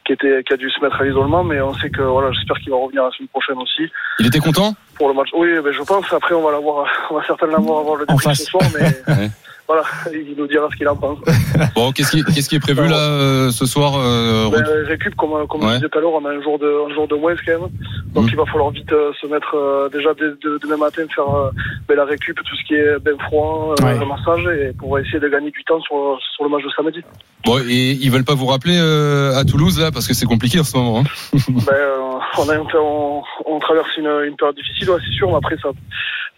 qui 0.06 0.14
était 0.14 0.44
qui 0.48 0.54
a 0.54 0.58
dû 0.58 0.70
se 0.72 0.84
mettre 0.84 1.00
à 1.00 1.04
l'isolement, 1.04 1.44
mais 1.44 1.62
on 1.62 1.74
sait 1.76 1.90
que 1.92 2.02
voilà, 2.02 2.32
j'espère 2.32 2.58
qu'il 2.58 2.72
va 2.72 2.78
revenir 2.78 3.04
la 3.04 3.12
semaine 3.12 3.30
prochaine 3.30 3.58
aussi 3.58 3.92
Il 4.20 4.26
était 4.26 4.40
content? 4.40 4.74
Pour 4.96 5.10
le 5.10 5.14
match. 5.14 5.30
Oui, 5.38 5.50
ben 5.64 5.72
je 5.72 5.84
pense. 5.84 6.06
Après, 6.12 6.34
on 6.34 6.42
va 6.42 6.52
l'avoir, 6.52 6.88
on 7.12 7.16
va 7.16 7.26
certainement 7.26 7.58
l'avoir 7.58 7.80
avant 7.82 7.96
le 7.96 8.06
débrief 8.08 8.38
ce 8.38 8.46
soir, 8.46 8.64
mais. 8.80 9.30
voilà, 9.68 9.84
il 10.14 10.36
nous 10.38 10.48
dira 10.48 10.68
ce 10.72 10.76
qu'il 10.76 10.88
en 10.88 10.96
pense. 10.96 11.20
Bon, 11.76 11.92
qu'est-ce 11.92 12.12
qui, 12.12 12.24
qu'est-ce 12.24 12.50
qui 12.50 12.56
est 12.56 12.60
prévu 12.60 12.88
là 12.88 12.98
euh, 13.00 13.50
ce 13.52 13.66
soir 13.66 13.94
euh, 13.98 14.50
Ben, 14.50 14.64
récup, 14.88 15.16
comme, 15.16 15.48
comme 15.48 15.62
Ouais. 15.64 15.70
je 15.72 15.76
disais 15.78 15.90
tout 15.90 15.98
à 15.98 16.02
l'heure, 16.02 16.14
on 16.14 16.26
a 16.26 16.30
un 16.32 16.42
jour 16.42 16.60
de, 16.60 16.90
un 16.90 16.94
jour 16.94 17.08
de 17.08 17.16
moins 17.16 17.34
quand 17.36 17.52
même. 17.52 17.70
Donc 18.14 18.26
Mm. 18.26 18.30
il 18.32 18.36
va 18.38 18.46
falloir 18.46 18.70
vite 18.72 18.92
euh, 18.92 19.12
se 19.22 19.28
mettre 19.28 19.56
euh, 19.56 19.90
déjà 19.90 20.14
dès, 20.14 20.26
de- 20.44 20.60
demain 20.62 20.78
matin 20.78 21.04
faire 21.14 21.30
euh, 21.36 21.50
ben, 21.88 21.96
la 21.98 22.06
récup, 22.06 22.36
tout 22.36 22.56
ce 22.56 22.64
qui 22.68 22.76
est 22.76 23.00
bain 23.00 23.18
froid, 23.28 23.74
euh, 23.80 23.84
Ouais. 23.86 23.98
le 24.00 24.06
massage, 24.06 24.46
et 24.58 24.74
pour 24.74 24.98
essayer 25.00 25.20
de 25.20 25.28
gagner 25.28 25.52
du 25.52 25.64
temps 25.64 25.80
sur, 25.82 26.18
sur 26.36 26.44
le 26.44 26.50
match 26.50 26.64
de 26.64 26.70
samedi. 26.76 27.00
Bon, 27.46 27.58
et 27.60 27.92
ils 27.92 28.12
veulent 28.12 28.24
pas 28.26 28.36
vous 28.36 28.46
rappeler 28.48 28.78
euh, 28.80 29.36
à 29.38 29.44
Toulouse 29.46 29.80
là 29.80 29.92
parce 29.92 30.08
que 30.08 30.14
c'est 30.14 30.26
compliqué 30.26 30.60
en 30.60 30.64
ce 30.64 30.78
moment. 30.78 31.00
Hein. 31.00 31.38
Ben, 31.50 31.74
euh, 31.74 31.98
on, 32.38 32.50
a, 32.50 32.58
on, 32.80 33.24
on 33.46 33.60
traverse 33.60 33.88
une, 33.98 34.08
une 34.28 34.36
période 34.36 34.56
difficile, 34.56 34.90
ouais, 34.90 35.00
c'est 35.06 35.14
sûr, 35.16 35.30
mais 35.30 35.36
après 35.38 35.56
ça, 35.62 35.70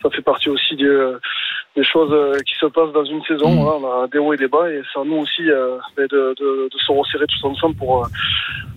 ça 0.01 0.09
fait 0.09 0.21
partie 0.21 0.49
aussi 0.49 0.75
des, 0.75 1.11
des 1.75 1.83
choses 1.83 2.11
euh, 2.11 2.37
qui 2.47 2.53
se 2.59 2.65
passent 2.67 2.93
dans 2.93 3.03
une 3.05 3.23
saison. 3.23 3.49
Mm. 3.51 3.59
voilà, 3.63 3.77
on 3.77 4.03
a 4.03 4.07
des 4.07 4.19
hauts 4.19 4.33
et 4.33 4.37
des 4.37 4.47
bas, 4.47 4.69
et 4.69 4.81
c'est 4.93 4.99
à 4.99 5.03
nous 5.03 5.17
aussi 5.17 5.49
euh, 5.49 5.77
ben, 5.95 6.07
de, 6.11 6.35
de, 6.39 6.69
de 6.71 6.77
se 6.77 6.91
resserrer 6.91 7.25
tous 7.27 7.47
ensemble 7.47 7.75
pour, 7.75 8.05
euh, 8.05 8.07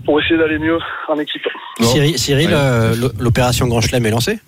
pour 0.04 0.20
essayer 0.20 0.36
d'aller 0.38 0.58
mieux 0.58 0.78
en 1.08 1.18
équipe. 1.18 1.46
Cyril, 1.80 2.18
Cyril, 2.18 2.48
Ouais. 2.48 2.54
euh, 2.54 2.92
l- 2.92 3.10
l'opération 3.20 3.66
Grand 3.68 3.80
Chelem 3.80 4.06
est 4.06 4.10
lancée? 4.10 4.38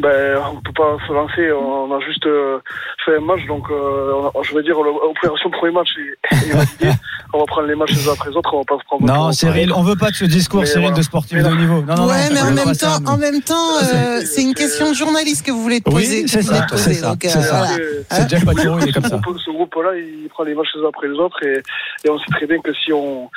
Ben, 0.00 0.38
on 0.50 0.60
peut 0.60 0.72
pas 0.72 0.96
se 1.06 1.12
lancer, 1.12 1.52
on 1.52 1.94
a 1.94 2.00
juste 2.00 2.24
euh, 2.26 2.58
fait 3.04 3.16
un 3.16 3.20
match, 3.20 3.44
donc 3.46 3.64
euh, 3.70 4.30
je 4.42 4.54
veux 4.54 4.62
dire, 4.62 4.76
l'opération 4.80 5.50
premier 5.50 5.72
match 5.72 5.90
est, 5.98 6.52
validée. 6.52 6.98
On 7.32 7.38
va 7.38 7.44
prendre 7.44 7.68
les 7.68 7.76
matchs 7.76 7.92
les 7.92 8.08
uns 8.08 8.12
après 8.12 8.30
les 8.30 8.36
autres, 8.36 8.52
on 8.52 8.58
va 8.58 8.64
pas 8.64 8.78
se 8.78 8.84
prendre. 8.86 9.06
Non, 9.06 9.30
Cyril, 9.30 9.72
on 9.72 9.82
veut 9.82 9.94
pas 9.94 10.10
de 10.10 10.16
ce 10.16 10.24
discours, 10.24 10.62
Mais 10.62 10.66
Cyril, 10.66 10.82
voilà. 10.86 10.96
de 10.96 11.02
sportif 11.02 11.36
Mais 11.36 11.44
de 11.44 11.48
haut 11.48 11.54
niveau. 11.54 11.82
Non, 11.82 11.94
non, 11.94 12.06
ouais, 12.08 12.28
non, 12.28 12.34
mais 12.34 12.40
en 12.40 12.66
même 12.66 12.76
temps, 12.76 12.98
en 13.06 13.16
même 13.18 13.40
temps, 13.40 13.76
euh, 13.84 14.22
c'est 14.24 14.42
une 14.42 14.54
question 14.54 14.88
de 14.90 14.96
journaliste 14.96 15.46
que 15.46 15.52
vous 15.52 15.62
voulez 15.62 15.80
Oui, 15.86 15.92
poser. 15.92 16.26
c'est 16.26 16.42
ça, 16.42 16.66
c'est 16.74 16.94
ça, 16.94 17.12
euh, 17.12 17.16
voilà. 17.50 17.68
C'est 18.10 18.30
Jeff 18.30 18.44
Paturo, 18.44 18.80
il 18.80 18.88
est 18.88 18.92
comme 18.92 19.04
ce 19.04 19.10
ça. 19.10 19.20
Ce 19.22 19.50
groupe-là, 19.50 19.96
il 19.96 20.28
prend 20.30 20.42
les 20.42 20.54
matchs 20.54 20.74
les 20.74 20.82
uns 20.82 20.88
après 20.88 21.06
les 21.06 21.18
autres 21.20 21.40
et, 21.44 21.62
et 22.04 22.10
on 22.10 22.18
sait 22.18 22.32
très 22.32 22.46
bien 22.46 22.58
que 22.58 22.74
si 22.74 22.92
on, 22.92 23.30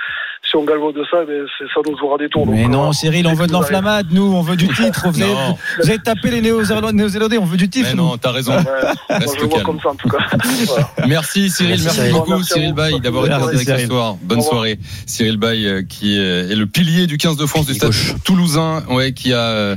si 0.54 0.58
on 0.58 0.66
galvaude 0.66 0.94
de 0.96 1.04
ça, 1.10 1.18
ben, 1.26 1.46
c'est- 1.58 1.66
ça 1.74 1.82
nous 1.90 1.98
jouera 1.98 2.18
des 2.20 2.30
tours. 2.30 2.46
Mais 2.46 2.64
donc, 2.64 2.72
non, 2.72 2.90
euh, 2.90 2.94
Cyril, 2.94 3.26
on 3.26 3.34
veut 3.34 3.48
de 3.48 3.52
l'enflammade, 3.52 4.06
nous, 4.12 4.22
on 4.36 4.42
veut 4.44 4.56
du 4.56 4.68
titre. 4.76 5.08
Vous 5.10 5.20
avez, 5.22 5.34
Non. 5.34 5.58
vous 5.82 5.90
avez 5.90 5.98
tapé 5.98 6.30
les 6.30 6.42
Néo-Zélandais, 6.42 7.38
on 7.40 7.46
veut 7.46 7.58
du 7.58 7.70
titre. 7.70 7.90
Mais 7.90 7.96
nous. 7.96 8.04
non, 8.04 8.18
t'as 8.18 8.32
raison. 8.32 8.52
Ouais, 8.56 8.64
moi, 9.10 9.20
je 9.40 9.64
comme 9.64 9.80
ça 9.82 9.90
en 9.90 9.96
tout 9.96 10.10
cas. 10.10 10.18
Voilà. 10.68 10.90
Merci 11.08 11.50
Cyril, 11.50 11.82
Merci, 11.84 12.12
beaucoup 12.12 12.32
Merci 12.36 12.54
Cyril. 12.54 12.74
Bay 12.74 13.00
d'avoir 13.00 13.26
été 13.26 13.36
direct 13.36 13.58
ce 13.60 13.66
Cyril. 13.66 13.88
soir. 13.88 14.16
Bonne 14.22 14.42
soirée. 14.42 14.78
Cyril 15.08 15.38
Bay 15.38 15.66
euh, 15.66 15.82
qui 15.88 16.18
euh, 16.20 16.50
est 16.52 16.56
le 16.56 16.66
pilier 16.68 17.08
du 17.08 17.18
15 17.18 17.36
de 17.38 17.46
France 17.48 17.66
du 17.66 17.74
Stade. 17.74 17.92
Toulousain, 18.24 18.84
ouais, 18.90 19.12
qui 19.14 19.34
a 19.34 19.76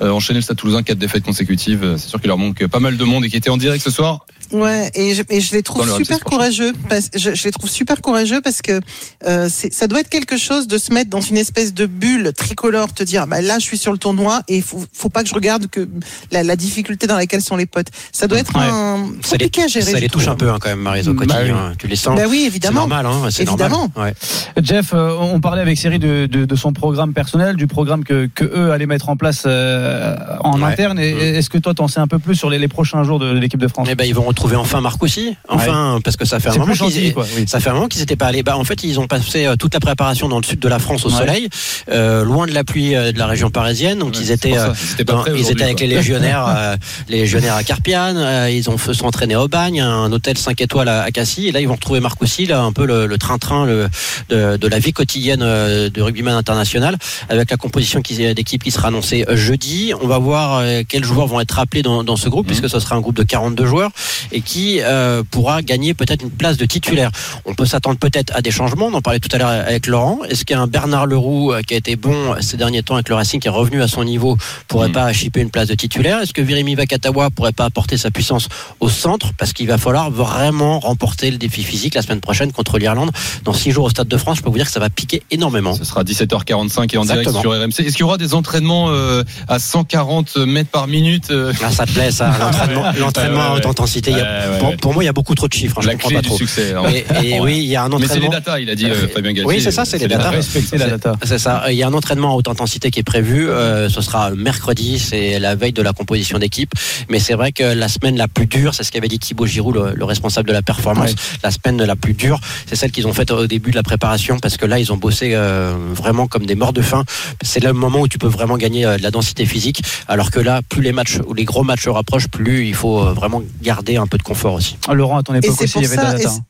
enchaîné 0.00 0.38
le 0.38 0.42
Stade 0.42 0.56
Toulousain 0.58 0.82
quatre 0.82 0.98
défaites 0.98 1.24
consécutives. 1.24 1.94
C'est 1.96 2.08
sûr 2.08 2.20
qu'il 2.20 2.28
leur 2.28 2.38
manque 2.38 2.66
pas 2.66 2.80
mal 2.80 2.96
de 2.98 3.04
monde 3.04 3.24
et 3.24 3.30
qui 3.30 3.36
était 3.36 3.50
en 3.50 3.56
direct 3.56 3.82
ce 3.82 3.90
soir. 3.90 4.26
Ouais, 4.52 4.90
et 4.94 5.14
je, 5.14 5.22
et 5.28 5.40
je 5.40 5.52
les 5.54 5.62
trouve 5.62 5.86
le 5.86 5.92
super 5.92 6.20
courageux. 6.20 6.72
Parce, 6.88 7.10
je, 7.14 7.34
je 7.34 7.44
les 7.44 7.50
trouve 7.50 7.68
super 7.68 8.00
courageux 8.00 8.40
parce 8.40 8.62
que 8.62 8.80
euh, 9.26 9.48
c'est- 9.50 9.72
ça 9.72 9.86
doit 9.86 10.00
être 10.00 10.08
quelque 10.08 10.36
chose 10.36 10.66
de 10.68 10.78
se 10.78 10.92
mettre 10.92 11.10
dans 11.10 11.20
une 11.20 11.36
espèce 11.36 11.74
de 11.74 11.86
bulle 11.86 12.32
tricolore, 12.36 12.92
te 12.94 13.02
dire 13.02 13.26
bah 13.26 13.40
là 13.40 13.58
je 13.58 13.64
suis 13.64 13.78
sur 13.78 13.92
le 13.92 13.98
tournoi 13.98 14.40
et 14.48 14.60
faut, 14.62 14.82
faut 14.92 15.08
pas 15.10 15.22
que 15.22 15.28
je 15.28 15.34
regarde 15.34 15.66
que 15.68 15.88
la, 16.32 16.42
la 16.42 16.56
difficulté 16.56 17.06
dans 17.06 17.16
laquelle 17.16 17.42
sont 17.42 17.56
les 17.56 17.66
potes. 17.66 17.88
Ça 18.12 18.26
doit 18.26 18.38
être 18.38 18.54
Ouais. 18.56 18.64
un 18.64 19.06
Ça 19.22 19.36
les, 19.36 19.44
compliqué 19.46 19.62
à 19.64 19.66
gérer. 19.68 19.92
ça 19.92 20.00
les 20.00 20.08
touche 20.08 20.22
trouve. 20.22 20.32
un 20.34 20.36
peu 20.36 20.50
hein, 20.50 20.56
quand 20.60 20.70
même, 20.70 20.80
Marie, 20.80 21.06
au 21.06 21.12
Bah 21.12 21.26
quotidien. 21.26 21.42
oui. 21.44 21.50
hein. 21.50 21.72
Tu 21.78 21.86
les 21.86 21.96
sens. 21.96 22.16
Bah 22.16 22.22
oui, 22.28 22.38
c'est 22.40 22.46
évidemment. 22.46 22.80
normal, 22.88 23.06
hein, 23.06 23.28
c'est 23.30 23.42
Évidemment. 23.42 23.90
normal. 23.94 24.14
Ouais. 24.56 24.62
Jeff, 24.64 24.92
euh, 24.94 25.14
on 25.20 25.40
parlait 25.40 25.60
avec 25.62 25.76
Cyril 25.78 25.98
de, 26.00 26.26
de, 26.26 26.44
de 26.44 26.56
son 26.56 26.72
programme 26.72 27.12
personnel, 27.12 27.56
du 27.56 27.66
programme 27.66 28.04
que, 28.04 28.28
que 28.34 28.44
eux 28.44 28.72
allaient 28.72 28.86
mettre 28.86 29.08
en 29.10 29.16
place 29.16 29.42
euh, 29.46 30.16
en 30.40 30.58
Ouais. 30.60 30.72
interne. 30.72 30.98
Mm. 30.98 31.02
Est-ce 31.02 31.50
que 31.50 31.58
toi, 31.58 31.74
t'en 31.74 31.88
sais 31.88 32.00
un 32.00 32.06
peu 32.08 32.18
plus 32.18 32.34
sur 32.34 32.48
les, 32.50 32.58
les 32.58 32.68
prochains 32.68 33.04
jours 33.04 33.18
de 33.18 33.30
l'équipe 33.32 33.60
de 33.60 33.68
France? 33.68 33.86
Eh 33.90 33.94
ben, 33.94 34.04
ils 34.04 34.14
vont 34.14 34.26
retrouver 34.38 34.56
enfin 34.56 34.80
Marc 34.80 35.02
aussi. 35.02 35.36
Enfin, 35.48 35.98
parce 36.04 36.16
que 36.16 36.24
ça 36.24 36.38
fait 36.38 36.50
un 36.50 36.56
moment 36.58 36.72
qu'ils. 36.72 37.12
Oui. 37.16 37.44
Ça 37.48 37.58
fait 37.60 37.70
un 37.70 37.74
moment 37.74 37.88
qu'ils 37.88 38.00
n'étaient 38.00 38.16
pas 38.16 38.26
allés. 38.26 38.42
Bah, 38.44 38.56
en 38.56 38.62
fait, 38.64 38.84
ils 38.84 39.00
ont 39.00 39.06
passé 39.08 39.46
euh, 39.46 39.56
toute 39.56 39.74
la 39.74 39.80
préparation 39.80 40.28
dans 40.28 40.38
le 40.38 40.44
sud 40.44 40.60
de 40.60 40.68
la 40.68 40.78
France 40.78 41.04
au 41.04 41.10
Ouais. 41.10 41.18
soleil, 41.18 41.48
euh, 41.90 42.22
loin 42.24 42.46
de 42.46 42.52
la 42.52 42.62
pluie 42.62 42.94
euh, 42.94 43.10
de 43.12 43.18
la 43.18 43.26
région 43.26 43.50
parisienne. 43.50 43.98
Donc 43.98 44.14
Ouais, 44.14 44.20
ils 44.20 44.30
étaient, 44.30 44.56
euh, 44.56 44.68
Ils 44.74 44.92
étaient 44.94 45.04
dans- 45.04 45.24
ils 45.26 45.62
avec 45.62 45.78
quoi. 45.78 45.86
les 45.86 45.96
légionnaires, 45.96 46.46
euh, 46.56 46.76
les 47.08 47.18
légionnaires 47.18 47.54
à 47.56 47.64
Carpiane. 47.64 48.16
euh, 48.16 48.50
ils 48.50 48.70
ont 48.70 48.78
fait 48.78 48.94
se 48.94 49.02
entraîner 49.02 49.34
au 49.36 49.48
Bagne, 49.48 49.80
un 49.80 50.12
hôtel 50.12 50.38
5 50.38 50.60
étoiles 50.60 50.88
à, 50.88 51.02
à 51.02 51.10
Cassis. 51.10 51.46
Et 51.46 51.52
là, 51.52 51.60
ils 51.60 51.66
vont 51.68 51.74
retrouver 51.74 52.00
Marc 52.00 52.22
aussi, 52.22 52.46
là, 52.46 52.62
un 52.62 52.72
peu 52.72 52.86
le 52.86 53.18
train-train 53.18 53.66
le, 53.66 53.88
de, 54.28 54.56
de 54.56 54.68
la 54.68 54.78
vie 54.78 54.92
quotidienne 54.92 55.40
de 55.40 56.00
rugbyman 56.02 56.34
international, 56.34 56.96
avec 57.28 57.50
la 57.50 57.56
composition 57.56 58.02
qui- 58.02 58.34
d'équipe 58.34 58.62
qui 58.62 58.70
sera 58.70 58.88
annoncée 58.88 59.24
jeudi. 59.32 59.92
On 60.00 60.06
va 60.06 60.18
voir 60.18 60.62
quels 60.88 61.04
joueurs 61.04 61.26
vont 61.26 61.40
être 61.40 61.58
appelés 61.58 61.82
dans, 61.82 62.04
dans 62.04 62.16
ce 62.16 62.28
groupe, 62.28 62.46
Mhm. 62.46 62.52
puisque 62.54 62.68
ce 62.70 62.78
sera 62.80 62.94
un 62.96 63.00
groupe 63.00 63.16
de 63.16 63.22
42 63.22 63.66
joueurs 63.66 63.90
et 64.32 64.40
qui 64.40 64.80
euh, 64.82 65.22
pourra 65.30 65.62
gagner 65.62 65.94
peut-être 65.94 66.22
une 66.22 66.30
place 66.30 66.56
de 66.56 66.66
titulaire. 66.66 67.10
On 67.44 67.54
peut 67.54 67.66
s'attendre 67.66 67.98
peut-être 67.98 68.34
à 68.36 68.40
des 68.42 68.50
changements. 68.50 68.86
On 68.86 68.94
en 68.94 69.00
parlait 69.00 69.20
tout 69.20 69.28
à 69.32 69.38
l'heure 69.38 69.48
avec 69.48 69.86
Laurent. 69.86 70.20
Est-ce 70.28 70.44
qu'un 70.44 70.66
Bernard 70.66 71.06
Leroux, 71.06 71.52
euh, 71.52 71.62
qui 71.62 71.74
a 71.74 71.76
été 71.76 71.96
bon 71.96 72.34
ces 72.40 72.56
derniers 72.56 72.82
temps 72.82 72.94
avec 72.94 73.08
le 73.08 73.14
Racing, 73.14 73.40
qui 73.40 73.48
est 73.48 73.50
revenu 73.50 73.82
à 73.82 73.88
son 73.88 74.04
niveau, 74.04 74.36
pourrait 74.68 74.88
Mhm. 74.88 74.94
pas 74.94 75.12
chipper 75.12 75.40
une 75.40 75.50
place 75.50 75.68
de 75.68 75.74
titulaire? 75.74 76.20
Est-ce 76.20 76.32
que 76.32 76.42
Virimi 76.42 76.74
Vakatawa 76.74 77.30
pourrait 77.30 77.52
pas 77.52 77.64
apporter 77.64 77.96
sa 77.96 78.10
puissance 78.10 78.48
au 78.80 78.88
centre? 78.88 79.32
Parce 79.38 79.52
qu'il 79.52 79.66
va 79.66 79.78
falloir 79.78 80.10
vraiment 80.10 80.80
remporter 80.80 81.30
le 81.30 81.38
défi 81.38 81.62
physique 81.62 81.94
la 81.94 82.02
semaine 82.02 82.20
prochaine 82.20 82.52
contre 82.52 82.78
l'Irlande. 82.78 83.10
Dans 83.44 83.52
six 83.52 83.70
jours 83.70 83.84
au 83.86 83.90
Stade 83.90 84.08
de 84.08 84.16
France, 84.16 84.38
je 84.38 84.42
peux 84.42 84.50
vous 84.50 84.56
dire 84.56 84.66
que 84.66 84.72
ça 84.72 84.80
va 84.80 84.90
piquer 84.90 85.22
énormément. 85.30 85.74
Ce 85.74 85.84
sera 85.84 86.04
17h45 86.04 86.94
et 86.94 86.98
en 86.98 87.04
direct 87.04 87.20
Exactement. 87.28 87.40
sur 87.40 87.52
RMC. 87.52 87.80
Est-ce 87.86 87.92
qu'il 87.92 88.00
y 88.00 88.02
aura 88.04 88.18
des 88.18 88.34
entraînements 88.34 88.86
euh, 88.90 89.22
à 89.48 89.58
140 89.58 90.36
mètres 90.38 90.70
par 90.70 90.86
minute 90.86 91.30
euh, 91.30 91.52
Ah, 91.64 91.70
ça 91.70 91.86
te 91.86 91.92
plaît, 91.92 92.10
ça, 92.10 92.30
l'entraînement, 92.98 93.42
à 93.42 93.54
haute 93.56 93.66
intensité. 93.66 94.12
Il 94.18 94.22
y 94.22 94.26
a- 94.26 94.28
Ouais, 94.48 94.52
ouais, 94.52 94.58
pour, 94.58 94.68
ouais. 94.70 94.76
pour 94.76 94.94
moi, 94.94 95.02
il 95.02 95.06
y 95.06 95.08
a 95.08 95.12
beaucoup 95.12 95.34
trop 95.34 95.48
de 95.48 95.52
chiffres. 95.52 95.76
hein, 95.78 95.82
je 95.82 95.86
La 95.88 95.92
comprends 95.94 96.08
clé 96.08 96.16
pas 96.16 96.22
du 96.22 96.28
trop. 96.28 96.36
succès. 96.38 96.72
hein. 96.74 96.82
Et, 97.22 97.34
et 97.34 97.40
oui, 97.40 97.58
il 97.58 97.64
y 97.66 97.76
a 97.76 97.82
un 97.84 97.88
Mais 97.88 97.96
c'est 97.98 98.04
entraînement. 98.04 98.24
les 98.26 98.36
datas, 98.36 98.58
il 98.60 98.70
a 98.70 98.74
dit 98.74 98.86
euh, 98.86 99.08
Fabien 99.08 99.32
Galtier. 99.32 99.44
Oui, 99.44 99.60
c'est 99.60 99.70
ça, 99.70 99.84
c'est 99.84 99.98
les 99.98 100.08
datas. 100.08 100.30
Respecter 100.30 100.78
la 100.78 100.88
data. 100.88 101.16
C'est 101.24 101.38
ça. 101.38 101.64
Il 101.70 101.76
y 101.76 101.82
a 101.82 101.86
un 101.88 101.94
entraînement 101.94 102.32
à 102.32 102.34
haute 102.34 102.48
intensité 102.48 102.90
qui 102.90 103.00
est 103.00 103.04
prévu. 103.04 103.48
euh, 103.48 103.88
ce 103.88 104.00
sera 104.00 104.30
mercredi. 104.30 104.98
C'est 104.98 105.38
la 105.38 105.54
veille 105.54 105.72
de 105.72 105.82
la 105.82 105.92
composition 105.92 106.38
d'équipe. 106.38 106.72
Mais 107.08 107.18
c'est 107.18 107.34
vrai 107.34 107.52
que 107.52 107.62
la 107.64 107.88
semaine 107.88 108.16
la 108.16 108.28
plus 108.28 108.46
dure, 108.46 108.74
c'est 108.74 108.82
ce 108.84 108.90
qu'avait 108.92 109.08
dit 109.08 109.18
Thibaut 109.18 109.46
Giroud, 109.46 109.74
le, 109.74 109.92
le 109.94 110.04
responsable 110.04 110.48
de 110.48 110.52
la 110.52 110.62
performance. 110.62 111.10
Ouais. 111.10 111.16
La 111.42 111.50
semaine 111.50 111.82
la 111.82 111.96
plus 111.96 112.14
dure, 112.14 112.40
c'est 112.66 112.76
celle 112.76 112.90
qu'ils 112.90 113.06
ont 113.06 113.12
faite 113.12 113.30
au 113.30 113.46
début 113.46 113.70
de 113.70 113.76
la 113.76 113.82
préparation 113.82 114.38
parce 114.38 114.56
que 114.56 114.66
là, 114.66 114.78
ils 114.78 114.92
ont 114.92 114.96
bossé 114.96 115.30
euh, 115.34 115.72
vraiment 115.92 116.26
comme 116.26 116.46
des 116.46 116.54
morts 116.54 116.72
de 116.72 116.82
faim. 116.82 117.04
C'est 117.42 117.62
le 117.62 117.72
moment 117.72 118.00
où 118.00 118.08
tu 118.08 118.18
peux 118.18 118.26
vraiment 118.28 118.56
gagner 118.56 118.84
euh, 118.84 118.96
de 118.96 119.02
la 119.02 119.10
densité 119.10 119.46
physique. 119.46 119.82
Alors 120.08 120.30
que 120.30 120.40
là, 120.40 120.60
plus 120.68 120.82
les 120.82 120.92
matchs 120.92 121.18
ou 121.26 121.34
les 121.34 121.44
gros 121.44 121.62
matchs 121.62 121.84
se 121.84 121.90
rapprochent, 121.90 122.28
plus 122.28 122.66
il 122.66 122.74
faut 122.74 123.00
euh, 123.00 123.12
vraiment 123.12 123.42
garder 123.62 123.96
un 123.96 124.06
peu 124.08 124.18
de 124.18 124.22
confort 124.22 124.54
aussi. 124.54 124.76
Laurent, 124.92 125.18
à 125.18 125.22
ton 125.22 125.34
époque 125.34 125.60
aussi, 125.60 125.72
pour 125.72 125.82
il 125.82 125.84
y 125.84 125.86
avait 125.88 125.96
de 125.96 126.00
ça- 126.02 126.06
la 126.12 126.18
data. 126.18 126.28
c'est- 126.30 126.36
hein. 126.38 126.44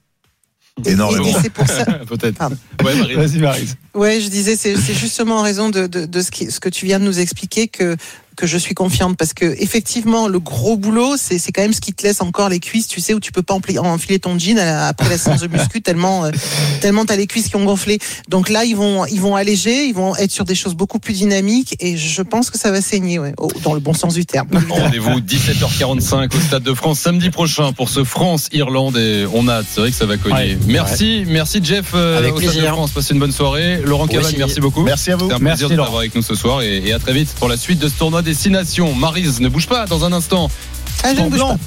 Et- 0.86 0.90
Énormément. 0.92 1.26
et 1.26 1.32
c'est 1.42 1.50
pour 1.50 1.66
ça. 1.66 1.84
Peut-être. 2.08 2.40
Ouais, 2.84 2.94
Marie. 3.40 3.68
Ouais, 3.94 4.20
je 4.20 4.28
disais, 4.28 4.54
c'est 4.56 4.76
c'est 4.76 4.94
justement 4.94 5.38
en 5.38 5.42
raison 5.42 5.70
de, 5.70 5.86
de, 5.88 6.06
de 6.06 6.20
ce, 6.22 6.30
qui, 6.30 6.50
ce 6.52 6.60
que 6.60 6.68
tu 6.68 6.86
viens 6.86 7.00
de 7.00 7.04
nous 7.04 7.18
expliquer 7.18 7.66
que 7.66 7.96
que 8.38 8.46
je 8.46 8.56
suis 8.56 8.74
confiante 8.74 9.16
parce 9.16 9.34
que 9.34 9.44
effectivement 9.58 10.28
le 10.28 10.38
gros 10.38 10.76
boulot 10.76 11.16
c'est 11.16 11.38
c'est 11.38 11.52
quand 11.52 11.62
même 11.62 11.72
ce 11.72 11.80
qui 11.80 11.92
te 11.92 12.04
laisse 12.04 12.20
encore 12.20 12.48
les 12.48 12.60
cuisses 12.60 12.86
tu 12.86 13.00
sais 13.00 13.12
où 13.12 13.20
tu 13.20 13.32
peux 13.32 13.42
pas 13.42 13.54
enfiler 13.54 14.18
ton 14.18 14.38
jean 14.38 14.58
après 14.58 15.08
la 15.08 15.18
séance 15.18 15.40
de 15.40 15.48
muscu 15.48 15.82
tellement 15.82 16.24
euh, 16.24 16.30
tellement 16.80 17.04
t'as 17.04 17.16
les 17.16 17.26
cuisses 17.26 17.48
qui 17.48 17.56
ont 17.56 17.64
gonflé 17.64 17.98
donc 18.28 18.48
là 18.48 18.64
ils 18.64 18.76
vont 18.76 19.04
ils 19.06 19.20
vont 19.20 19.34
alléger 19.34 19.86
ils 19.86 19.94
vont 19.94 20.14
être 20.16 20.30
sur 20.30 20.44
des 20.44 20.54
choses 20.54 20.74
beaucoup 20.74 21.00
plus 21.00 21.14
dynamiques 21.14 21.76
et 21.80 21.96
je 21.96 22.22
pense 22.22 22.50
que 22.50 22.58
ça 22.58 22.70
va 22.70 22.80
saigner 22.80 23.18
ouais, 23.18 23.34
dans 23.64 23.74
le 23.74 23.80
bon 23.80 23.92
sens 23.92 24.14
du 24.14 24.24
terme 24.24 24.48
Rendez-vous 24.68 25.20
17h45 25.20 26.36
au 26.36 26.40
Stade 26.40 26.62
de 26.62 26.74
France 26.74 27.00
samedi 27.00 27.30
prochain 27.30 27.72
pour 27.72 27.88
ce 27.88 28.04
France-Irlande 28.04 28.96
et 28.96 29.26
on 29.32 29.48
a 29.48 29.54
hâte. 29.54 29.66
C'est 29.70 29.80
vrai 29.80 29.90
que 29.90 29.96
ça 29.96 30.06
va 30.06 30.16
cogner. 30.16 30.34
Ouais. 30.34 30.58
merci, 30.66 31.24
merci 31.26 31.60
Jeff 31.62 31.92
euh, 31.94 32.18
Avec 32.18 32.34
au 32.34 32.40
Stade 32.40 32.48
de 32.48 32.52
plaisir. 32.52 32.72
France. 32.74 32.90
Passez 32.90 33.14
une 33.14 33.20
bonne 33.20 33.32
soirée. 33.32 33.80
Laurent 33.84 34.06
aussi. 34.06 34.36
merci 34.38 34.60
beaucoup. 34.60 34.82
Merci 34.82 35.10
à 35.10 35.16
vous. 35.16 35.28
Merci, 35.28 35.44
plaisir 35.44 35.68
t'avoir 35.68 35.98
avec 35.98 36.14
nous 36.14 36.22
ce 36.22 36.34
soir 36.34 36.62
et, 36.62 36.82
et 36.84 36.92
à 36.92 36.98
très 36.98 37.12
vite 37.12 37.34
pour 37.38 37.48
la 37.48 37.56
suite 37.56 37.78
de 37.78 37.88
ce 37.88 37.94
tournoi 37.94 38.22
Destination. 38.28 38.94
Marise, 38.94 39.40
ne 39.40 39.48
bouge 39.48 39.66
pas 39.66 39.86
dans 39.86 40.04
un 40.04 40.12
instant. 40.12 40.50
ah, 41.02 41.14
je 41.14 41.20
ne 41.22 41.28
bouge 41.28 41.38
Blanc. 41.38 41.58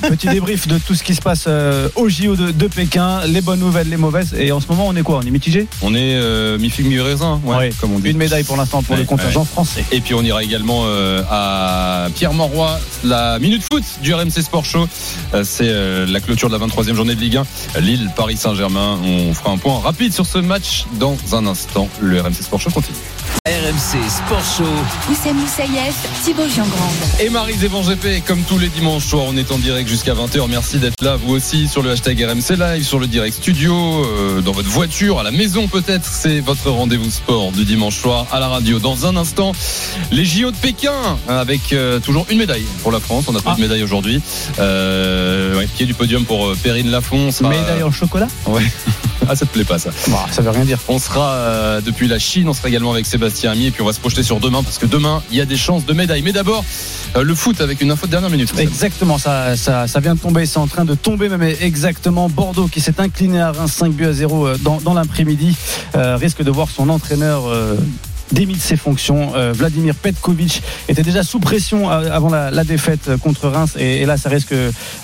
pas. 0.00 0.08
Petit 0.10 0.28
débrief 0.28 0.68
de 0.68 0.78
tout 0.78 0.94
ce 0.94 1.02
qui 1.02 1.14
se 1.14 1.20
passe 1.20 1.44
euh, 1.48 1.88
au 1.96 2.08
JO 2.08 2.36
de, 2.36 2.50
de 2.52 2.66
Pékin, 2.68 3.20
les 3.26 3.40
bonnes 3.40 3.58
nouvelles, 3.60 3.88
les 3.88 3.96
mauvaises. 3.96 4.32
Et 4.38 4.52
en 4.52 4.60
ce 4.60 4.68
moment, 4.68 4.86
on 4.86 4.94
est 4.94 5.02
quoi? 5.02 5.18
On 5.22 5.26
est 5.26 5.30
mitigé? 5.30 5.66
On 5.82 5.92
est 5.94 6.14
euh, 6.14 6.56
mi-figue, 6.58 6.86
mi-raisin, 6.86 7.40
ouais, 7.44 7.56
Ouais. 7.56 7.72
comme 7.80 7.92
on 7.94 7.98
dit. 7.98 8.10
Une 8.10 8.16
médaille 8.16 8.44
pour 8.44 8.56
l'instant 8.56 8.82
pour 8.82 8.94
Ouais, 8.94 9.00
le 9.02 9.06
contingent 9.06 9.44
français. 9.44 9.84
Et 9.90 10.00
puis 10.00 10.14
on 10.14 10.22
ira 10.22 10.42
également 10.44 10.82
euh, 10.86 11.22
à 11.30 12.08
Pierre 12.14 12.32
Mauroy, 12.32 12.78
la 13.02 13.38
minute 13.40 13.62
foot 13.72 13.82
du 14.02 14.14
RMC 14.14 14.30
Sport 14.42 14.64
Show. 14.64 14.86
Euh, 15.34 15.42
C'est 15.44 15.64
euh, 15.68 16.06
la 16.06 16.20
clôture 16.20 16.48
de 16.48 16.56
la 16.56 16.64
23e 16.64 16.94
journée 16.94 17.14
de 17.16 17.20
Ligue 17.20 17.38
1. 17.76 17.80
Lille, 17.80 18.10
Paris 18.14 18.36
Saint-Germain. 18.36 18.98
On 19.04 19.34
fera 19.34 19.50
un 19.50 19.56
point 19.58 19.78
rapide 19.80 20.12
sur 20.12 20.26
ce 20.26 20.38
match 20.38 20.84
dans 21.00 21.16
un 21.32 21.46
instant. 21.46 21.88
Le 22.00 22.20
RMC 22.20 22.34
Sport 22.42 22.60
Show 22.60 22.70
continue. 22.70 22.98
RMC 23.54 24.10
Sport 24.10 24.42
Show. 24.58 24.64
Oussem 25.12 25.36
Moussaïef, 25.36 25.94
Thibaut 26.24 26.48
Giangrande. 26.48 26.90
Et 27.20 27.30
Marie 27.30 27.54
Zévan 27.54 27.82
GP, 27.82 28.24
comme 28.26 28.42
tous 28.42 28.58
les 28.58 28.68
dimanches 28.68 29.04
soirs, 29.06 29.26
on 29.28 29.36
est 29.36 29.52
en 29.52 29.58
direct 29.58 29.88
jusqu'à 29.88 30.12
20h. 30.14 30.48
Merci 30.50 30.78
d'être 30.78 31.00
là, 31.00 31.14
vous 31.14 31.34
aussi, 31.34 31.68
sur 31.68 31.80
le 31.80 31.92
hashtag 31.92 32.20
RMC 32.20 32.56
Live, 32.58 32.82
sur 32.84 32.98
le 32.98 33.06
direct 33.06 33.36
studio, 33.36 33.72
euh, 34.04 34.40
dans 34.40 34.50
votre 34.50 34.68
voiture, 34.68 35.20
à 35.20 35.22
la 35.22 35.30
maison 35.30 35.68
peut-être. 35.68 36.04
C'est 36.04 36.40
votre 36.40 36.68
rendez-vous 36.68 37.08
sport 37.12 37.52
du 37.52 37.64
dimanche 37.64 37.96
soir 38.00 38.26
à 38.32 38.40
la 38.40 38.48
radio. 38.48 38.80
Dans 38.80 39.06
un 39.06 39.14
instant, 39.16 39.52
les 40.10 40.24
JO 40.24 40.50
de 40.50 40.56
Pékin, 40.56 40.92
hein, 41.28 41.36
avec 41.36 41.72
euh, 41.72 42.00
toujours 42.00 42.26
une 42.30 42.38
médaille 42.38 42.66
pour 42.82 42.90
la 42.90 42.98
France. 42.98 43.26
On 43.28 43.32
n'a 43.32 43.40
pas 43.40 43.52
Ah. 43.52 43.56
de 43.56 43.60
médaille 43.60 43.84
aujourd'hui. 43.84 44.20
Euh, 44.58 45.56
ouais, 45.56 45.68
pied 45.68 45.86
du 45.86 45.94
podium 45.94 46.24
pour 46.24 46.44
euh, 46.48 46.56
Perrine 46.60 46.90
Lafont. 46.90 47.28
Médaille 47.42 47.84
en 47.84 47.92
chocolat? 47.92 48.26
Ah, 49.28 49.36
ça 49.36 49.46
te 49.46 49.52
plaît 49.52 49.64
pas 49.64 49.78
ça 49.78 49.90
Bah, 50.08 50.26
Ça 50.30 50.42
veut 50.42 50.50
rien 50.50 50.64
dire. 50.64 50.78
on 50.88 50.98
sera 50.98 51.32
euh, 51.32 51.80
depuis 51.80 52.08
la 52.08 52.18
Chine, 52.18 52.48
on 52.48 52.52
sera 52.54 52.68
également 52.68 52.92
avec 52.92 53.06
Sébastien 53.06 53.52
Ami 53.52 53.66
et 53.66 53.70
puis 53.70 53.82
on 53.82 53.86
va 53.86 53.92
se 53.92 54.00
projeter 54.00 54.22
sur 54.22 54.38
demain 54.38 54.62
parce 54.62 54.78
que 54.78 54.86
demain 54.86 55.22
il 55.30 55.36
y 55.36 55.40
a 55.40 55.46
des 55.46 55.56
chances 55.56 55.86
de 55.86 55.92
médaille. 55.92 56.22
Mais 56.22 56.32
d'abord 56.32 56.64
euh, 57.16 57.22
le 57.22 57.34
foot 57.34 57.60
avec 57.60 57.80
une 57.80 57.90
info 57.90 58.06
de 58.06 58.10
dernière 58.12 58.30
minute. 58.30 58.52
Exactement, 58.58 59.18
ça, 59.18 59.56
ça, 59.56 59.86
ça 59.86 60.00
vient 60.00 60.14
de 60.14 60.20
tomber, 60.20 60.46
c'est 60.46 60.58
en 60.58 60.66
train 60.66 60.84
de 60.84 60.94
tomber 60.94 61.28
même 61.28 61.42
exactement. 61.42 62.28
Bordeaux 62.28 62.68
qui 62.68 62.80
s'est 62.80 63.00
incliné 63.00 63.40
à 63.40 63.52
Reims 63.52 63.72
5 63.72 63.92
buts 63.92 64.06
à 64.06 64.12
0 64.12 64.46
euh, 64.46 64.56
dans, 64.62 64.78
dans 64.80 64.94
l'après-midi 64.94 65.56
euh, 65.96 66.16
risque 66.16 66.42
de 66.42 66.50
voir 66.50 66.68
son 66.70 66.88
entraîneur 66.88 67.42
démis 68.34 68.54
de 68.54 68.60
ses 68.60 68.76
fonctions. 68.76 69.32
Euh, 69.34 69.52
Vladimir 69.52 69.94
Petkovic 69.94 70.62
était 70.88 71.02
déjà 71.02 71.22
sous 71.22 71.38
pression 71.38 71.90
euh, 71.90 72.10
avant 72.10 72.28
la, 72.28 72.64
défaite 72.64 73.10
contre 73.22 73.48
Reims 73.48 73.74
et, 73.78 74.06
là 74.06 74.16
ça 74.16 74.28
risque 74.28 74.54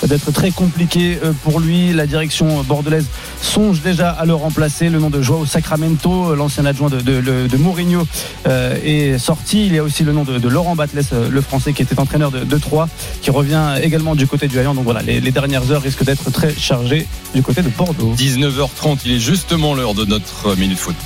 d'être 0.06 0.32
très 0.32 0.50
compliqué 0.50 1.18
euh, 1.22 1.32
pour 1.44 1.60
lui. 1.60 1.92
La 1.92 2.06
direction 2.06 2.62
bordelaise 2.62 3.06
songe 3.40 3.80
déjà 3.80 4.10
à 4.10 4.24
le 4.24 4.34
remplacer. 4.34 4.88
Le 4.88 4.98
nom 4.98 5.10
de 5.10 5.22
Joao 5.22 5.46
Sacramento, 5.46 6.34
l'ancien 6.34 6.64
adjoint 6.66 6.90
de, 6.90 7.56
Mourinho, 7.56 8.06
euh, 8.46 8.76
est 8.84 9.18
sorti. 9.18 9.66
Il 9.66 9.74
y 9.74 9.78
a 9.78 9.82
aussi 9.82 10.04
le 10.04 10.12
nom 10.12 10.24
de, 10.24 10.48
Laurent 10.48 10.74
Batles, 10.74 11.02
euh, 11.12 11.28
le 11.30 11.40
français 11.40 11.72
qui 11.72 11.82
était 11.82 11.98
entraîneur 11.98 12.30
de, 12.30 12.44
de 12.44 12.58
Troyes, 12.58 12.88
qui 13.22 13.30
revient 13.30 13.74
également 13.82 14.14
du 14.14 14.26
côté 14.26 14.48
du 14.48 14.58
Hayan. 14.58 14.74
Donc 14.74 14.84
voilà, 14.84 15.02
les, 15.02 15.20
les 15.20 15.30
dernières 15.30 15.70
heures 15.70 15.82
risquent 15.82 16.04
d'être 16.04 16.30
très 16.30 16.54
chargées 16.54 17.06
du 17.34 17.42
côté 17.42 17.62
de 17.62 17.68
Bordeaux. 17.68 18.14
19h30, 18.16 19.00
il 19.04 19.12
est 19.12 19.20
justement 19.20 19.74
l'heure 19.74 19.94
de 19.94 20.04
notre 20.04 20.56
Minute 20.56 20.78
Foot. 20.78 20.96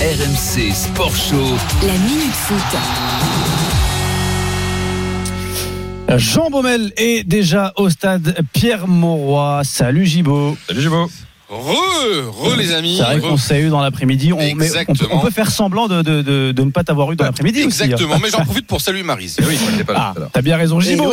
RMC 0.00 0.72
Sport 0.74 1.14
Show. 1.14 1.44
La 1.86 1.92
Minute 1.92 2.32
Foot. 2.32 2.58
Jean 6.18 6.48
Baumel 6.50 6.92
est 6.96 7.22
déjà 7.28 7.72
au 7.76 7.90
stade 7.90 8.34
Pierre 8.54 8.88
Mauroy. 8.88 9.60
Salut 9.64 10.06
Gibo. 10.06 10.56
Salut 10.66 10.80
Gibo. 10.80 11.10
Re, 11.50 12.30
re 12.30 12.56
les 12.56 12.72
amis. 12.72 12.96
C'est 12.96 13.02
vrai 13.04 13.20
qu'on 13.20 13.36
s'est 13.36 13.60
eu 13.60 13.68
dans 13.68 13.80
l'après-midi. 13.82 14.32
On, 14.32 14.36
on, 14.36 14.38
peut, 14.38 14.62
Exactement. 14.62 15.08
on 15.12 15.18
peut 15.18 15.30
faire 15.30 15.50
semblant 15.50 15.86
de, 15.86 16.00
de, 16.00 16.22
de, 16.22 16.52
de 16.52 16.62
ne 16.62 16.70
pas 16.70 16.82
t'avoir 16.84 17.12
eu 17.12 17.16
dans 17.16 17.24
l'après-midi 17.24 17.64
aussi. 17.64 17.82
hein. 17.82 17.84
Exactement, 17.86 18.18
mais 18.22 18.30
j'en 18.30 18.44
profite 18.44 18.66
pour 18.66 18.80
saluer 18.80 19.02
Marise. 19.02 19.36
Oui, 19.46 19.58
pas 19.84 19.92
là 19.92 20.14
Ah, 20.16 20.28
t'as 20.32 20.42
bien 20.42 20.56
raison, 20.56 20.80
Gibo. 20.80 21.12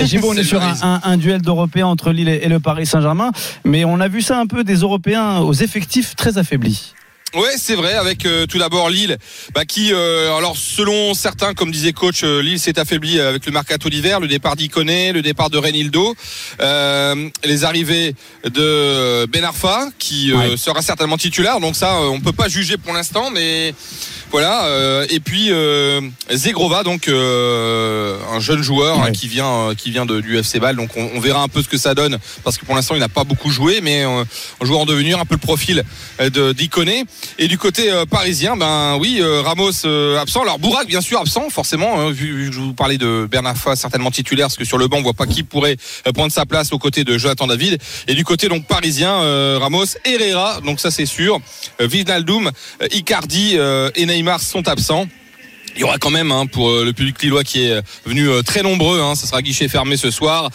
Gibo, 0.00 0.30
on 0.30 0.34
est 0.36 0.42
sur 0.44 0.60
un, 0.62 1.16
duel 1.16 1.42
d'Européens 1.42 1.86
entre 1.86 2.10
Lille 2.10 2.28
et, 2.28 2.40
et 2.42 2.48
le 2.48 2.58
Paris 2.58 2.86
Saint-Germain, 2.86 3.30
mais 3.64 3.84
on 3.84 4.00
a 4.00 4.08
vu 4.08 4.20
ça 4.22 4.38
un 4.40 4.46
peu 4.46 4.64
des 4.64 4.76
Européens 4.76 5.38
aux 5.38 5.52
effectifs 5.54 6.16
très 6.16 6.38
affaiblis. 6.38 6.94
Ouais, 7.36 7.54
c'est 7.58 7.74
vrai. 7.74 7.92
Avec 7.94 8.24
euh, 8.24 8.46
tout 8.46 8.58
d'abord 8.58 8.88
Lille, 8.88 9.18
bah, 9.54 9.64
qui, 9.66 9.92
euh, 9.92 10.34
alors 10.36 10.56
selon 10.56 11.12
certains, 11.12 11.52
comme 11.52 11.70
disait 11.70 11.92
coach, 11.92 12.22
euh, 12.24 12.40
Lille 12.40 12.58
s'est 12.58 12.78
affaibli 12.78 13.20
avec 13.20 13.44
le 13.44 13.52
mercato 13.52 13.90
d'hiver, 13.90 14.20
le 14.20 14.26
départ 14.28 14.56
d'Iconé, 14.56 15.12
le 15.12 15.20
départ 15.20 15.50
de 15.50 15.58
Renildo, 15.58 16.14
euh, 16.60 17.28
les 17.44 17.64
arrivées 17.64 18.14
de 18.44 19.26
Ben 19.26 19.44
Arfa, 19.44 19.88
qui 19.98 20.32
euh, 20.32 20.36
Ouais. 20.36 20.56
sera 20.56 20.80
certainement 20.80 21.18
titulaire. 21.18 21.60
Donc 21.60 21.76
ça, 21.76 22.00
on 22.00 22.20
peut 22.20 22.32
pas 22.32 22.48
juger 22.48 22.76
pour 22.78 22.92
l'instant, 22.94 23.30
mais 23.30 23.74
voilà. 24.36 24.66
euh, 24.66 25.06
et 25.08 25.18
puis 25.18 25.48
euh, 25.50 26.02
Zegrova, 26.30 26.82
donc 26.82 27.08
euh, 27.08 28.18
un 28.34 28.38
jeune 28.38 28.62
joueur 28.62 28.98
Ouais. 28.98 29.08
hein, 29.08 29.12
qui 29.12 29.28
vient, 29.28 29.74
qui 29.74 29.90
vient 29.90 30.04
de 30.04 30.14
l'UFC 30.14 30.58
Bâle. 30.60 30.76
Donc 30.76 30.90
on, 30.94 31.08
on 31.14 31.20
verra 31.20 31.42
un 31.42 31.48
peu 31.48 31.62
ce 31.62 31.68
que 31.68 31.78
ça 31.78 31.94
donne, 31.94 32.18
parce 32.44 32.58
que 32.58 32.66
pour 32.66 32.74
l'instant 32.74 32.94
il 32.94 33.00
n'a 33.00 33.08
pas 33.08 33.24
beaucoup 33.24 33.50
joué, 33.50 33.80
mais 33.80 34.02
un 34.02 34.26
joueur 34.60 34.80
en 34.80 34.84
devenir, 34.84 35.18
un 35.18 35.24
peu 35.24 35.36
le 35.36 35.40
profil 35.40 35.82
de 36.20 36.52
d'Iconé. 36.52 37.04
Et 37.38 37.48
du 37.48 37.56
côté 37.56 37.90
parisien, 38.10 38.56
ben 38.56 38.98
oui, 39.00 39.22
Ramos 39.22 39.86
absent. 40.20 40.42
Alors 40.42 40.58
Bourac, 40.58 40.86
bien 40.86 41.00
sûr, 41.00 41.18
absent, 41.18 41.48
forcément, 41.48 41.98
hein, 41.98 42.10
vu, 42.10 42.36
vu 42.36 42.50
que 42.50 42.54
je 42.54 42.60
vous 42.60 42.74
parlais 42.74 42.98
de 42.98 43.26
Bernard 43.30 43.56
Fa, 43.56 43.74
certainement 43.74 44.10
titulaire, 44.10 44.48
parce 44.48 44.58
que 44.58 44.64
sur 44.66 44.76
le 44.78 44.86
banc, 44.88 44.98
on 44.98 45.02
voit 45.02 45.14
pas 45.14 45.26
qui 45.26 45.42
pourrait 45.42 45.76
prendre 46.14 46.30
sa 46.30 46.44
place 46.44 46.72
aux 46.72 46.78
côtés 46.78 47.04
de 47.04 47.16
Jonathan 47.16 47.46
David. 47.46 47.78
Et 48.06 48.14
du 48.14 48.24
côté 48.24 48.48
donc 48.48 48.66
parisien, 48.66 49.12
Ramos, 49.58 49.86
Herrera, 50.04 50.60
donc 50.60 50.78
ça 50.80 50.90
c'est 50.90 51.06
sûr. 51.06 51.40
Euh, 51.80 51.88
Icardi 52.92 53.56
et 53.94 54.06
Neymar 54.06 54.25
sont 54.38 54.68
absents. 54.68 55.06
Il 55.74 55.80
y 55.80 55.84
aura 55.84 55.98
quand 55.98 56.08
même 56.10 56.32
hein, 56.32 56.46
pour 56.46 56.70
euh, 56.70 56.86
le 56.86 56.94
public 56.94 57.20
lillois 57.22 57.44
qui 57.44 57.66
est 57.66 57.70
euh, 57.72 57.82
venu 58.06 58.30
euh, 58.30 58.40
très 58.40 58.62
nombreux. 58.62 58.98
Hein, 58.98 59.14
ça 59.14 59.26
sera 59.26 59.42
guichet 59.42 59.68
fermé 59.68 59.98
ce 59.98 60.10
soir. 60.10 60.48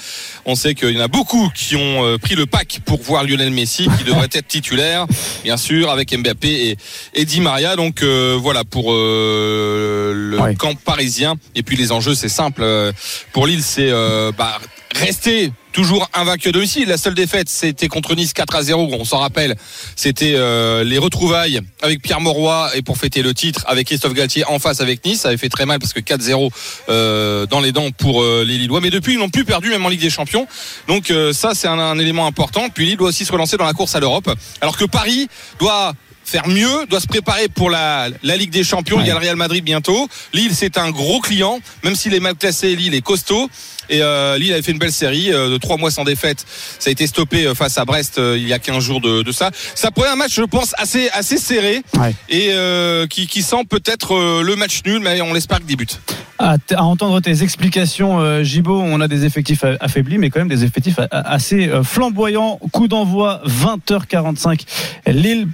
On 0.45 0.55
sait 0.55 0.73
qu'il 0.73 0.89
y 0.89 0.97
en 0.97 1.03
a 1.03 1.07
beaucoup 1.07 1.47
qui 1.53 1.75
ont 1.75 2.17
pris 2.19 2.33
le 2.33 2.47
pack 2.47 2.79
pour 2.85 3.03
voir 3.03 3.23
Lionel 3.23 3.51
Messi, 3.51 3.87
qui 3.99 4.03
devrait 4.03 4.29
être 4.33 4.47
titulaire, 4.47 5.05
bien 5.43 5.57
sûr, 5.57 5.91
avec 5.91 6.11
Mbappé 6.17 6.69
et, 6.69 6.77
et 7.13 7.25
Di 7.25 7.39
Maria. 7.39 7.75
Donc 7.75 8.01
euh, 8.01 8.35
voilà 8.41 8.63
pour 8.63 8.93
euh, 8.93 10.11
le 10.15 10.39
Ouais. 10.39 10.55
camp 10.55 10.73
parisien. 10.75 11.35
Et 11.53 11.61
puis 11.61 11.77
les 11.77 11.91
enjeux, 11.91 12.15
c'est 12.15 12.27
simple. 12.29 12.65
Pour 13.31 13.45
Lille, 13.45 13.61
c'est 13.61 13.91
euh, 13.91 14.31
bah, 14.35 14.59
rester 14.95 15.51
toujours 15.71 16.09
invaincu 16.13 16.49
à 16.49 16.51
domicile. 16.51 16.87
La 16.87 16.97
seule 16.97 17.13
défaite, 17.13 17.49
c'était 17.49 17.87
contre 17.87 18.15
Nice 18.15 18.33
4 18.33 18.55
à 18.55 18.63
0. 18.63 18.89
On 18.91 19.05
s'en 19.05 19.19
rappelle. 19.19 19.55
C'était 19.95 20.33
euh, 20.35 20.83
les 20.83 20.97
retrouvailles 20.97 21.61
avec 21.81 22.01
Pierre 22.01 22.21
Mauroy 22.21 22.69
et 22.75 22.81
pour 22.81 22.97
fêter 22.97 23.21
le 23.21 23.33
titre 23.33 23.63
avec 23.67 23.87
Christophe 23.87 24.13
Galtier 24.13 24.45
en 24.45 24.59
face 24.59 24.81
avec 24.81 25.03
Nice. 25.05 25.21
Ça 25.21 25.29
avait 25.29 25.37
fait 25.37 25.49
très 25.49 25.65
mal 25.65 25.79
parce 25.79 25.93
que 25.93 25.99
4-0 25.99 26.51
euh, 26.89 27.45
dans 27.45 27.61
les 27.61 27.71
dents 27.71 27.91
pour 27.91 28.21
euh, 28.21 28.43
les 28.45 28.57
Lillois. 28.57 28.81
Mais 28.81 28.89
depuis, 28.89 29.13
ils 29.13 29.19
n'ont 29.19 29.29
plus 29.29 29.45
perdu 29.45 29.69
même 29.69 29.85
en 29.85 29.89
Ligue 29.89 30.01
des 30.01 30.09
Champions. 30.09 30.47
Donc 30.87 31.11
ça, 31.33 31.51
c'est 31.53 31.67
un, 31.67 31.79
un 31.79 31.99
élément 31.99 32.25
important. 32.25 32.69
Puis 32.69 32.85
Lille 32.85 32.97
doit 32.97 33.09
aussi 33.09 33.25
se 33.25 33.31
relancer 33.31 33.57
dans 33.57 33.65
la 33.65 33.73
course 33.73 33.95
à 33.95 33.99
l'Europe. 33.99 34.29
Alors 34.61 34.77
que 34.77 34.85
Paris 34.85 35.27
doit 35.59 35.93
faire 36.31 36.47
mieux, 36.47 36.85
doit 36.89 36.99
se 37.01 37.07
préparer 37.07 37.47
pour 37.49 37.69
la, 37.69 38.07
la 38.23 38.37
Ligue 38.37 38.51
des 38.51 38.63
Champions. 38.63 38.99
Il 39.01 39.07
y 39.07 39.11
a 39.11 39.13
le 39.13 39.19
Real 39.19 39.35
Madrid 39.35 39.63
bientôt. 39.63 40.07
Lille, 40.33 40.51
c'est 40.55 40.77
un 40.77 40.89
gros 40.91 41.19
client, 41.19 41.59
même 41.83 41.95
s'il 41.95 42.13
est 42.13 42.19
mal 42.21 42.35
classé. 42.35 42.75
Lille 42.75 42.95
est 42.95 43.01
costaud. 43.01 43.49
Et 43.89 44.01
euh, 44.01 44.37
Lille 44.37 44.53
avait 44.53 44.61
fait 44.61 44.71
une 44.71 44.77
belle 44.77 44.93
série 44.93 45.33
euh, 45.33 45.49
de 45.49 45.57
trois 45.57 45.75
mois 45.75 45.91
sans 45.91 46.05
défaite. 46.05 46.45
Ça 46.79 46.89
a 46.89 46.91
été 46.91 47.07
stoppé 47.07 47.45
euh, 47.45 47.53
face 47.53 47.77
à 47.77 47.83
Brest 47.83 48.19
euh, 48.19 48.37
il 48.37 48.47
y 48.47 48.53
a 48.53 48.59
15 48.59 48.81
jours 48.81 49.01
de, 49.01 49.21
de 49.21 49.31
ça. 49.33 49.49
Ça 49.75 49.91
pourrait 49.91 50.07
être 50.07 50.13
un 50.13 50.17
match, 50.17 50.33
je 50.35 50.43
pense, 50.43 50.73
assez 50.77 51.09
assez 51.09 51.37
serré 51.37 51.81
Ouais. 51.99 52.15
et 52.29 52.49
euh, 52.51 53.05
qui, 53.07 53.27
qui 53.27 53.41
sent 53.41 53.65
peut-être 53.69 54.15
euh, 54.15 54.43
le 54.43 54.55
match 54.55 54.81
nul, 54.85 54.99
mais 55.01 55.19
on 55.21 55.33
l'espère 55.33 55.59
que 55.59 55.65
des 55.65 55.75
buts. 55.75 55.87
À, 56.39 56.55
à 56.73 56.83
entendre 56.83 57.19
tes 57.19 57.43
explications, 57.43 58.19
euh, 58.21 58.43
Gibo, 58.43 58.79
on 58.79 59.01
a 59.01 59.07
des 59.09 59.25
effectifs 59.25 59.65
affaiblis, 59.81 60.17
mais 60.19 60.29
quand 60.29 60.39
même 60.39 60.47
des 60.47 60.63
effectifs 60.63 60.99
assez 61.11 61.69
flamboyants. 61.83 62.59
Coup 62.71 62.87
d'envoi 62.87 63.41
20h45, 63.45 64.61
Lille, 65.07 65.47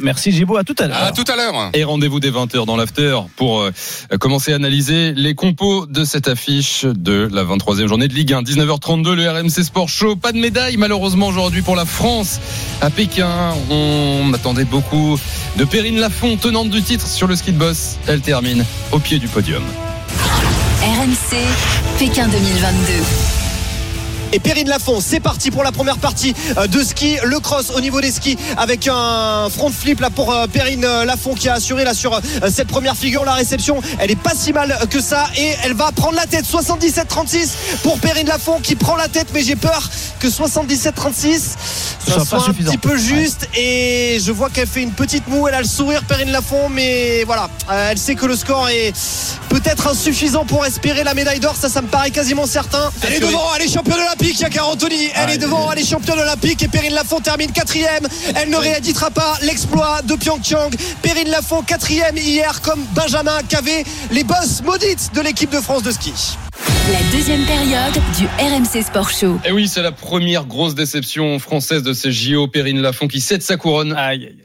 Merci 0.00 0.32
Gibo, 0.32 0.56
à 0.56 0.64
tout 0.64 0.74
à 0.78 0.86
l'heure. 0.86 1.02
À 1.02 1.12
tout 1.12 1.24
à 1.28 1.36
l'heure. 1.36 1.70
Et 1.74 1.84
rendez-vous 1.84 2.20
dès 2.20 2.30
20h 2.30 2.66
dans 2.66 2.76
l'after 2.76 3.18
pour 3.36 3.60
euh, 3.60 3.70
commencer 4.18 4.52
à 4.52 4.56
analyser 4.56 5.12
les 5.12 5.34
compos 5.34 5.86
de 5.86 6.04
cette 6.04 6.28
affiche 6.28 6.84
de 6.84 7.28
la 7.32 7.44
23e 7.44 7.86
journée 7.86 8.08
de 8.08 8.14
Ligue 8.14 8.32
1. 8.32 8.42
19h32, 8.42 9.12
le 9.12 9.30
RMC 9.30 9.64
Sport 9.64 9.88
Show. 9.88 10.16
Pas 10.16 10.32
de 10.32 10.38
médaille 10.38 10.76
malheureusement 10.76 11.26
aujourd'hui 11.26 11.62
pour 11.62 11.76
la 11.76 11.84
France 11.84 12.40
à 12.80 12.90
Pékin. 12.90 13.54
On 13.70 14.32
attendait 14.34 14.64
beaucoup 14.64 15.18
de 15.56 15.64
Perrine 15.64 15.98
Lafont, 15.98 16.36
tenante 16.36 16.70
du 16.70 16.82
titre 16.82 17.06
sur 17.06 17.26
le 17.26 17.36
ski 17.36 17.52
de 17.52 17.58
boss. 17.58 17.96
Elle 18.06 18.20
termine 18.20 18.64
au 18.92 18.98
pied 18.98 19.18
du 19.18 19.28
podium. 19.28 19.62
RMC, 20.82 21.36
Pékin 21.98 22.28
2022. 22.28 23.43
Et 24.34 24.40
Perrine 24.40 24.68
Lafont, 24.68 25.00
c'est 25.00 25.20
parti 25.20 25.52
pour 25.52 25.62
la 25.62 25.70
première 25.70 25.98
partie 25.98 26.34
euh, 26.58 26.66
de 26.66 26.82
ski, 26.82 27.18
le 27.22 27.38
cross 27.38 27.70
au 27.70 27.80
niveau 27.80 28.00
des 28.00 28.10
skis 28.10 28.36
avec 28.56 28.88
un 28.88 29.48
front 29.48 29.70
flip 29.70 30.00
là 30.00 30.10
pour 30.10 30.32
euh, 30.32 30.48
Perrine 30.48 30.84
euh, 30.84 31.04
Lafont 31.04 31.34
qui 31.34 31.48
a 31.48 31.54
assuré 31.54 31.84
là 31.84 31.94
sur 31.94 32.20
cette 32.50 32.66
première 32.66 32.96
figure. 32.96 33.24
La 33.24 33.34
réception, 33.34 33.80
elle 34.00 34.10
est 34.10 34.20
pas 34.20 34.32
si 34.34 34.52
mal 34.52 34.76
que 34.90 35.00
ça 35.00 35.28
et 35.36 35.52
elle 35.62 35.74
va 35.74 35.92
prendre 35.92 36.16
la 36.16 36.26
tête. 36.26 36.44
77-36 36.46 37.50
pour 37.84 38.00
Perrine 38.00 38.26
Lafont 38.26 38.58
qui 38.60 38.74
prend 38.74 38.96
la 38.96 39.06
tête, 39.06 39.28
mais 39.32 39.44
j'ai 39.44 39.54
peur 39.54 39.88
que 40.18 40.26
77-36 40.26 40.90
Ce 42.04 42.10
soit 42.10 42.18
ça 42.18 42.24
soit 42.24 42.38
un 42.38 42.44
suffisant. 42.46 42.72
petit 42.72 42.78
peu 42.78 42.96
juste 42.96 43.48
et 43.54 44.18
je 44.20 44.32
vois 44.32 44.50
qu'elle 44.50 44.66
fait 44.66 44.82
une 44.82 44.90
petite 44.90 45.28
moue. 45.28 45.46
Elle 45.46 45.54
a 45.54 45.60
le 45.60 45.68
sourire, 45.68 46.02
Perrine 46.08 46.32
Lafont, 46.32 46.68
mais 46.70 47.22
voilà, 47.22 47.48
elle 47.70 47.98
sait 47.98 48.16
que 48.16 48.26
le 48.26 48.34
score 48.34 48.68
est 48.68 48.92
peut-être 49.48 49.86
insuffisant 49.86 50.44
pour 50.44 50.66
espérer 50.66 51.04
la 51.04 51.14
médaille 51.14 51.38
d'or. 51.38 51.54
Ça, 51.54 51.68
ça 51.68 51.82
me 51.82 51.86
paraît 51.86 52.10
quasiment 52.10 52.46
certain. 52.46 52.90
Elle 53.02 53.12
est 53.14 53.20
devant, 53.20 53.44
elle 53.54 53.62
est 53.62 53.72
championne 53.72 54.00
olympique. 54.00 54.23
Il 54.23 54.23
y 54.32 54.44
a 54.44 54.50
Carantoni, 54.50 55.10
elle 55.14 55.30
est 55.30 55.38
devant, 55.38 55.70
elle 55.70 55.78
est 55.78 55.86
championne 55.86 56.18
olympique 56.18 56.62
et 56.62 56.68
Perrine 56.68 56.94
Lafont 56.94 57.20
termine 57.20 57.52
quatrième. 57.52 58.06
Elle 58.34 58.48
ne 58.48 58.56
rééditera 58.56 59.10
pas 59.10 59.38
l'exploit 59.42 60.00
de 60.02 60.14
Pyeongchang. 60.14 60.70
Perrine 61.02 61.28
Lafont 61.28 61.62
quatrième 61.62 62.16
hier 62.16 62.60
comme 62.62 62.82
Benjamin 62.94 63.38
Cavé, 63.48 63.84
les 64.10 64.24
boss 64.24 64.62
maudites 64.64 65.10
de 65.14 65.20
l'équipe 65.20 65.50
de 65.50 65.60
France 65.60 65.82
de 65.82 65.90
ski. 65.90 66.12
La 66.92 67.16
deuxième 67.16 67.42
période 67.46 67.94
du 68.18 68.26
RMC 68.26 68.84
Sport 68.84 69.08
Show. 69.08 69.40
Et 69.46 69.52
oui, 69.52 69.68
c'est 69.68 69.80
la 69.82 69.90
première 69.90 70.44
grosse 70.44 70.74
déception 70.74 71.38
française 71.38 71.82
de 71.82 71.94
ces 71.94 72.12
JO. 72.12 72.46
Perrine 72.46 72.82
Lafont 72.82 73.08
qui 73.08 73.20
cède 73.20 73.40
sa 73.40 73.56
couronne. 73.56 73.96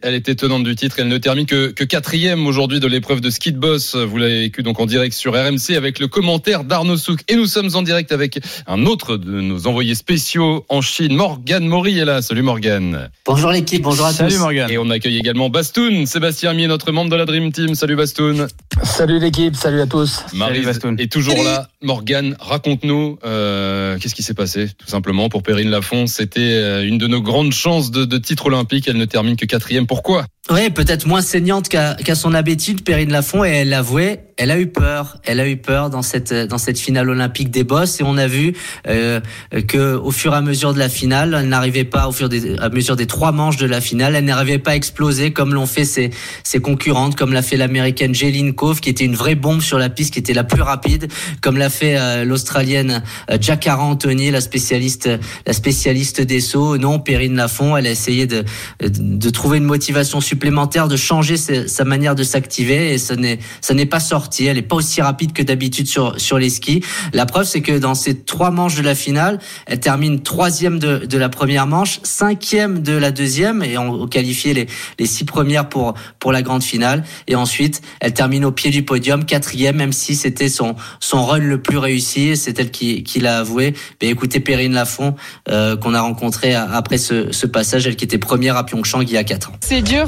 Elle 0.01 0.15
était 0.15 0.35
tenante 0.35 0.63
du 0.63 0.73
titre. 0.73 0.95
Elle 0.99 1.09
ne 1.09 1.17
termine 1.17 1.45
que, 1.45 1.67
que 1.71 1.83
quatrième 1.83 2.47
aujourd'hui 2.47 2.79
de 2.79 2.87
l'épreuve 2.87 3.19
de 3.19 3.29
ski 3.29 3.51
de 3.51 3.57
boss. 3.57 3.95
Vous 3.95 4.17
l'avez 4.17 4.39
vécu 4.43 4.63
donc 4.63 4.79
en 4.79 4.85
direct 4.85 5.13
sur 5.13 5.33
RMC 5.33 5.75
avec 5.75 5.99
le 5.99 6.07
commentaire 6.07 6.63
d'Arnaud 6.63 6.95
Souk. 6.95 7.19
Et 7.27 7.35
nous 7.35 7.45
sommes 7.45 7.71
en 7.73 7.81
direct 7.81 8.13
avec 8.13 8.39
un 8.67 8.85
autre 8.85 9.17
de 9.17 9.41
nos 9.41 9.67
envoyés 9.69 9.95
spéciaux 9.95 10.65
en 10.67 10.81
Chine. 10.81 11.15
Morgane 11.15 11.65
Maury 11.67 11.99
est 11.99 12.05
là. 12.05 12.21
Salut 12.21 12.41
Morgane. 12.41 13.09
Bonjour 13.25 13.51
l'équipe, 13.51 13.83
bonjour 13.83 14.07
à 14.07 14.11
Salut 14.13 14.33
tous. 14.33 14.39
Morgan. 14.39 14.69
Et 14.69 14.77
on 14.77 14.89
accueille 14.89 15.17
également 15.17 15.49
Bastoun. 15.49 16.05
Sébastien 16.07 16.53
Mier, 16.53 16.67
notre 16.67 16.91
membre 16.91 17.11
de 17.11 17.15
la 17.15 17.25
Dream 17.25 17.51
Team. 17.51 17.75
Salut 17.75 17.95
Bastoun. 17.95 18.47
Salut 18.83 19.19
l'équipe, 19.19 19.55
salut 19.55 19.81
à 19.81 19.85
tous. 19.87 20.23
Marie 20.33 20.61
Bastoun. 20.61 20.95
est 20.99 21.11
toujours 21.11 21.41
là. 21.43 21.69
Morgane, 21.81 22.35
raconte-nous 22.39 23.19
euh, 23.23 23.97
qu'est-ce 23.99 24.15
qui 24.15 24.23
s'est 24.23 24.33
passé, 24.33 24.69
tout 24.77 24.87
simplement, 24.87 25.29
pour 25.29 25.43
Perrine 25.43 25.69
Lafont. 25.69 26.07
C'était 26.07 26.39
euh, 26.41 26.83
une 26.87 26.97
de 26.97 27.07
nos 27.07 27.21
grandes 27.21 27.53
chances 27.53 27.91
de, 27.91 28.05
de 28.05 28.17
titre 28.17 28.47
olympique. 28.47 28.87
Elle 28.87 28.97
ne 28.97 29.05
termine 29.05 29.35
que 29.35 29.45
quatrième. 29.45 29.85
Pourquoi? 29.85 30.25
Oui, 30.51 30.71
peut-être 30.71 31.05
moins 31.05 31.21
saignante 31.21 31.69
qu'à 31.69 31.93
qu'à 31.93 32.15
son 32.15 32.33
habitude, 32.33 32.83
Perrine 32.83 33.11
Lafont, 33.11 33.45
et 33.45 33.49
elle 33.49 33.69
l'avouait, 33.69 34.29
elle 34.35 34.49
a 34.49 34.57
eu 34.57 34.65
peur. 34.65 35.19
Elle 35.23 35.39
a 35.39 35.47
eu 35.47 35.57
peur 35.57 35.91
dans 35.91 36.01
cette 36.01 36.33
dans 36.33 36.57
cette 36.57 36.79
finale 36.79 37.07
olympique 37.07 37.51
des 37.51 37.63
bosses, 37.63 37.99
et 37.99 38.03
on 38.03 38.17
a 38.17 38.25
vu 38.25 38.53
euh, 38.87 39.19
que 39.67 39.95
au 39.95 40.09
fur 40.09 40.33
et 40.33 40.37
à 40.37 40.41
mesure 40.41 40.73
de 40.73 40.79
la 40.79 40.89
finale, 40.89 41.37
elle 41.39 41.49
n'arrivait 41.49 41.83
pas 41.83 42.07
au 42.07 42.11
fur 42.11 42.29
et 42.33 42.57
à 42.57 42.69
mesure 42.69 42.95
des 42.95 43.05
trois 43.05 43.31
manches 43.31 43.57
de 43.57 43.67
la 43.67 43.79
finale, 43.79 44.15
elle 44.15 44.25
n'arrivait 44.25 44.57
pas 44.57 44.71
à 44.71 44.75
exploser 44.75 45.33
comme 45.33 45.53
l'ont 45.53 45.67
fait 45.67 45.85
ses 45.85 46.09
ses 46.43 46.59
concurrentes, 46.59 47.15
comme 47.15 47.31
l'a 47.31 47.43
fait 47.43 47.57
l'américaine 47.57 48.15
Jeline 48.15 48.55
Cove, 48.55 48.79
qui 48.79 48.89
était 48.89 49.05
une 49.05 49.15
vraie 49.15 49.35
bombe 49.35 49.61
sur 49.61 49.77
la 49.77 49.89
piste, 49.89 50.13
qui 50.13 50.19
était 50.19 50.33
la 50.33 50.45
plus 50.45 50.63
rapide, 50.63 51.11
comme 51.41 51.57
l'a 51.57 51.69
fait 51.69 51.95
euh, 51.99 52.25
l'australienne 52.25 53.03
euh, 53.29 53.37
Anthony, 53.67 54.31
la 54.31 54.41
spécialiste 54.41 55.09
la 55.45 55.53
spécialiste 55.53 56.21
des 56.21 56.39
sauts. 56.39 56.77
Non, 56.77 56.97
Perrine 56.97 57.35
Lafont, 57.35 57.77
elle 57.77 57.85
a 57.85 57.91
essayé 57.91 58.25
de 58.25 58.45
de 58.81 59.29
trouver 59.29 59.59
une 59.59 59.65
motivation 59.65 60.21
supplémentaire, 60.21 60.38
de 60.39 60.95
changer 60.95 61.37
sa, 61.37 61.83
manière 61.85 62.15
de 62.15 62.23
s'activer, 62.23 62.93
et 62.93 62.97
ce 62.97 63.13
n'est 63.13 63.39
ça 63.61 63.73
n'est 63.73 63.85
pas 63.85 63.99
sorti. 63.99 64.45
Elle 64.45 64.55
n'est 64.55 64.61
pas 64.61 64.75
aussi 64.75 65.01
rapide 65.01 65.33
que 65.33 65.43
d'habitude 65.43 65.87
sur 65.87 66.19
sur 66.19 66.37
les 66.37 66.49
skis. 66.49 66.83
La 67.13 67.25
preuve, 67.25 67.45
c'est 67.45 67.61
que 67.61 67.77
dans 67.77 67.95
ces 67.95 68.21
trois 68.21 68.51
manches 68.51 68.75
de 68.75 68.81
la 68.81 68.95
finale, 68.95 69.39
elle 69.65 69.79
termine 69.79 70.21
troisième 70.21 70.79
de, 70.79 71.05
de 71.05 71.17
la 71.17 71.29
première 71.29 71.67
manche, 71.67 71.99
cinquième 72.03 72.79
de 72.81 72.93
la 72.93 73.11
deuxième, 73.11 73.63
et 73.63 73.77
on, 73.77 74.01
on 74.01 74.07
qualifiait 74.07 74.53
les 74.53 74.67
les 74.97 75.05
six 75.05 75.25
premières 75.25 75.69
pour 75.69 75.93
pour 76.19 76.31
la 76.31 76.41
grande 76.41 76.63
finale. 76.63 77.03
Et 77.27 77.35
ensuite, 77.35 77.81
elle 77.99 78.13
termine 78.13 78.45
au 78.45 78.51
pied 78.51 78.71
du 78.71 78.83
podium, 78.83 79.25
quatrième, 79.25 79.75
même 79.75 79.93
si 79.93 80.15
c'était 80.15 80.49
son 80.49 80.75
son 80.99 81.25
run 81.25 81.39
le 81.39 81.61
plus 81.61 81.77
réussi. 81.77 82.35
C'est 82.35 82.59
elle 82.59 82.71
qui 82.71 83.19
l'a 83.19 83.39
avoué. 83.39 83.73
Mais 84.01 84.09
écoutez, 84.09 84.39
Perrine 84.39 84.73
Lafont, 84.73 85.15
euh, 85.49 85.75
qu'on 85.75 85.93
a 85.93 86.01
rencontré 86.01 86.55
après 86.55 86.97
ce, 86.97 87.45
passage, 87.45 87.87
elle 87.87 87.95
qui 87.95 88.05
était 88.05 88.17
première 88.17 88.55
à 88.57 88.65
Pyeongchang 88.65 89.01
il 89.01 89.11
y 89.11 89.17
a 89.17 89.23
quatre 89.23 89.49
ans. 89.49 89.55
C'est 89.61 89.81
dur. 89.81 90.07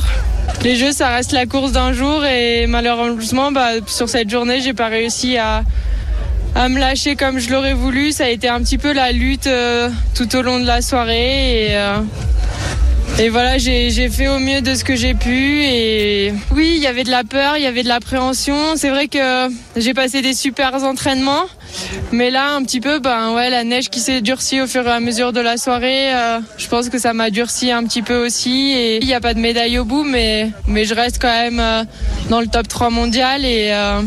Les 0.64 0.76
jeux, 0.76 0.92
ça 0.92 1.10
reste 1.10 1.32
la 1.32 1.46
course 1.46 1.72
d'un 1.72 1.92
jour 1.92 2.24
et 2.24 2.68
malheureusement, 2.68 3.52
bah, 3.52 3.72
sur 3.88 4.08
cette 4.08 4.30
journée, 4.30 4.62
j'ai 4.62 4.74
pas 4.74 4.88
réussi 4.88 5.38
à, 5.38 5.64
me 6.56 6.80
lâcher 6.80 7.16
comme 7.16 7.40
je 7.40 7.50
l'aurais 7.50 7.74
voulu. 7.74 8.12
Ça 8.12 8.26
a 8.26 8.30
été 8.30 8.48
un 8.48 8.60
petit 8.60 8.78
peu 8.78 8.94
la 8.94 9.12
lutte 9.12 9.48
euh, 9.48 9.90
tout 10.14 10.36
au 10.36 10.42
long 10.42 10.60
de 10.60 10.66
la 10.66 10.82
soirée 10.82 11.70
et, 11.70 11.78
euh, 11.78 11.98
et 13.20 13.30
voilà, 13.30 13.58
j'ai 13.58 14.10
fait 14.10 14.28
au 14.28 14.40
mieux 14.40 14.62
de 14.62 14.74
ce 14.74 14.84
que 14.84 14.96
j'ai 14.96 15.14
pu. 15.14 15.64
Et 15.64 16.34
oui, 16.56 16.74
il 16.76 16.82
y 16.82 16.88
avait 16.88 17.04
de 17.04 17.12
la 17.12 17.24
peur, 17.24 17.58
il 17.58 17.64
y 17.64 17.68
avait 17.68 17.84
de 17.84 17.88
l'appréhension. 17.88 18.76
C'est 18.76 18.90
vrai 18.90 19.08
que 19.08 19.48
j'ai 19.76 19.94
passé 19.94 20.22
des 20.22 20.34
super 20.34 20.74
entraînements. 20.84 21.46
Mais 22.12 22.30
là, 22.30 22.56
un 22.56 22.64
petit 22.64 22.80
peu, 22.82 23.00
ben 23.00 23.34
ouais, 23.34 23.50
la 23.50 23.64
neige 23.64 23.90
qui 23.90 24.00
s'est 24.00 24.22
durcie 24.22 24.62
au 24.62 24.68
fur 24.68 24.86
et 24.88 24.92
à 24.92 25.00
mesure 25.00 25.34
de 25.34 25.40
la 25.40 25.58
soirée, 25.58 26.14
euh, 26.14 26.40
je 26.58 26.68
pense 26.68 26.90
que 26.90 26.98
ça 26.98 27.14
m'a 27.14 27.30
durci 27.30 27.72
un 27.72 27.84
petit 27.84 28.02
peu 28.02 28.26
aussi. 28.26 28.72
Et 28.72 28.98
il 29.02 29.06
n'y 29.06 29.14
a 29.14 29.22
pas 29.22 29.34
de 29.34 29.40
médaille 29.40 29.78
au 29.80 29.86
bout, 29.86 30.04
mais, 30.04 30.52
je 30.68 30.94
reste 30.94 31.22
quand 31.22 31.28
même 31.28 31.60
euh, 31.60 31.84
dans 32.30 32.42
le 32.42 32.48
top 32.48 32.68
3 32.68 32.90
mondial. 32.90 33.46
Et, 33.46 33.72
euh, 33.72 34.02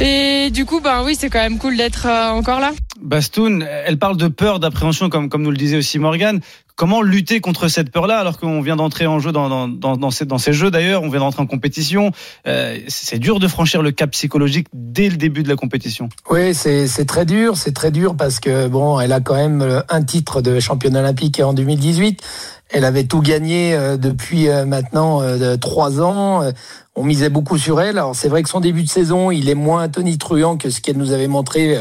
et 0.00 0.50
du 0.50 0.64
coup, 0.64 0.80
ben 0.80 1.02
oui, 1.04 1.16
c'est 1.18 1.30
quand 1.30 1.40
même 1.40 1.58
cool 1.58 1.76
d'être 1.76 2.06
encore 2.06 2.60
là. 2.60 2.72
Bastoun, 3.00 3.66
elle 3.84 3.98
parle 3.98 4.16
de 4.16 4.28
peur, 4.28 4.58
d'appréhension, 4.58 5.08
comme, 5.08 5.28
comme 5.28 5.42
nous 5.42 5.50
le 5.50 5.56
disait 5.56 5.76
aussi 5.76 5.98
Morgan. 5.98 6.40
Comment 6.76 7.00
lutter 7.00 7.40
contre 7.40 7.68
cette 7.68 7.90
peur-là 7.90 8.18
alors 8.18 8.38
qu'on 8.38 8.60
vient 8.60 8.76
d'entrer 8.76 9.06
en 9.06 9.18
jeu 9.18 9.32
dans, 9.32 9.48
dans, 9.48 9.66
dans, 9.66 9.96
dans, 9.96 10.10
ces, 10.10 10.26
dans 10.26 10.36
ces 10.36 10.52
jeux 10.52 10.70
d'ailleurs, 10.70 11.02
on 11.02 11.08
vient 11.08 11.20
d'entrer 11.20 11.40
en 11.40 11.46
compétition. 11.46 12.10
Euh, 12.46 12.78
c'est 12.86 13.18
dur 13.18 13.40
de 13.40 13.48
franchir 13.48 13.80
le 13.80 13.92
cap 13.92 14.10
psychologique 14.10 14.66
dès 14.74 15.08
le 15.08 15.16
début 15.16 15.42
de 15.42 15.48
la 15.48 15.56
compétition. 15.56 16.10
Oui, 16.28 16.54
c'est 16.54 17.06
très 17.06 17.24
dur, 17.24 17.56
c'est 17.56 17.72
très 17.72 17.90
dur 17.90 18.14
parce 18.14 18.40
que 18.40 18.68
bon, 18.68 19.00
elle 19.00 19.12
a 19.12 19.20
quand 19.20 19.36
même 19.36 19.82
un 19.88 20.02
titre 20.02 20.42
de 20.42 20.60
championne 20.60 20.98
olympique 20.98 21.40
en 21.40 21.54
2018. 21.54 22.22
Elle 22.68 22.84
avait 22.84 23.04
tout 23.04 23.22
gagné 23.22 23.74
euh, 23.74 23.96
depuis 23.96 24.48
euh, 24.48 24.66
maintenant 24.66 25.22
trois 25.58 26.02
ans. 26.02 26.42
On 26.94 27.04
misait 27.04 27.30
beaucoup 27.30 27.56
sur 27.56 27.80
elle. 27.80 27.96
Alors 27.96 28.14
c'est 28.14 28.28
vrai 28.28 28.42
que 28.42 28.50
son 28.50 28.60
début 28.60 28.82
de 28.82 28.90
saison, 28.90 29.30
il 29.30 29.48
est 29.48 29.54
moins 29.54 29.88
tonitruant 29.88 30.58
que 30.58 30.68
ce 30.68 30.82
qu'elle 30.82 30.98
nous 30.98 31.12
avait 31.12 31.28
montré 31.28 31.74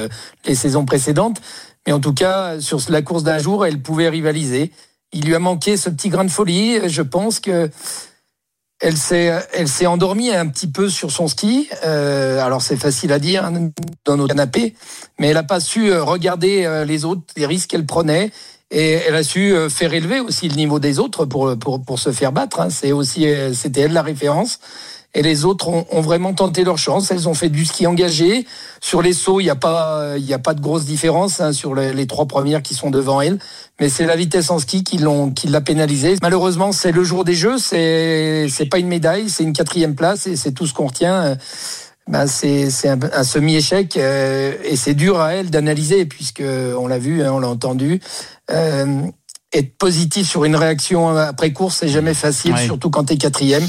les 0.46 0.56
saisons 0.56 0.86
précédentes. 0.86 1.42
Mais 1.86 1.94
en 1.94 2.00
tout 2.00 2.14
cas, 2.14 2.60
sur 2.60 2.80
la 2.90 3.02
course 3.02 3.24
d'un 3.24 3.38
jour, 3.38 3.66
elle 3.66 3.82
pouvait 3.82 4.10
rivaliser. 4.10 4.72
Il 5.14 5.26
lui 5.26 5.36
a 5.36 5.40
manqué 5.40 5.78
ce 5.78 5.90
petit 5.90 6.10
grain 6.10 6.26
de 6.26 6.32
folie. 6.32 6.90
Je 6.90 7.02
pense 7.02 7.40
que 7.40 7.70
elle 8.82 8.98
s'est, 8.98 9.32
elle 9.54 9.70
s'est 9.70 9.86
endormie 9.86 10.32
un 10.32 10.48
petit 10.48 10.68
peu 10.68 10.90
sur 10.90 11.12
son 11.12 11.28
ski. 11.28 11.70
Euh, 11.86 12.44
alors 12.44 12.62
c'est 12.62 12.76
facile 12.76 13.14
à 13.14 13.20
dire 13.20 13.46
hein, 13.46 13.70
dans 14.04 14.18
nos 14.18 14.28
canapés, 14.28 14.76
mais 15.18 15.28
elle 15.28 15.36
n'a 15.36 15.44
pas 15.44 15.62
su 15.62 15.94
regarder 15.94 16.84
les 16.86 17.06
autres, 17.06 17.22
les 17.38 17.46
risques 17.46 17.70
qu'elle 17.70 17.86
prenait. 17.86 18.32
Et 18.72 18.94
elle 18.94 19.16
a 19.16 19.24
su 19.24 19.54
faire 19.70 19.94
élever 19.94 20.20
aussi 20.20 20.50
le 20.50 20.56
niveau 20.56 20.80
des 20.80 21.00
autres 21.00 21.26
pour, 21.26 21.58
pour, 21.58 21.82
pour 21.84 22.00
se 22.00 22.12
faire 22.12 22.32
battre. 22.32 22.60
Hein. 22.60 22.70
C'est 22.70 22.92
aussi, 22.92 23.28
c'était 23.54 23.82
elle 23.82 23.94
la 23.94 24.02
référence 24.02 24.60
et 25.16 25.22
les 25.22 25.46
autres 25.46 25.70
ont, 25.70 25.86
ont, 25.92 26.02
vraiment 26.02 26.34
tenté 26.34 26.64
leur 26.64 26.78
chance. 26.78 27.10
Elles 27.10 27.28
ont 27.28 27.34
fait 27.34 27.50
du 27.50 27.66
ski 27.66 27.88
engagé. 27.88 28.46
Sur 28.82 29.02
les 29.02 29.14
sauts, 29.14 29.40
il 29.40 29.46
n'y 29.46 29.50
a 29.50 29.56
pas, 29.56 30.18
il 30.18 30.32
a 30.34 30.40
pas 30.40 30.54
de 30.54 30.62
grosse 30.62 30.86
différence 30.86 31.40
hein, 31.40 31.54
sur 31.54 31.74
les, 31.74 31.94
les, 31.94 32.06
trois 32.06 32.26
premières 32.26 32.62
qui 32.62 32.76
sont 32.76 32.92
devant 32.92 33.22
elles. 33.22 33.40
Mais 33.80 33.90
c'est 33.90 34.06
la 34.06 34.16
vitesse 34.16 34.52
en 34.52 34.60
ski 34.60 34.84
qui 34.84 34.98
l'ont, 34.98 35.32
qui 35.32 35.48
l'a 35.48 35.62
pénalisé. 35.62 36.16
Malheureusement, 36.22 36.72
c'est 36.72 36.92
le 36.92 37.04
jour 37.04 37.24
des 37.24 37.34
Jeux. 37.34 37.58
C'est, 37.58 38.48
c'est 38.50 38.66
pas 38.66 38.78
une 38.78 38.88
médaille, 38.88 39.30
c'est 39.30 39.44
une 39.44 39.54
quatrième 39.54 39.96
place 39.96 40.28
et 40.28 40.36
c'est 40.36 40.52
tout 40.52 40.68
ce 40.68 40.74
qu'on 40.74 40.88
retient. 40.88 41.38
Ben 42.08 42.28
c'est 42.28 42.70
c'est 42.70 42.90
un, 42.90 43.00
un 43.14 43.24
semi-échec 43.24 43.98
euh, 43.98 44.54
et 44.64 44.76
c'est 44.76 44.94
dur 44.94 45.20
à 45.20 45.34
elle 45.34 45.50
d'analyser 45.50 46.06
puisque 46.06 46.44
on 46.78 46.86
l'a 46.86 47.00
vu, 47.00 47.24
hein, 47.24 47.32
on 47.34 47.40
l'a 47.40 47.48
entendu. 47.48 48.00
Euh, 48.52 49.02
être 49.54 49.78
positif 49.78 50.28
sur 50.28 50.44
une 50.44 50.56
réaction 50.56 51.16
après 51.18 51.54
course, 51.54 51.78
c'est 51.78 51.88
jamais 51.88 52.14
facile, 52.14 52.54
ouais. 52.54 52.66
surtout 52.66 52.90
quand 52.90 53.06
tu 53.06 53.14
es 53.14 53.18
quatrième. 53.18 53.66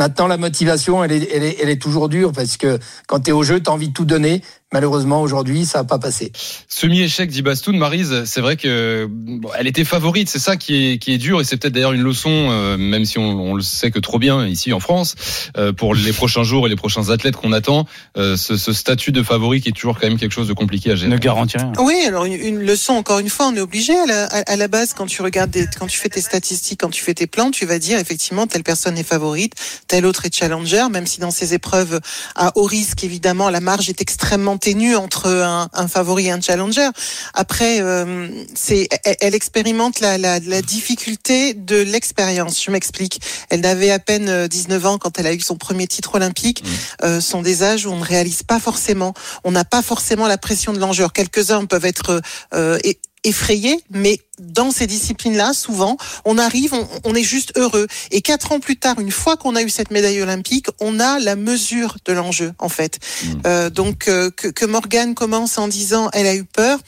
Maintenant, 0.00 0.28
la 0.28 0.38
motivation, 0.38 1.04
elle 1.04 1.12
est, 1.12 1.82
toujours 1.82 2.08
dure 2.08 2.32
parce 2.32 2.56
que 2.56 2.78
quand 3.06 3.20
tu 3.20 3.28
es 3.28 3.32
au 3.34 3.42
jeu, 3.42 3.62
tu 3.62 3.68
as 3.68 3.74
envie 3.74 3.88
de 3.88 3.92
tout 3.92 4.06
donner. 4.06 4.40
Malheureusement, 4.72 5.20
aujourd'hui, 5.20 5.66
ça 5.66 5.78
n'a 5.78 5.84
pas 5.84 5.98
passé. 5.98 6.30
Semi-échec 6.68 7.28
dit 7.28 7.42
Bastoun, 7.42 7.76
Marise, 7.76 8.22
c'est 8.24 8.40
vrai 8.40 8.56
que 8.56 9.08
bon, 9.10 9.50
elle 9.58 9.66
était 9.66 9.84
favorite, 9.84 10.28
c'est 10.28 10.38
ça 10.38 10.56
qui 10.56 10.92
est, 10.92 10.98
qui 10.98 11.12
est 11.12 11.18
dur 11.18 11.40
et 11.40 11.44
c'est 11.44 11.56
peut-être 11.56 11.72
d'ailleurs 11.72 11.92
une 11.92 12.04
leçon, 12.04 12.30
euh, 12.30 12.76
même 12.76 13.04
si 13.04 13.18
on, 13.18 13.50
on, 13.50 13.54
le 13.54 13.62
sait 13.62 13.90
que 13.90 13.98
trop 13.98 14.20
bien 14.20 14.46
ici 14.46 14.72
en 14.72 14.78
France, 14.78 15.16
euh, 15.56 15.72
pour 15.72 15.96
les 15.96 16.12
prochains 16.12 16.44
jours 16.44 16.66
et 16.66 16.70
les 16.70 16.76
prochains 16.76 17.10
athlètes 17.10 17.34
qu'on 17.34 17.52
attend, 17.52 17.86
euh, 18.16 18.36
ce, 18.36 18.56
ce, 18.56 18.72
statut 18.72 19.10
de 19.10 19.24
favori 19.24 19.60
qui 19.60 19.70
est 19.70 19.72
toujours 19.72 19.98
quand 19.98 20.06
même 20.06 20.18
quelque 20.18 20.30
chose 20.30 20.46
de 20.46 20.52
compliqué 20.52 20.92
à 20.92 20.94
gérer. 20.94 21.10
Ne 21.10 21.18
garantit 21.18 21.56
rien. 21.56 21.72
Oui, 21.80 22.04
alors 22.06 22.24
une, 22.26 22.34
une, 22.34 22.60
leçon, 22.60 22.92
encore 22.92 23.18
une 23.18 23.28
fois, 23.28 23.48
on 23.48 23.56
est 23.56 23.60
obligé 23.60 23.98
à 23.98 24.06
la, 24.06 24.26
à, 24.26 24.52
à 24.52 24.54
la 24.54 24.68
base, 24.68 24.94
quand 24.94 25.06
tu 25.06 25.20
regardes, 25.22 25.50
des, 25.50 25.66
quand 25.80 25.88
tu 25.88 25.98
fais 25.98 26.10
tes 26.10 26.20
statistiques, 26.20 26.80
quand 26.80 26.90
tu 26.90 27.02
fais 27.02 27.14
tes 27.14 27.26
plans, 27.26 27.50
tu 27.50 27.66
vas 27.66 27.80
dire 27.80 27.98
effectivement 27.98 28.46
telle 28.46 28.62
personne 28.62 28.96
est 28.96 29.02
favorite, 29.02 29.54
telle 29.88 30.06
autre 30.06 30.26
est 30.26 30.34
challenger, 30.34 30.86
même 30.92 31.08
si 31.08 31.18
dans 31.18 31.32
ces 31.32 31.54
épreuves 31.54 31.98
à 32.36 32.52
haut 32.54 32.66
risque, 32.66 33.02
évidemment, 33.02 33.50
la 33.50 33.60
marge 33.60 33.88
est 33.88 34.00
extrêmement 34.00 34.59
ténue 34.60 34.94
entre 34.94 35.28
un, 35.28 35.68
un, 35.72 35.88
favori 35.88 36.26
et 36.26 36.30
un 36.30 36.40
challenger. 36.40 36.88
Après, 37.34 37.80
euh, 37.80 38.28
c'est, 38.54 38.88
elle, 39.04 39.16
elle, 39.20 39.34
expérimente 39.34 40.00
la, 40.00 40.18
la, 40.18 40.38
la 40.38 40.62
difficulté 40.62 41.54
de 41.54 41.76
l'expérience. 41.76 42.62
Je 42.62 42.70
m'explique. 42.70 43.20
Elle 43.48 43.60
n'avait 43.60 43.90
à 43.90 43.98
peine 43.98 44.46
19 44.46 44.86
ans 44.86 44.98
quand 44.98 45.18
elle 45.18 45.26
a 45.26 45.32
eu 45.32 45.40
son 45.40 45.56
premier 45.56 45.86
titre 45.86 46.14
olympique. 46.14 46.62
Mmh. 46.62 46.68
Euh, 47.04 47.20
sont 47.20 47.42
des 47.42 47.62
âges 47.62 47.86
où 47.86 47.90
on 47.90 47.98
ne 47.98 48.04
réalise 48.04 48.42
pas 48.42 48.60
forcément, 48.60 49.14
on 49.44 49.52
n'a 49.52 49.64
pas 49.64 49.82
forcément 49.82 50.26
la 50.26 50.38
pression 50.38 50.72
de 50.72 50.78
l'enjeu. 50.78 51.08
Quelques-uns 51.08 51.64
peuvent 51.64 51.84
être 51.84 52.20
euh, 52.54 52.78
effrayés, 53.24 53.80
mais 53.90 54.20
dans 54.40 54.70
ces 54.70 54.86
disciplines-là, 54.86 55.52
souvent, 55.52 55.96
on 56.24 56.38
arrive, 56.38 56.74
on, 56.74 56.88
on, 57.04 57.14
est 57.14 57.22
juste 57.22 57.52
heureux. 57.56 57.86
Et 58.10 58.22
quatre 58.22 58.52
ans 58.52 58.60
plus 58.60 58.76
tard, 58.76 58.98
une 58.98 59.10
fois 59.10 59.36
qu'on 59.36 59.54
a 59.56 59.62
eu 59.62 59.70
cette 59.70 59.90
médaille 59.90 60.20
olympique, 60.20 60.66
on 60.80 60.98
a 61.00 61.18
la 61.18 61.36
mesure 61.36 61.96
de 62.04 62.12
l'enjeu, 62.12 62.52
en 62.58 62.68
fait. 62.68 62.98
Mmh. 62.98 63.28
Euh, 63.46 63.70
donc, 63.70 64.08
euh, 64.08 64.30
que, 64.30 64.48
que 64.48 64.66
Morgane 64.66 65.14
commence 65.14 65.58
en 65.58 65.68
disant 65.68 66.08
elle 66.12 66.26
a 66.26 66.34
eu 66.34 66.44
peur, 66.44 66.78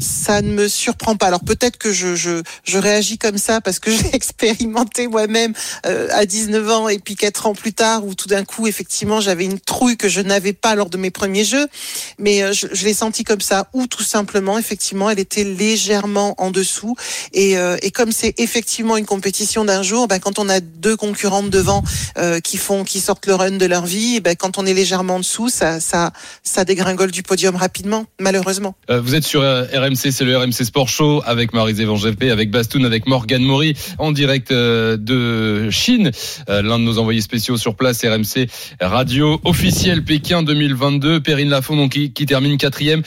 ça 0.00 0.42
ne 0.42 0.52
me 0.52 0.68
surprend 0.68 1.16
pas. 1.16 1.26
Alors 1.26 1.44
peut-être 1.44 1.76
que 1.76 1.92
je, 1.92 2.14
je, 2.14 2.42
je 2.64 2.78
réagis 2.78 3.18
comme 3.18 3.38
ça 3.38 3.60
parce 3.60 3.78
que 3.78 3.90
j'ai 3.96 4.14
expérimenté 4.14 5.06
moi-même 5.08 5.52
euh, 5.86 6.08
à 6.12 6.26
19 6.26 6.70
ans 6.70 6.88
et 6.88 6.98
puis 6.98 7.16
quatre 7.16 7.46
ans 7.46 7.54
plus 7.54 7.72
tard 7.72 8.04
où 8.04 8.14
tout 8.14 8.28
d'un 8.28 8.44
coup, 8.44 8.66
effectivement, 8.66 9.20
j'avais 9.20 9.44
une 9.44 9.60
trouille 9.60 9.96
que 9.96 10.08
je 10.08 10.20
n'avais 10.20 10.52
pas 10.52 10.74
lors 10.74 10.90
de 10.90 10.96
mes 10.96 11.10
premiers 11.10 11.44
jeux. 11.44 11.66
Mais 12.18 12.42
euh, 12.42 12.52
je, 12.52 12.66
je 12.72 12.84
l'ai 12.84 12.94
senti 12.94 13.24
comme 13.24 13.40
ça. 13.40 13.68
Ou 13.72 13.86
tout 13.86 14.02
simplement, 14.02 14.58
effectivement, 14.58 15.10
elle 15.10 15.18
était 15.18 15.44
légèrement 15.44 16.34
en 16.38 16.50
dessous. 16.50 16.94
Et, 17.32 17.56
euh, 17.56 17.76
et 17.82 17.90
comme 17.90 18.12
c'est 18.12 18.34
effectivement 18.38 18.96
une 18.96 19.06
compétition 19.06 19.64
d'un 19.64 19.82
jour, 19.82 20.08
ben, 20.08 20.18
quand 20.18 20.38
on 20.38 20.48
a 20.48 20.60
deux 20.60 20.96
concurrentes 20.96 21.50
devant 21.50 21.82
euh, 22.18 22.40
qui 22.40 22.56
font, 22.56 22.84
qui 22.84 23.00
sortent 23.00 23.26
le 23.26 23.34
run 23.34 23.52
de 23.52 23.66
leur 23.66 23.86
vie, 23.86 24.20
ben, 24.20 24.36
quand 24.36 24.58
on 24.58 24.66
est 24.66 24.74
légèrement 24.74 25.16
en 25.16 25.20
dessous, 25.20 25.48
ça, 25.48 25.80
ça, 25.80 26.12
ça 26.42 26.64
dégringole 26.64 27.10
du 27.10 27.22
podium 27.22 27.56
rapidement, 27.56 28.06
malheureusement. 28.20 28.74
Euh, 28.90 29.00
vous 29.00 29.14
êtes 29.14 29.24
sur 29.24 29.42
RMC, 29.42 30.10
c'est 30.10 30.24
le 30.24 30.36
RMC 30.36 30.64
Sport 30.64 30.88
Show 30.88 31.22
avec 31.26 31.52
Marie 31.52 31.80
Evangépe, 31.80 32.22
avec 32.22 32.50
Bastoun, 32.50 32.84
avec 32.84 33.06
Morgan 33.06 33.42
Maury 33.42 33.74
en 33.98 34.12
direct 34.12 34.52
de 34.52 35.70
Chine. 35.70 36.10
L'un 36.48 36.78
de 36.78 36.84
nos 36.84 36.98
envoyés 36.98 37.20
spéciaux 37.20 37.56
sur 37.56 37.74
place, 37.74 38.04
RMC 38.04 38.48
Radio 38.80 39.40
officiel 39.44 40.04
Pékin 40.04 40.42
2022. 40.42 41.20
Perrine 41.20 41.48
Lafont 41.48 41.76
donc 41.76 41.92
qui, 41.92 42.12
qui 42.12 42.26
termine 42.26 42.56
quatrième. 42.56 43.02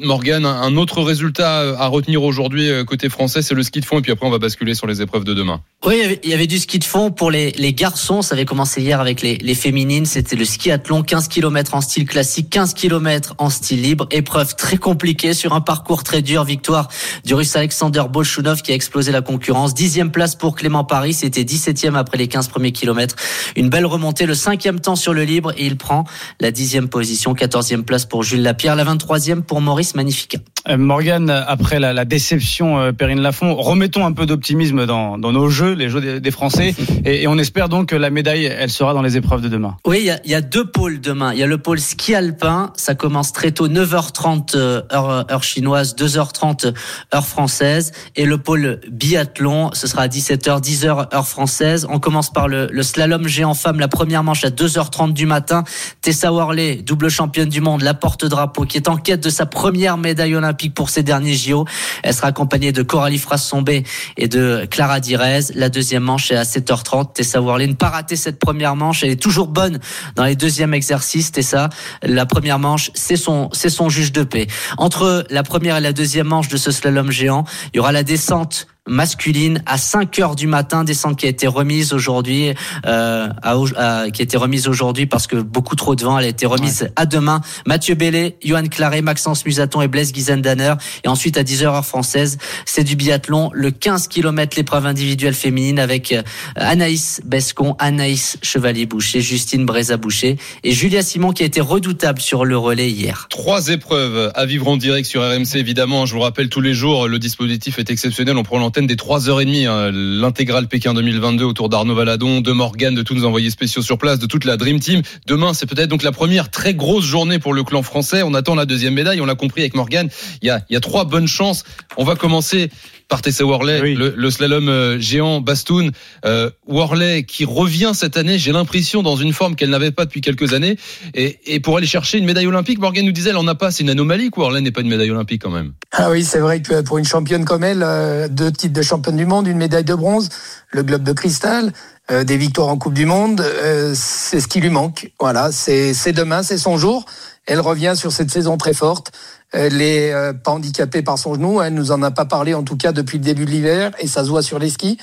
Morgan, 0.00 0.44
un 0.44 0.76
autre 0.76 1.02
résultat 1.02 1.60
à 1.78 1.86
retenir 1.86 2.22
aujourd'hui 2.22 2.70
côté 2.86 3.08
français 3.08 3.27
Français, 3.28 3.42
c'est 3.42 3.54
le 3.54 3.62
ski 3.62 3.80
de 3.80 3.84
fond 3.84 3.98
et 3.98 4.00
puis 4.00 4.10
après 4.10 4.26
on 4.26 4.30
va 4.30 4.38
basculer 4.38 4.72
sur 4.72 4.86
les 4.86 5.02
épreuves 5.02 5.24
de 5.24 5.34
demain. 5.34 5.60
Oui, 5.84 5.96
il 5.96 6.00
y 6.00 6.04
avait, 6.04 6.20
il 6.24 6.30
y 6.30 6.32
avait 6.32 6.46
du 6.46 6.58
ski 6.58 6.78
de 6.78 6.84
fond 6.84 7.10
pour 7.10 7.30
les, 7.30 7.50
les 7.52 7.74
garçons. 7.74 8.22
Ça 8.22 8.34
avait 8.34 8.46
commencé 8.46 8.80
hier 8.80 9.02
avec 9.02 9.20
les, 9.20 9.36
les 9.36 9.54
féminines. 9.54 10.06
C'était 10.06 10.34
le 10.34 10.46
skiathlon, 10.46 11.02
15 11.02 11.28
km 11.28 11.74
en 11.74 11.82
style 11.82 12.06
classique, 12.06 12.48
15 12.48 12.72
km 12.72 13.34
en 13.36 13.50
style 13.50 13.82
libre. 13.82 14.08
Épreuve 14.10 14.56
très 14.56 14.78
compliquée 14.78 15.34
sur 15.34 15.52
un 15.52 15.60
parcours 15.60 16.04
très 16.04 16.22
dur. 16.22 16.44
Victoire 16.44 16.88
du 17.26 17.34
Russe 17.34 17.54
Alexander 17.54 18.04
Bolchunov 18.10 18.62
qui 18.62 18.72
a 18.72 18.74
explosé 18.74 19.12
la 19.12 19.20
concurrence. 19.20 19.74
Dixième 19.74 20.10
place 20.10 20.34
pour 20.34 20.56
Clément 20.56 20.84
Paris. 20.84 21.12
C'était 21.12 21.42
17e 21.42 21.96
après 21.96 22.16
les 22.16 22.28
15 22.28 22.48
premiers 22.48 22.72
kilomètres. 22.72 23.16
Une 23.56 23.68
belle 23.68 23.84
remontée. 23.84 24.24
Le 24.24 24.34
cinquième 24.34 24.80
temps 24.80 24.96
sur 24.96 25.12
le 25.12 25.24
libre 25.24 25.52
et 25.58 25.66
il 25.66 25.76
prend 25.76 26.04
la 26.40 26.50
dixième 26.50 26.88
position. 26.88 27.34
14e 27.34 27.82
place 27.82 28.06
pour 28.06 28.22
Jules 28.22 28.42
Lapierre. 28.42 28.74
La 28.74 28.86
23e 28.86 29.42
pour 29.42 29.60
Maurice 29.60 29.94
Magnifica. 29.94 30.38
Euh, 30.68 30.76
Morgan, 30.76 31.30
après 31.30 31.78
la, 31.78 31.92
la 31.92 32.04
déception, 32.04 32.80
euh, 32.80 32.92
Perrine 33.08 33.22
Lafont, 33.22 33.54
remettons 33.54 34.04
un 34.04 34.12
peu 34.12 34.26
d'optimisme 34.26 34.84
dans, 34.84 35.16
nos 35.16 35.48
jeux, 35.48 35.72
les 35.72 35.88
jeux 35.88 36.20
des, 36.20 36.30
Français, 36.30 36.74
et, 37.06 37.26
on 37.26 37.38
espère 37.38 37.70
donc 37.70 37.88
que 37.88 37.96
la 37.96 38.10
médaille, 38.10 38.44
elle 38.44 38.68
sera 38.68 38.92
dans 38.92 39.00
les 39.00 39.16
épreuves 39.16 39.40
de 39.40 39.48
demain. 39.48 39.78
Oui, 39.86 40.10
il 40.24 40.30
y 40.30 40.34
a, 40.34 40.40
deux 40.42 40.66
pôles 40.66 41.00
demain. 41.00 41.32
Il 41.32 41.38
y 41.38 41.42
a 41.42 41.46
le 41.46 41.56
pôle 41.56 41.80
ski 41.80 42.14
alpin, 42.14 42.70
ça 42.76 42.94
commence 42.94 43.32
très 43.32 43.50
tôt, 43.50 43.66
9h30 43.66 44.56
euh, 44.56 44.82
heure, 44.92 45.24
heure 45.32 45.42
chinoise, 45.42 45.96
2h30 45.96 46.74
heure 47.14 47.26
française, 47.26 47.92
et 48.14 48.26
le 48.26 48.36
pôle 48.36 48.80
biathlon, 48.90 49.70
ce 49.72 49.86
sera 49.86 50.02
à 50.02 50.08
17h, 50.08 50.60
10h 50.60 51.14
heure 51.14 51.26
française. 51.26 51.86
On 51.88 52.00
commence 52.00 52.30
par 52.30 52.46
le, 52.46 52.68
slalom 52.82 53.26
géant 53.26 53.54
femme, 53.54 53.80
la 53.80 53.88
première 53.88 54.22
manche 54.22 54.44
à 54.44 54.50
2h30 54.50 55.14
du 55.14 55.24
matin. 55.24 55.64
Tessa 56.02 56.30
Worley, 56.30 56.82
double 56.82 57.08
championne 57.08 57.48
du 57.48 57.62
monde, 57.62 57.80
la 57.80 57.94
porte-drapeau, 57.94 58.66
qui 58.66 58.76
est 58.76 58.86
en 58.86 58.98
quête 58.98 59.22
de 59.22 59.30
sa 59.30 59.46
première 59.46 59.96
médaille 59.96 60.34
olympique 60.34 60.74
pour 60.74 60.90
ces 60.90 61.02
derniers 61.02 61.32
JO. 61.32 61.64
Elle 62.02 62.12
sera 62.12 62.28
accompagnée 62.28 62.72
de 62.72 62.82
Coralie 62.98 63.18
Frassombé 63.18 63.84
et 64.16 64.26
de 64.26 64.66
Clara 64.68 64.98
Direz. 64.98 65.52
La 65.54 65.68
deuxième 65.68 66.02
manche 66.02 66.32
est 66.32 66.36
à 66.36 66.42
7h30. 66.42 67.12
Tessa 67.12 67.40
Worley 67.40 67.68
ne 67.68 67.74
pas 67.74 67.90
rater 67.90 68.16
cette 68.16 68.40
première 68.40 68.74
manche. 68.74 69.04
Elle 69.04 69.10
est 69.10 69.22
toujours 69.22 69.46
bonne 69.46 69.78
dans 70.16 70.24
les 70.24 70.34
deuxièmes 70.34 70.74
exercices. 70.74 71.30
Tessa, 71.30 71.68
la 72.02 72.26
première 72.26 72.58
manche, 72.58 72.90
c'est 72.94 73.14
son, 73.14 73.50
c'est 73.52 73.70
son 73.70 73.88
juge 73.88 74.10
de 74.10 74.24
paix. 74.24 74.48
Entre 74.78 75.24
la 75.30 75.44
première 75.44 75.76
et 75.76 75.80
la 75.80 75.92
deuxième 75.92 76.26
manche 76.26 76.48
de 76.48 76.56
ce 76.56 76.72
slalom 76.72 77.12
géant, 77.12 77.44
il 77.72 77.76
y 77.76 77.78
aura 77.78 77.92
la 77.92 78.02
descente 78.02 78.66
masculine 78.88 79.62
à 79.66 79.78
5 79.78 80.18
heures 80.18 80.34
du 80.36 80.46
matin, 80.46 80.84
descente 80.84 81.16
qui 81.18 81.26
a 81.26 81.28
été 81.28 81.46
remise 81.46 81.92
aujourd'hui, 81.92 82.54
euh, 82.86 83.28
à, 83.42 83.54
à- 83.76 84.10
qui 84.10 84.22
a 84.22 84.24
été 84.24 84.36
remise 84.36 84.66
aujourd'hui 84.68 85.06
parce 85.06 85.26
que 85.26 85.36
beaucoup 85.36 85.76
trop 85.76 85.94
de 85.94 86.02
vent, 86.04 86.18
elle 86.18 86.24
a 86.24 86.28
été 86.28 86.46
remise 86.46 86.88
à 86.96 87.06
demain. 87.06 87.40
Mathieu 87.66 87.94
Bellet, 87.94 88.36
Johan 88.44 88.64
Claret, 88.68 89.02
Maxence 89.02 89.44
Musaton 89.44 89.80
et 89.82 89.88
Blaise 89.88 90.12
Guizendaner. 90.12 90.74
Et 91.04 91.08
ensuite 91.08 91.36
à 91.36 91.42
10 91.42 91.62
heures 91.64 91.74
heure 91.74 91.84
française, 91.86 92.38
c'est 92.64 92.84
du 92.84 92.96
biathlon, 92.96 93.50
le 93.52 93.70
15 93.70 94.08
km 94.08 94.56
l'épreuve 94.56 94.86
individuelle 94.86 95.34
féminine 95.34 95.78
avec 95.78 96.12
euh, 96.12 96.22
Anaïs 96.56 97.20
Bescon, 97.24 97.76
Anaïs 97.78 98.38
Chevalier-Boucher, 98.42 99.20
Justine 99.20 99.66
Breza-Boucher 99.66 100.36
et 100.64 100.72
Julia 100.72 101.02
Simon 101.02 101.32
qui 101.32 101.42
a 101.42 101.46
été 101.46 101.60
redoutable 101.60 102.20
sur 102.20 102.44
le 102.44 102.56
relais 102.56 102.90
hier. 102.90 103.26
Trois 103.30 103.68
épreuves 103.68 104.30
à 104.34 104.46
vivre 104.46 104.68
en 104.68 104.76
direct 104.76 105.06
sur 105.08 105.22
RMC, 105.22 105.56
évidemment. 105.56 106.06
Je 106.06 106.14
vous 106.14 106.20
rappelle 106.20 106.48
tous 106.48 106.60
les 106.60 106.74
jours, 106.74 107.08
le 107.08 107.18
dispositif 107.18 107.78
est 107.78 107.90
exceptionnel. 107.90 108.36
On 108.36 108.42
prend 108.42 108.58
l'antenne 108.58 108.77
des 108.86 108.96
3h30, 108.96 109.66
hein, 109.66 109.90
l'intégrale 109.92 110.68
Pékin 110.68 110.94
2022 110.94 111.44
autour 111.44 111.68
d'Arnaud 111.68 111.94
Valadon, 111.94 112.40
de 112.40 112.52
Morgan, 112.52 112.94
de 112.94 113.02
tous 113.02 113.14
nos 113.14 113.24
envoyés 113.24 113.50
spéciaux 113.50 113.82
sur 113.82 113.98
place, 113.98 114.18
de 114.18 114.26
toute 114.26 114.44
la 114.44 114.56
Dream 114.56 114.78
Team. 114.80 115.02
Demain, 115.26 115.54
c'est 115.54 115.66
peut-être 115.66 115.88
donc 115.88 116.02
la 116.02 116.12
première 116.12 116.50
très 116.50 116.74
grosse 116.74 117.04
journée 117.04 117.38
pour 117.38 117.54
le 117.54 117.64
clan 117.64 117.82
français. 117.82 118.22
On 118.22 118.34
attend 118.34 118.54
la 118.54 118.66
deuxième 118.66 118.94
médaille. 118.94 119.20
On 119.20 119.26
l'a 119.26 119.34
compris 119.34 119.62
avec 119.62 119.74
Morgan. 119.74 120.08
Il 120.42 120.48
y 120.48 120.50
a, 120.50 120.64
il 120.70 120.74
y 120.74 120.76
a 120.76 120.80
trois 120.80 121.04
bonnes 121.04 121.28
chances. 121.28 121.64
On 121.96 122.04
va 122.04 122.14
commencer 122.14 122.70
par 123.08 123.22
Tessa 123.22 123.44
Worley, 123.44 123.94
le, 123.94 124.14
le 124.16 124.30
slalom 124.30 124.68
euh, 124.68 125.00
géant 125.00 125.40
Bastoun. 125.40 125.92
Euh, 126.26 126.50
Worley 126.66 127.22
qui 127.22 127.46
revient 127.46 127.92
cette 127.94 128.18
année, 128.18 128.38
j'ai 128.38 128.52
l'impression, 128.52 129.02
dans 129.02 129.16
une 129.16 129.32
forme 129.32 129.56
qu'elle 129.56 129.70
n'avait 129.70 129.90
pas 129.90 130.04
depuis 130.04 130.20
quelques 130.20 130.52
années. 130.52 130.76
Et, 131.14 131.38
et 131.46 131.60
pour 131.60 131.78
aller 131.78 131.86
chercher 131.86 132.18
une 132.18 132.26
médaille 132.26 132.46
olympique, 132.46 132.78
Morgan 132.78 133.06
nous 133.06 133.12
disait, 133.12 133.30
elle 133.30 133.38
en 133.38 133.48
a 133.48 133.54
pas. 133.54 133.70
C'est 133.70 133.82
une 133.82 133.90
anomalie 133.90 134.30
que 134.30 134.38
Worley 134.40 134.60
n'est 134.60 134.70
pas 134.70 134.82
une 134.82 134.88
médaille 134.88 135.10
olympique 135.10 135.42
quand 135.42 135.50
même. 135.50 135.72
Ah 135.92 136.10
oui, 136.10 136.22
c'est 136.22 136.40
vrai 136.40 136.60
que 136.60 136.82
pour 136.82 136.98
une 136.98 137.06
championne 137.06 137.46
comme 137.46 137.64
elle, 137.64 137.82
euh, 137.82 138.28
deux 138.28 138.52
titres 138.52 138.74
de 138.74 138.82
championne 138.82 139.16
du 139.16 139.26
monde, 139.26 139.46
une 139.46 139.58
médaille 139.58 139.84
de 139.84 139.94
bronze, 139.94 140.28
le 140.70 140.82
globe 140.82 141.02
de 141.02 141.12
cristal, 141.12 141.72
euh, 142.10 142.24
des 142.24 142.36
victoires 142.36 142.68
en 142.68 142.76
Coupe 142.76 142.94
du 142.94 143.06
Monde, 143.06 143.40
euh, 143.40 143.92
c'est 143.94 144.40
ce 144.40 144.48
qui 144.48 144.60
lui 144.60 144.70
manque. 144.70 145.12
Voilà, 145.18 145.50
c'est 145.52 145.94
c'est 145.94 146.12
demain, 146.12 146.42
c'est 146.42 146.58
son 146.58 146.76
jour. 146.76 147.06
Elle 147.46 147.60
revient 147.60 147.94
sur 147.96 148.12
cette 148.12 148.30
saison 148.30 148.58
très 148.58 148.74
forte. 148.74 149.12
Elle 149.52 149.80
est 149.80 150.12
euh, 150.12 150.32
pas 150.32 150.58
par 151.04 151.18
son 151.18 151.34
genou. 151.34 151.62
Elle 151.62 151.74
nous 151.74 151.90
en 151.90 152.02
a 152.02 152.10
pas 152.10 152.24
parlé 152.24 152.54
en 152.54 152.62
tout 152.62 152.76
cas 152.76 152.92
depuis 152.92 153.18
le 153.18 153.24
début 153.24 153.44
de 153.44 153.50
l'hiver 153.50 153.92
et 153.98 154.06
ça 154.06 154.24
se 154.24 154.28
voit 154.28 154.42
sur 154.42 154.58
les 154.58 154.70
skis. 154.70 154.98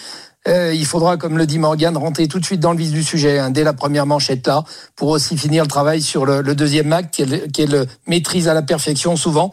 Euh, 0.47 0.73
il 0.75 0.85
faudra, 0.85 1.17
comme 1.17 1.39
le 1.39 1.47
dit 1.47 1.57
Morgan, 1.57 1.97
rentrer 1.97 2.27
tout 2.27 2.39
de 2.39 2.45
suite 2.45 2.59
dans 2.59 2.71
le 2.71 2.77
vif 2.77 2.91
du 2.91 3.03
sujet. 3.03 3.39
hein, 3.39 3.49
dès 3.49 3.63
la 3.63 3.73
première 3.73 4.05
manche, 4.05 4.29
être 4.29 4.45
là 4.45 4.63
pour 4.95 5.09
aussi 5.09 5.37
finir 5.37 5.63
le 5.63 5.67
travail 5.67 6.01
sur 6.03 6.25
le, 6.25 6.41
le 6.41 6.53
deuxième 6.53 6.93
acte 6.93 7.15
qu'elle 7.15 7.51
qu'elle 7.51 7.87
maîtrise 8.05 8.47
à 8.47 8.53
la 8.53 8.61
perfection 8.61 9.15
souvent. 9.15 9.51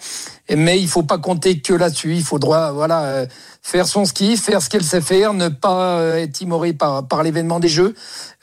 Mais 0.51 0.81
il 0.81 0.89
faut 0.89 1.05
pas 1.05 1.19
compter 1.19 1.61
que 1.61 1.73
là-dessus. 1.73 2.17
Il 2.17 2.25
faudra, 2.25 2.73
voilà, 2.73 3.05
euh, 3.05 3.27
faire 3.63 3.87
son 3.87 4.05
ski, 4.05 4.37
faire 4.37 4.61
ce 4.61 4.69
qu'elle 4.69 4.83
sait 4.83 5.01
faire, 5.01 5.35
ne 5.35 5.49
pas 5.49 5.99
euh, 5.99 6.17
être 6.17 6.33
timoré 6.33 6.73
par, 6.73 7.23
l'événement 7.23 7.61
des 7.61 7.69
Jeux. 7.69 7.95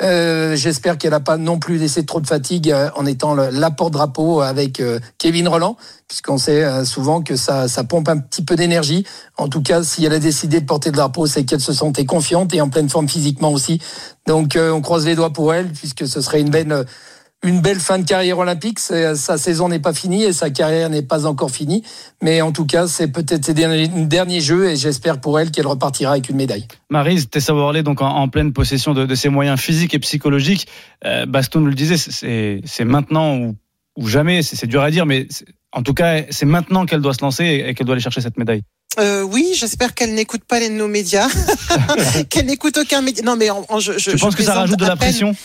Euh, 0.02 0.56
J'espère 0.56 0.98
qu'elle 0.98 1.12
n'a 1.12 1.20
pas 1.20 1.38
non 1.38 1.60
plus 1.60 1.78
laissé 1.78 2.06
trop 2.06 2.22
de 2.22 2.28
fatigue 2.28 2.74
en 2.96 3.06
étant 3.06 3.36
la 3.36 3.72
porte-drapeau 3.72 4.40
avec 4.40 4.82
Kevin 5.18 5.48
Roland, 5.50 5.76
puisqu'on 6.08 6.38
sait 6.38 6.86
souvent 6.86 7.22
que 7.22 7.36
ça, 7.36 7.68
pompe 7.88 8.08
un 8.08 8.18
petit 8.18 8.44
peu 8.44 8.56
d'énergie. 8.56 9.06
En 9.38 9.50
tout 9.50 9.62
cas, 9.62 9.84
si 9.84 10.06
elle 10.06 10.14
a 10.14 10.20
décidé 10.20 10.62
de 10.62 10.66
porter 10.66 10.90
le 10.92 10.96
drapeau, 10.96 11.28
c'est 11.28 11.44
qu'elle 11.44 11.60
se 11.60 11.74
sentait 11.74 12.06
confiante 12.06 12.54
et 12.54 12.62
en 12.62 12.70
pleine 12.70 12.90
forme 12.90 13.10
physiquement 13.10 13.52
aussi. 13.52 13.82
Donc, 14.26 14.58
on 14.58 14.82
croise 14.82 15.06
les 15.06 15.16
doigts 15.16 15.34
pour 15.34 15.54
elle, 15.54 15.68
puisque 15.68 16.08
ce 16.08 16.22
serait 16.22 16.40
une 16.40 16.50
belle 16.50 16.86
une 17.44 17.62
belle 17.62 17.80
fin 17.80 18.00
de 18.00 18.06
carrière 18.06 18.38
olympique. 18.38 18.80
Sa 18.80 19.38
saison 19.38 19.70
n'est 19.70 19.80
pas 19.80 19.94
finie 19.94 20.24
et 20.24 20.34
sa 20.34 20.50
carrière 20.50 20.90
n'est 20.90 21.02
pas 21.02 21.26
encore 21.26 21.52
finie. 21.52 21.84
Mais 22.22 22.42
en 22.42 22.52
tout 22.52 22.66
cas, 22.66 22.88
c'est 22.88 23.08
peut-être 23.08 23.46
ses 23.46 23.54
derniers, 23.54 23.88
derniers 23.88 24.42
jeux 24.42 24.70
et 24.70 24.76
j'espère 24.76 25.22
pour 25.22 25.40
elle 25.40 25.52
qu'elle 25.52 25.68
repartira 25.68 26.14
avec 26.14 26.30
une 26.30 26.36
médaille. 26.36 26.68
Marise, 26.90 27.30
Tessa 27.30 27.54
Worley, 27.54 27.84
donc 27.84 28.02
en, 28.02 28.10
en 28.10 28.28
pleine 28.28 28.52
possession 28.52 28.94
de, 28.94 29.16
ses 29.16 29.30
moyens 29.30 29.60
physiques 29.60 29.94
et 29.94 30.00
psychologiques. 30.00 30.68
Euh, 31.06 31.26
Baston 31.26 31.62
nous 31.62 31.68
le 31.68 31.76
disait, 31.76 31.98
c'est 31.98 32.86
maintenant 32.86 33.38
ou, 33.38 34.08
jamais. 34.08 34.42
C'est 34.44 34.68
dur 34.68 34.82
à 34.82 34.92
dire, 34.92 35.06
mais 35.06 35.28
en 35.72 35.84
tout 35.84 35.94
cas, 35.94 36.24
c'est 36.30 36.46
maintenant 36.46 36.86
qu'elle 36.86 37.02
doit 37.02 37.14
se 37.14 37.22
lancer 37.22 37.64
et 37.66 37.74
qu'elle 37.74 37.86
doit 37.86 37.94
aller 37.94 38.02
chercher 38.02 38.22
cette 38.22 38.38
médaille. 38.38 38.64
Euh, 38.98 39.22
oui, 39.22 39.52
j'espère 39.56 39.94
qu'elle 39.94 40.16
n'écoute 40.16 40.44
pas 40.44 40.60
les 40.60 40.70
nos 40.70 40.88
médias, 40.88 41.28
qu'elle 42.30 42.48
n'écoute 42.48 42.76
aucun 42.78 43.02
média. 43.02 43.24
Non, 43.24 43.36
mais 43.36 43.52
en, 43.52 43.64
en- 43.70 43.80
je, 43.80 43.94
je, 43.94 44.12
Je 44.12 44.18
pense 44.18 44.34
je 44.34 44.38
que 44.38 44.44
ça 44.44 44.56
rajoute 44.56 44.80
de 44.80 44.86
la 44.86 44.96
pression. 44.96 45.36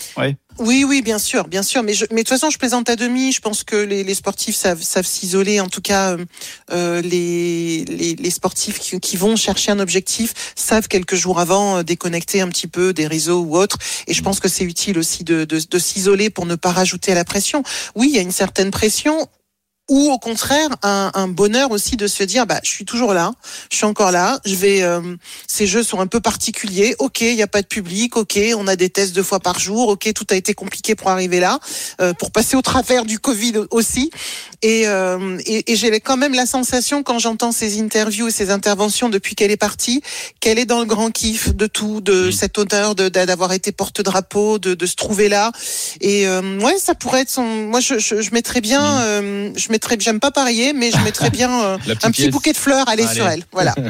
Oui, 0.61 0.84
oui, 0.84 1.03
bien 1.03 1.18
sûr, 1.18 1.47
bien 1.47 1.62
sûr. 1.62 1.82
Mais, 1.82 1.92
je, 1.95 2.07
mais 2.11 2.22
de 2.22 2.28
toute 2.28 2.28
façon, 2.28 2.49
je 2.49 2.57
plaisante 2.59 2.88
à 2.88 2.97
demi. 2.97 3.32
Je 3.32 3.40
pense 3.40 3.62
que 3.62 3.76
les, 3.76 4.03
les 4.03 4.14
sportifs 4.14 4.57
savent, 4.57 4.80
savent 4.82 5.05
s'isoler. 5.07 5.61
En 5.61 5.68
tout 5.68 5.82
cas, 5.82 6.12
euh, 6.12 6.24
euh, 6.72 7.03
les, 7.03 7.84
les, 7.84 8.14
les 8.14 8.30
sportifs 8.30 8.78
qui, 8.78 8.99
qui 8.99 9.16
vont 9.16 9.36
chercher 9.36 9.72
un 9.72 9.78
objectif 9.80 10.32
savent 10.57 10.88
quelques 10.88 11.16
jours 11.16 11.38
avant 11.38 11.78
euh, 11.78 11.82
déconnecter 11.82 12.40
un 12.40 12.49
petit 12.49 12.68
peu 12.68 12.92
des 12.95 13.07
réseaux 13.07 13.40
ou 13.42 13.57
autres. 13.59 13.76
Et 14.07 14.14
je 14.14 14.22
pense 14.22 14.40
que 14.40 14.49
c'est 14.49 14.64
utile 14.64 14.97
aussi 14.99 15.22
de, 15.22 15.45
de, 15.45 15.61
de 15.68 15.78
s'isoler 15.78 16.30
pour 16.30 16.47
ne 16.47 16.55
pas 16.55 16.70
rajouter 16.72 17.12
à 17.12 17.16
la 17.16 17.24
pression. 17.24 17.62
Oui, 17.95 18.07
il 18.11 18.14
y 18.16 18.18
a 18.18 18.22
une 18.22 18.32
certaine 18.32 18.70
pression 18.70 19.28
ou 19.89 20.11
au 20.11 20.18
contraire 20.18 20.68
un, 20.82 21.11
un 21.14 21.28
bonheur 21.28 21.70
aussi 21.70 21.97
de 21.97 22.07
se 22.07 22.22
dire 22.22 22.47
bah 22.47 22.61
je 22.62 22.70
suis 22.70 22.85
toujours 22.85 23.12
là, 23.12 23.32
je 23.70 23.76
suis 23.76 23.85
encore 23.85 24.11
là, 24.11 24.41
je 24.45 24.55
vais 24.55 24.82
euh, 24.82 25.16
ces 25.47 25.66
jeux 25.66 25.82
sont 25.82 26.01
un 26.01 26.07
peu 26.07 26.20
particuliers, 26.20 26.95
ok 26.99 27.20
il 27.20 27.35
n'y 27.35 27.43
a 27.43 27.47
pas 27.47 27.62
de 27.62 27.66
public, 27.66 28.16
ok 28.16 28.39
on 28.57 28.66
a 28.66 28.76
des 28.76 28.89
tests 28.91 29.14
deux 29.14 29.22
fois 29.22 29.41
par 29.41 29.59
jour, 29.59 29.89
ok 29.89 30.12
tout 30.14 30.26
a 30.30 30.35
été 30.35 30.55
compliqué 30.55 30.95
pour 30.95 31.11
arriver 31.11 31.41
là, 31.41 31.59
euh, 32.01 32.14
pour 32.14 32.30
passer 32.30 32.57
au 32.57 32.62
travers 32.62 33.05
du 33.05 33.18
Covid 33.18 33.66
aussi 33.70 34.11
et, 34.65 34.89
euh, 34.89 35.39
et, 35.45 35.73
et 35.73 35.77
j'ai 35.77 36.01
quand 36.01 36.17
même 36.17 36.33
la 36.33 36.47
sensation 36.47 37.03
quand 37.03 37.19
j'entends 37.19 37.53
ces 37.53 37.83
interviews 37.83 38.29
et 38.29 38.31
ces 38.31 38.51
interventions 38.51 39.11
depuis 39.11 39.35
qu'elle 39.35 39.51
est 39.51 39.59
partie 39.59 40.01
qu'elle 40.41 40.59
est 40.59 40.65
dans 40.65 40.81
le 40.81 40.87
grand 40.87 41.11
kiff 41.11 41.55
de 41.55 41.67
tout, 41.67 42.01
de 42.01 42.31
cet 42.31 42.57
honneur 42.57 42.95
de 42.95 43.11
d'avoir 43.11 43.53
été 43.53 43.73
porte-drapeau, 43.73 44.59
de, 44.59 44.73
de 44.73 44.87
se 44.87 44.97
trouver 44.97 45.29
là 45.29 45.53
et 46.01 46.27
euh, 46.27 46.59
ouais 46.61 46.79
ça 46.79 46.95
pourrait 46.95 47.21
être 47.21 47.31
son 47.31 47.45
moi 47.45 47.81
je, 47.81 47.99
je, 47.99 48.23
je 48.23 48.31
mettrais 48.33 48.62
bien 48.62 49.03
euh, 49.03 49.51
je 49.55 49.71
mettrais 49.71 49.99
j'aime 50.01 50.19
pas 50.19 50.31
parier 50.31 50.73
mais 50.73 50.91
je 50.91 50.99
mettrais 51.01 51.29
bien 51.29 51.62
euh, 51.62 51.79
un 52.03 52.11
petit 52.11 52.31
bouquet 52.31 52.53
de 52.53 52.57
fleurs 52.57 52.89
aller 52.89 53.03
Allez. 53.03 53.15
sur 53.15 53.29
elle 53.29 53.43
voilà 53.53 53.75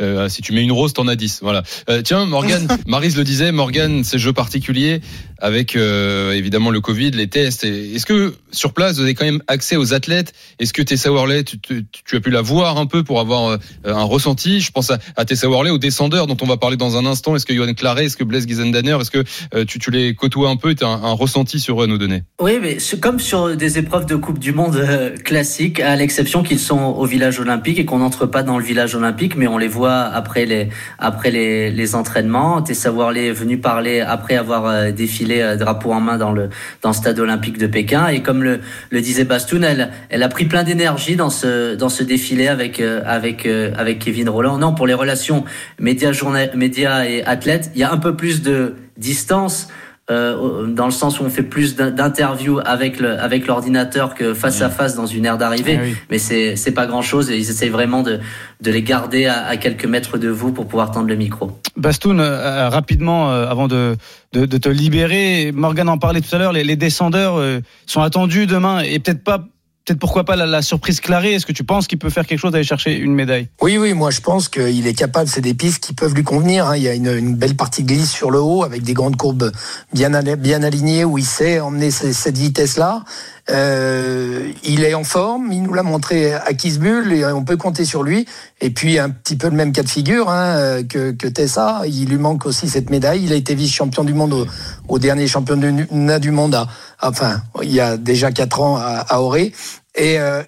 Euh, 0.00 0.28
si 0.28 0.42
tu 0.42 0.52
mets 0.52 0.62
une 0.62 0.72
rose, 0.72 0.92
t'en 0.92 1.08
as 1.08 1.16
10. 1.16 1.40
Voilà. 1.42 1.62
Tiens, 2.04 2.26
Morgan, 2.26 2.66
Marise 2.86 3.16
le 3.16 3.24
disait, 3.24 3.52
Morgan, 3.52 4.02
ces 4.02 4.18
jeux 4.18 4.32
particuliers 4.32 5.00
avec 5.38 5.76
évidemment 5.76 6.70
le 6.70 6.80
Covid, 6.80 7.10
les 7.12 7.28
tests. 7.28 7.64
Est-ce 7.64 8.06
que 8.06 8.34
sur 8.50 8.72
place, 8.72 8.96
vous 8.96 9.02
avez 9.02 9.14
quand 9.14 9.24
même 9.24 9.42
accès 9.46 9.76
aux 9.76 9.94
athlètes 9.94 10.13
Est-ce 10.58 10.72
que 10.72 10.82
Tessa 10.82 11.10
Worley, 11.10 11.44
tu, 11.44 11.86
as 12.12 12.20
pu 12.20 12.30
la 12.30 12.42
voir 12.42 12.78
un 12.78 12.86
peu 12.86 13.02
pour 13.02 13.20
avoir 13.20 13.48
euh, 13.48 13.58
un 13.84 14.04
ressenti? 14.04 14.60
Je 14.60 14.70
pense 14.70 14.90
à, 14.90 14.98
à 15.16 15.24
Tessa 15.24 15.48
Worley, 15.48 15.70
aux 15.70 15.78
descendeurs 15.78 16.26
dont 16.26 16.36
on 16.40 16.46
va 16.46 16.56
parler 16.56 16.76
dans 16.76 16.96
un 16.96 17.06
instant. 17.06 17.34
Est-ce 17.34 17.46
que 17.46 17.54
Johan 17.54 17.72
Claret, 17.74 18.06
est-ce 18.06 18.16
que 18.16 18.24
Blaise 18.24 18.46
Gizendaner, 18.46 18.96
est-ce 19.00 19.10
que 19.10 19.24
euh, 19.54 19.64
tu, 19.64 19.90
les 19.90 20.14
côtoies 20.14 20.48
un 20.48 20.56
peu 20.56 20.74
Tu 20.74 20.84
as 20.84 20.88
un, 20.88 21.12
ressenti 21.12 21.60
sur 21.60 21.80
eux 21.80 21.84
à 21.84 21.86
nous 21.86 21.98
donner? 21.98 22.22
Oui, 22.40 22.58
mais 22.60 22.78
comme 23.00 23.18
sur 23.18 23.56
des 23.56 23.78
épreuves 23.78 24.06
de 24.06 24.16
Coupe 24.16 24.38
du 24.38 24.52
Monde 24.52 24.76
euh, 24.76 25.16
classiques, 25.16 25.80
à 25.80 25.96
l'exception 25.96 26.42
qu'ils 26.42 26.58
sont 26.58 26.80
au 26.80 27.06
village 27.06 27.40
olympique 27.40 27.78
et 27.78 27.84
qu'on 27.84 27.98
n'entre 27.98 28.26
pas 28.26 28.42
dans 28.42 28.58
le 28.58 28.64
village 28.64 28.94
olympique, 28.94 29.36
mais 29.36 29.46
on 29.46 29.58
les 29.58 29.68
voit 29.68 30.02
après 30.02 30.46
les 30.46 30.68
après 30.98 31.30
les, 31.30 31.94
entraînements. 31.94 32.62
Tessa 32.62 32.90
Worley 32.90 33.26
est 33.26 33.32
venu 33.32 33.58
parler 33.58 34.00
après 34.00 34.36
avoir 34.36 34.92
défilé 34.92 35.56
drapeau 35.58 35.92
en 35.92 36.00
main 36.00 36.16
dans 36.16 36.32
le 36.32 36.48
dans 36.82 36.92
stade 36.92 37.18
olympique 37.18 37.58
de 37.58 37.66
Pékin. 37.66 38.08
Et 38.08 38.22
comme 38.22 38.42
le, 38.42 38.60
le 38.90 39.00
disait 39.00 39.24
Bastoun, 39.24 39.64
elle 39.64 39.90
elle 40.10 40.22
a 40.22 40.28
pris 40.28 40.44
plein 40.44 40.62
d'énergie 40.62 41.16
dans 41.16 41.30
ce 41.30 41.74
dans 41.74 41.88
ce 41.88 42.02
défilé 42.02 42.48
avec 42.48 42.80
euh, 42.80 43.02
avec 43.06 43.46
avec 43.46 43.98
Kevin 43.98 44.28
Roland. 44.28 44.58
Non, 44.58 44.74
pour 44.74 44.86
les 44.86 44.94
relations 44.94 45.44
médias 45.78 46.12
médias 46.54 47.04
et 47.04 47.24
athlètes, 47.24 47.70
il 47.74 47.80
y 47.80 47.84
a 47.84 47.92
un 47.92 47.98
peu 47.98 48.16
plus 48.16 48.42
de 48.42 48.76
distance. 48.96 49.68
Euh, 50.10 50.66
dans 50.66 50.84
le 50.84 50.90
sens 50.90 51.18
où 51.18 51.24
on 51.24 51.30
fait 51.30 51.42
plus 51.42 51.76
d'interviews 51.76 52.60
avec 52.62 53.00
le 53.00 53.18
avec 53.18 53.46
l'ordinateur 53.46 54.14
que 54.14 54.34
face 54.34 54.60
à 54.60 54.68
face 54.68 54.94
dans 54.94 55.06
une 55.06 55.24
aire 55.24 55.38
d'arrivée. 55.38 55.80
Oui. 55.82 55.96
Mais 56.10 56.18
c'est 56.18 56.56
c'est 56.56 56.72
pas 56.72 56.84
grand 56.84 57.00
chose 57.00 57.30
et 57.30 57.38
ils 57.38 57.48
essayent 57.48 57.70
vraiment 57.70 58.02
de 58.02 58.20
de 58.60 58.70
les 58.70 58.82
garder 58.82 59.24
à, 59.24 59.46
à 59.46 59.56
quelques 59.56 59.86
mètres 59.86 60.18
de 60.18 60.28
vous 60.28 60.52
pour 60.52 60.66
pouvoir 60.66 60.90
tendre 60.90 61.08
le 61.08 61.16
micro. 61.16 61.58
Bastoun, 61.78 62.20
euh, 62.20 62.68
rapidement, 62.68 63.32
euh, 63.32 63.48
avant 63.48 63.66
de, 63.66 63.96
de, 64.34 64.44
de 64.44 64.58
te 64.58 64.68
libérer, 64.68 65.52
Morgan 65.54 65.88
en 65.88 65.96
parlait 65.96 66.20
tout 66.20 66.36
à 66.36 66.38
l'heure, 66.38 66.52
les, 66.52 66.64
les 66.64 66.76
descendeurs 66.76 67.36
euh, 67.38 67.60
sont 67.86 68.02
attendus 68.02 68.46
demain 68.46 68.80
et 68.80 68.98
peut-être 68.98 69.24
pas, 69.24 69.42
peut-être 69.84 69.98
pourquoi 69.98 70.24
pas 70.24 70.36
la, 70.36 70.62
surprise 70.62 71.00
clarée. 71.00 71.34
Est-ce 71.34 71.46
que 71.46 71.52
tu 71.52 71.64
penses 71.64 71.86
qu'il 71.86 71.98
peut 71.98 72.10
faire 72.10 72.26
quelque 72.26 72.38
chose 72.38 72.52
d'aller 72.52 72.64
chercher 72.64 72.96
une 72.96 73.14
médaille? 73.14 73.48
Oui, 73.60 73.76
oui, 73.76 73.92
moi 73.92 74.10
je 74.10 74.20
pense 74.20 74.48
qu'il 74.48 74.86
est 74.86 74.94
capable, 74.94 75.28
c'est 75.28 75.40
des 75.40 75.54
pistes 75.54 75.84
qui 75.84 75.92
peuvent 75.92 76.14
lui 76.14 76.24
convenir. 76.24 76.66
hein. 76.66 76.76
Il 76.76 76.82
y 76.82 76.88
a 76.88 76.94
une, 76.94 77.34
belle 77.34 77.54
partie 77.56 77.84
glisse 77.84 78.10
sur 78.10 78.30
le 78.30 78.40
haut 78.40 78.64
avec 78.64 78.82
des 78.82 78.94
grandes 78.94 79.16
courbes 79.16 79.52
bien, 79.92 80.14
al- 80.14 80.36
bien 80.36 80.62
alignées 80.62 81.04
où 81.04 81.18
il 81.18 81.24
sait 81.24 81.60
emmener 81.60 81.90
ce- 81.90 82.12
cette 82.12 82.38
vitesse-là. 82.38 83.04
Euh, 83.50 84.50
il 84.64 84.84
est 84.84 84.94
en 84.94 85.04
forme, 85.04 85.52
il 85.52 85.62
nous 85.62 85.74
l'a 85.74 85.82
montré 85.82 86.32
à 86.32 86.54
Kisbull 86.54 87.12
et 87.12 87.26
on 87.26 87.44
peut 87.44 87.56
compter 87.56 87.84
sur 87.84 88.02
lui. 88.02 88.26
Et 88.60 88.70
puis 88.70 88.98
un 88.98 89.10
petit 89.10 89.36
peu 89.36 89.48
le 89.48 89.56
même 89.56 89.72
cas 89.72 89.82
de 89.82 89.88
figure 89.88 90.30
hein, 90.30 90.82
que, 90.88 91.10
Tessa, 91.10 91.82
il 91.86 92.08
lui 92.08 92.16
manque 92.16 92.46
aussi 92.46 92.68
cette 92.68 92.90
médaille. 92.90 93.24
Il 93.24 93.32
a 93.32 93.36
été 93.36 93.54
vice-champion 93.54 94.04
du 94.04 94.14
monde 94.14 94.46
au, 94.88 94.98
dernier 94.98 95.26
championnat 95.26 96.18
du 96.18 96.30
monde, 96.30 96.54
à- 96.54 96.68
enfin 97.02 97.42
il 97.62 97.72
y 97.72 97.80
a 97.80 97.96
déjà 97.96 98.32
quatre 98.32 98.60
ans 98.60 98.76
à, 98.76 99.04
à 99.08 99.20
Auray. 99.20 99.52
Et, 99.94 100.18
euh, 100.18 100.42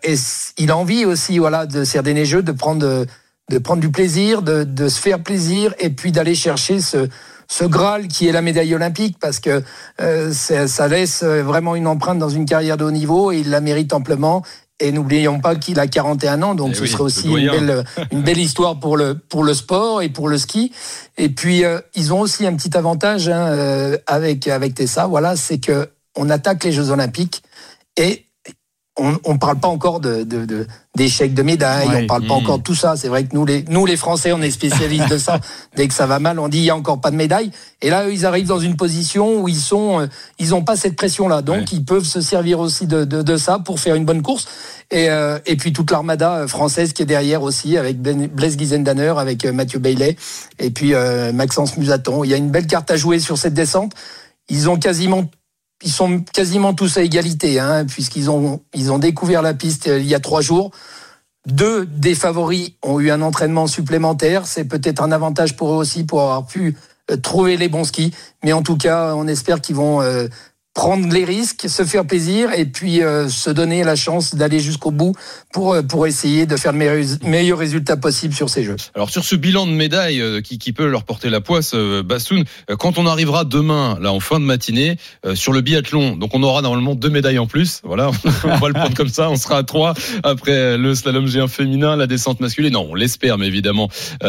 il 0.59 0.70
a 0.70 0.76
envie 0.76 1.05
aussi, 1.05 1.38
voilà, 1.38 1.66
de 1.66 1.84
faire 1.84 2.03
des 2.03 2.14
neigeux, 2.14 2.42
de 2.42 2.53
prendre, 2.53 3.07
de, 3.51 3.59
prendre 3.59 3.80
du 3.80 3.90
plaisir, 3.90 4.42
de 4.42 4.88
se 4.88 4.99
faire 4.99 5.22
plaisir, 5.22 5.74
et 5.78 5.90
puis 5.90 6.12
d'aller 6.12 6.34
chercher 6.34 6.80
ce, 6.80 7.09
ce 7.49 7.64
Graal 7.64 8.09
qui 8.09 8.28
est 8.28 8.32
la 8.32 8.42
médaille 8.42 8.74
olympique, 8.74 9.16
parce 9.20 9.40
que 9.40 9.62
euh, 10.01 10.32
ça 10.32 10.88
laisse 10.88 11.22
vraiment 11.22 11.76
une 11.76 11.86
empreinte 11.86 12.18
dans 12.18 12.28
une 12.28 12.47
carrière 12.47 12.76
de 12.76 12.84
haut 12.84 12.90
niveau, 12.90 13.32
et 13.32 13.38
il 13.38 13.51
la 13.51 13.61
mérite 13.61 13.92
amplement. 13.92 14.42
Et 14.78 14.92
n'oublions 14.92 15.40
pas 15.40 15.57
qu'il 15.57 15.80
a 15.80 15.86
41 15.86 16.42
ans, 16.42 16.55
donc 16.55 16.72
Eh 16.72 16.74
ce 16.74 16.82
oui, 16.82 16.88
serait 16.88 17.03
aussi 17.03 17.28
une 17.28 17.51
belle, 17.51 17.84
une 18.12 18.22
belle 18.22 18.38
histoire 18.38 18.78
pour 18.78 18.99
le, 18.99 19.14
pour 19.14 19.42
le 19.42 19.55
sport 19.55 20.03
et 20.03 20.11
pour 20.11 20.28
le 20.28 20.36
ski. 20.36 20.70
Et 21.16 21.30
puis, 21.30 21.64
euh, 21.64 21.80
ils 21.94 22.12
ont 22.12 22.20
aussi 22.20 22.47
un 22.47 22.55
petit 22.55 22.76
avantage 22.76 23.30
hein, 23.30 23.47
euh, 23.47 23.97
avec, 24.07 24.47
avec 24.49 24.74
Tessa, 24.74 25.07
voilà, 25.07 25.34
c'est 25.34 25.59
que 25.59 25.88
on 26.14 26.28
attaque 26.28 26.64
les 26.64 26.72
Jeux 26.72 26.90
Olympiques 26.90 27.42
et 27.97 28.26
on 28.99 29.34
ne 29.34 29.38
parle 29.38 29.59
pas 29.59 29.68
encore 29.68 30.01
de, 30.01 30.22
de, 30.24 30.47
de- 30.47 30.66
d'échecs 30.97 31.34
de 31.34 31.42
médailles, 31.42 31.86
Ouais. 31.88 32.01
on 32.05 32.07
parle 32.07 32.26
pas 32.26 32.34
Mmh. 32.34 32.38
encore 32.38 32.59
de 32.59 32.62
tout 32.62 32.74
ça. 32.74 32.97
C'est 32.97 33.09
vrai 33.09 33.24
que 33.24 33.34
nous 33.34 33.44
les, 33.44 33.62
nous, 33.68 33.84
les 33.84 33.97
Français, 33.99 34.32
on 34.32 34.40
est 34.40 34.51
spécialistes 34.51 35.11
de 35.11 35.18
ça. 35.18 35.38
Dès 35.76 35.86
que 35.86 35.92
ça 35.92 36.07
va 36.07 36.18
mal, 36.18 36.38
on 36.38 36.49
dit 36.49 36.59
il 36.59 36.64
y 36.64 36.70
a 36.70 36.76
encore 36.76 37.01
pas 37.03 37.11
de 37.11 37.16
médaille. 37.16 37.51
Et 37.82 37.90
là, 37.90 38.07
eux, 38.07 38.12
ils 38.14 38.24
arrivent 38.24 38.47
dans 38.47 38.59
une 38.59 38.76
position 38.76 39.42
où 39.42 39.49
ils 39.49 39.55
sont, 39.57 40.01
euh, 40.01 40.07
ils 40.38 40.55
ont 40.55 40.64
pas 40.64 40.76
cette 40.76 40.97
pression-là. 40.97 41.42
Donc, 41.42 41.57
Ouais. 41.59 41.64
ils 41.72 41.84
peuvent 41.84 42.07
se 42.07 42.22
servir 42.22 42.59
aussi 42.61 42.86
de, 42.86 43.05
de, 43.05 43.20
de 43.20 43.36
ça 43.36 43.59
pour 43.59 43.78
faire 43.80 43.94
une 43.97 44.07
bonne 44.07 44.22
course. 44.22 44.47
Et, 44.90 45.11
euh, 45.11 45.38
et 45.44 45.57
puis 45.57 45.74
toute 45.74 45.90
l'armada 45.90 46.32
euh, 46.36 46.49
française 46.49 46.94
qui 46.94 47.03
est 47.03 47.07
derrière 47.07 47.42
aussi, 47.42 47.76
avec 47.76 48.01
Ben- 48.01 48.28
Blaise 48.28 48.57
Guizendanner, 48.57 49.14
avec 49.18 49.44
euh, 49.44 49.53
Mathieu 49.53 49.78
Bailey, 49.78 50.16
et 50.59 50.70
puis 50.70 50.94
euh, 50.94 51.32
Maxence 51.32 51.76
Musaton. 51.76 52.24
Il 52.24 52.30
y 52.30 52.34
a 52.34 52.38
une 52.38 52.51
belle 52.51 52.66
carte 52.66 52.90
à 52.90 52.97
jouer 52.97 53.18
sur 53.18 53.36
cette 53.36 53.53
descente. 53.55 53.92
Ils 54.49 54.70
ont 54.70 54.78
quasiment 54.78 55.24
ils 55.83 55.91
sont 55.91 56.20
quasiment 56.33 56.74
tous 56.74 56.97
à 56.97 57.03
égalité, 57.03 57.61
hein, 57.61 57.85
puisqu'ils 57.85 58.31
ont, 58.31 58.62
ils 58.74 58.93
ont 58.93 58.99
découvert 58.99 59.43
la 59.43 59.55
piste 59.55 59.87
il 59.87 60.07
y 60.07 60.14
a 60.14 60.20
trois 60.20 60.41
jours. 60.41 60.70
Deux 61.47 61.87
des 61.87 62.14
favoris 62.14 62.72
ont 62.83 62.99
eu 62.99 63.11
un 63.11 63.22
entraînement 63.22 63.66
supplémentaire. 63.66 64.47
C'est 64.47 64.64
peut-être 64.64 65.03
un 65.03 65.12
avantage 65.12 65.55
pour 65.55 65.72
eux 65.72 65.77
aussi 65.77 66.05
pour 66.05 66.22
avoir 66.22 66.47
pu 66.47 66.77
euh, 67.11 67.16
trouver 67.16 67.57
les 67.57 67.68
bons 67.68 67.85
skis. 67.85 68.12
Mais 68.43 68.53
en 68.53 68.62
tout 68.62 68.77
cas, 68.77 69.14
on 69.14 69.29
espère 69.29 69.61
qu'ils 69.61 69.77
vont 69.77 70.01
euh, 70.01 70.27
prendre 70.77 71.11
les 71.11 71.24
risques, 71.24 71.70
se 71.70 71.85
faire 71.87 72.05
plaisir 72.07 72.53
et 72.53 72.66
puis 72.66 73.03
euh, 73.03 73.31
se 73.31 73.49
donner 73.49 73.83
la 73.83 73.97
chance 73.97 74.35
d'aller 74.35 74.61
jusqu'au 74.61 74.91
bout 74.91 75.14
pour, 75.51 75.72
euh, 75.72 75.81
pour 75.83 76.07
essayer 76.07 76.45
de 76.45 76.55
faire 76.59 76.72
le 76.72 76.79
meilleur, 76.79 77.03
meilleur 77.24 77.59
résultat 77.59 77.97
possible 77.97 78.35
sur 78.35 78.51
ces 78.51 78.62
Jeux. 78.62 78.77
Alors 78.95 79.09
sur 79.09 79.24
ce 79.24 79.37
bilan 79.37 79.66
de 79.66 79.72
médailles 79.72 80.20
euh, 80.20 80.43
qui, 80.43 80.59
qui 80.59 80.74
peut 80.74 80.87
leur 80.87 81.05
porter 81.05 81.31
la 81.31 81.41
poisse, 81.41 81.72
euh, 81.74 82.03
Bastoun, 82.03 82.45
euh, 82.70 82.77
quand 82.77 82.99
on 82.99 83.07
arrivera 83.07 83.47
demain, 83.47 83.97
là 84.03 84.12
en 84.12 84.20
fin 84.20 84.39
de 84.39 84.45
matinée, 84.45 84.99
sur 85.35 85.55
le 85.55 85.62
biathlon, 85.62 86.14
donc 86.14 86.35
on 86.35 86.43
aura 86.43 86.61
normalement 86.61 86.95
deux 86.95 87.09
médailles 87.09 87.39
en 87.39 87.47
plus. 87.47 87.81
Voilà, 87.83 88.11
on 88.45 88.57
va 88.59 88.68
le 88.68 88.74
prendre 88.74 88.95
comme 88.95 89.09
ça. 89.09 89.31
On 89.31 89.37
sera 89.37 89.57
à 89.57 89.62
trois 89.62 89.95
après 90.24 90.77
le 90.77 90.95
slalom 90.95 91.27
géant 91.27 91.49
féminin, 91.49 91.97
la 91.97 92.07
descente 92.07 92.39
masculine. 92.41 92.74
Non, 92.74 92.87
on 92.91 92.95
l'espère, 92.95 93.39
mais 93.39 93.47
évidemment, 93.47 93.89
on, 94.22 94.27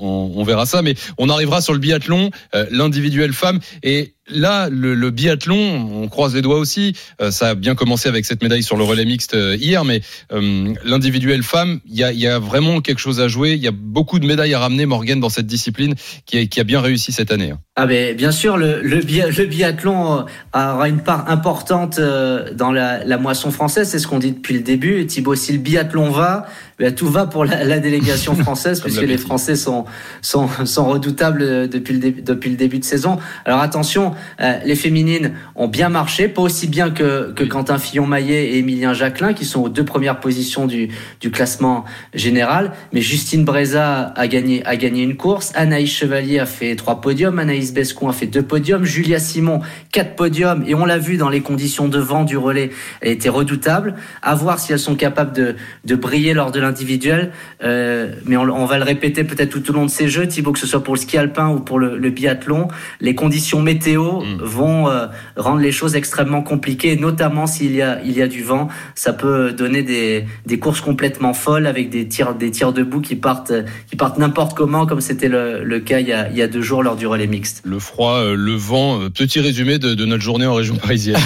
on- 0.00 0.32
on 0.34 0.44
verra 0.44 0.64
ça. 0.64 0.80
Mais 0.80 0.94
on 1.18 1.28
arrivera 1.28 1.60
sur 1.60 1.74
le 1.74 1.78
biathlon, 1.78 2.30
l'individuel 2.70 3.34
femme 3.34 3.60
et 3.82 4.14
Là, 4.30 4.68
le, 4.70 4.94
le 4.94 5.10
biathlon, 5.10 6.02
on 6.02 6.08
croise 6.08 6.34
les 6.34 6.42
doigts 6.42 6.58
aussi. 6.58 6.94
Euh, 7.20 7.30
ça 7.30 7.48
a 7.50 7.54
bien 7.54 7.74
commencé 7.74 8.08
avec 8.08 8.24
cette 8.24 8.42
médaille 8.42 8.62
sur 8.62 8.76
le 8.76 8.84
relais 8.84 9.04
mixte 9.04 9.34
euh, 9.34 9.56
hier, 9.56 9.84
mais 9.84 10.00
euh, 10.32 10.72
l'individuel 10.84 11.42
femme, 11.42 11.80
il 11.86 11.96
y 11.96 12.04
a, 12.04 12.12
il 12.12 12.18
y 12.18 12.26
a 12.26 12.38
vraiment 12.38 12.80
quelque 12.80 12.98
chose 12.98 13.20
à 13.20 13.28
jouer. 13.28 13.52
Il 13.52 13.62
y 13.62 13.68
a 13.68 13.72
beaucoup 13.72 14.18
de 14.18 14.26
médailles 14.26 14.54
à 14.54 14.58
ramener, 14.58 14.86
Morgan, 14.86 15.20
dans 15.20 15.28
cette 15.28 15.46
discipline 15.46 15.94
qui 16.26 16.38
a, 16.38 16.46
qui 16.46 16.58
a 16.60 16.64
bien 16.64 16.80
réussi 16.80 17.12
cette 17.12 17.30
année. 17.30 17.50
hein. 17.52 17.58
Ah 17.80 17.86
ben 17.86 18.16
bien 18.16 18.32
sûr, 18.32 18.56
le, 18.56 18.82
le, 18.82 18.96
bi- 19.02 19.20
le 19.20 19.44
biathlon 19.46 20.18
euh, 20.18 20.22
aura 20.52 20.88
une 20.88 21.00
part 21.00 21.30
importante 21.30 22.00
dans 22.00 22.72
la, 22.72 23.04
la 23.04 23.18
moisson 23.18 23.52
française, 23.52 23.88
c'est 23.88 24.00
ce 24.00 24.08
qu'on 24.08 24.18
dit 24.18 24.32
depuis 24.32 24.54
le 24.54 24.62
début. 24.62 25.00
Et 25.00 25.06
Thibaut, 25.06 25.36
si 25.36 25.52
le 25.52 25.58
biathlon 25.58 26.10
va, 26.10 26.46
ben, 26.80 26.92
tout 26.92 27.08
va 27.08 27.26
pour 27.26 27.44
la, 27.44 27.62
la 27.62 27.78
délégation 27.78 28.34
française, 28.44 28.80
puisque 28.80 29.02
les. 29.02 29.18
Français 29.18 29.56
sont, 29.56 29.84
sont, 30.22 30.48
sont 30.64 30.86
redoutables 30.88 31.68
depuis 31.68 31.92
le, 31.94 31.98
début, 32.00 32.22
depuis 32.22 32.50
le 32.50 32.56
début 32.56 32.78
de 32.78 32.84
saison. 32.84 33.18
Alors 33.44 33.60
attention, 33.60 34.14
euh, 34.40 34.58
les 34.64 34.74
féminines 34.74 35.32
ont 35.54 35.68
bien 35.68 35.88
marché, 35.88 36.28
pas 36.28 36.42
aussi 36.42 36.66
bien 36.66 36.90
que, 36.90 37.32
que 37.32 37.44
Quentin 37.44 37.78
Fillon-Maillet 37.78 38.52
et 38.52 38.58
Emilien 38.58 38.92
Jacquelin, 38.94 39.32
qui 39.32 39.44
sont 39.44 39.62
aux 39.62 39.68
deux 39.68 39.84
premières 39.84 40.20
positions 40.20 40.66
du, 40.66 40.90
classement 41.32 41.84
général. 42.14 42.72
Mais 42.92 43.00
Justine 43.00 43.44
Breza 43.44 44.12
a 44.16 44.28
gagné, 44.28 44.64
a 44.64 44.76
gagné 44.76 45.02
une 45.02 45.16
course. 45.16 45.52
Anaïs 45.54 45.90
Chevalier 45.90 46.38
a 46.38 46.46
fait 46.46 46.74
trois 46.74 47.00
podiums. 47.00 47.38
Anaïs 47.38 47.72
Bescon 47.72 48.08
a 48.08 48.12
fait 48.12 48.26
deux 48.26 48.42
podiums. 48.42 48.84
Julia 48.84 49.18
Simon, 49.18 49.60
quatre 49.92 50.16
podiums. 50.16 50.64
Et 50.66 50.74
on 50.74 50.84
l'a 50.84 50.98
vu 50.98 51.16
dans 51.16 51.28
les 51.28 51.40
conditions 51.40 51.88
de 51.88 51.98
vent 51.98 52.24
du 52.24 52.36
relais, 52.36 52.70
elle 53.00 53.12
était 53.12 53.28
redoutable. 53.28 53.94
À 54.22 54.34
voir 54.34 54.58
si 54.58 54.72
elles 54.72 54.78
sont 54.78 54.96
capables 54.96 55.32
de, 55.32 55.94
briller 55.96 56.32
lors 56.32 56.50
de 56.50 56.60
l'individuel. 56.60 57.32
Euh, 57.62 58.12
mais 58.24 58.36
on, 58.36 58.42
on 58.42 58.64
va 58.64 58.78
le 58.78 58.84
répéter 58.84 59.24
peut-être 59.24 59.50
tout 59.50 59.70
au 59.70 59.72
long 59.74 59.84
de 59.84 59.90
ces 59.90 60.08
jeux, 60.08 60.26
Thibaut, 60.26 60.52
que 60.52 60.58
ce 60.58 60.66
soit 60.66 60.82
pour 60.82 60.94
le 60.94 61.00
ski 61.00 61.18
alpin 61.18 61.48
ou 61.48 61.60
pour 61.60 61.78
le, 61.78 61.98
le 61.98 62.10
biathlon. 62.10 62.68
Les 63.00 63.14
conditions 63.14 63.60
météo 63.60 64.07
vont 64.40 64.88
euh, 64.88 65.06
rendre 65.36 65.60
les 65.60 65.72
choses 65.72 65.94
extrêmement 65.96 66.42
compliquées, 66.42 66.96
notamment 66.96 67.46
s'il 67.46 67.74
y 67.74 67.82
a, 67.82 68.00
il 68.04 68.12
y 68.12 68.22
a 68.22 68.28
du 68.28 68.42
vent. 68.42 68.68
Ça 68.94 69.12
peut 69.12 69.52
donner 69.52 69.82
des, 69.82 70.24
des 70.46 70.58
courses 70.58 70.80
complètement 70.80 71.34
folles 71.34 71.66
avec 71.66 71.90
des 71.90 72.06
tirs, 72.08 72.34
des 72.34 72.50
tirs 72.50 72.72
debout 72.72 73.00
qui 73.00 73.16
partent, 73.16 73.52
qui 73.88 73.96
partent 73.96 74.18
n'importe 74.18 74.56
comment, 74.56 74.86
comme 74.86 75.00
c'était 75.00 75.28
le, 75.28 75.62
le 75.64 75.80
cas 75.80 76.00
il 76.00 76.08
y, 76.08 76.12
a, 76.12 76.28
il 76.30 76.36
y 76.36 76.42
a 76.42 76.48
deux 76.48 76.62
jours 76.62 76.82
lors 76.82 76.96
du 76.96 77.06
relais 77.06 77.26
mixte. 77.26 77.62
Le 77.64 77.78
froid, 77.78 78.14
euh, 78.18 78.34
le 78.34 78.54
vent, 78.54 79.00
euh, 79.00 79.08
petit 79.10 79.40
résumé 79.40 79.78
de, 79.78 79.94
de 79.94 80.04
notre 80.04 80.22
journée 80.22 80.46
en 80.46 80.54
région 80.54 80.76
parisienne. 80.76 81.16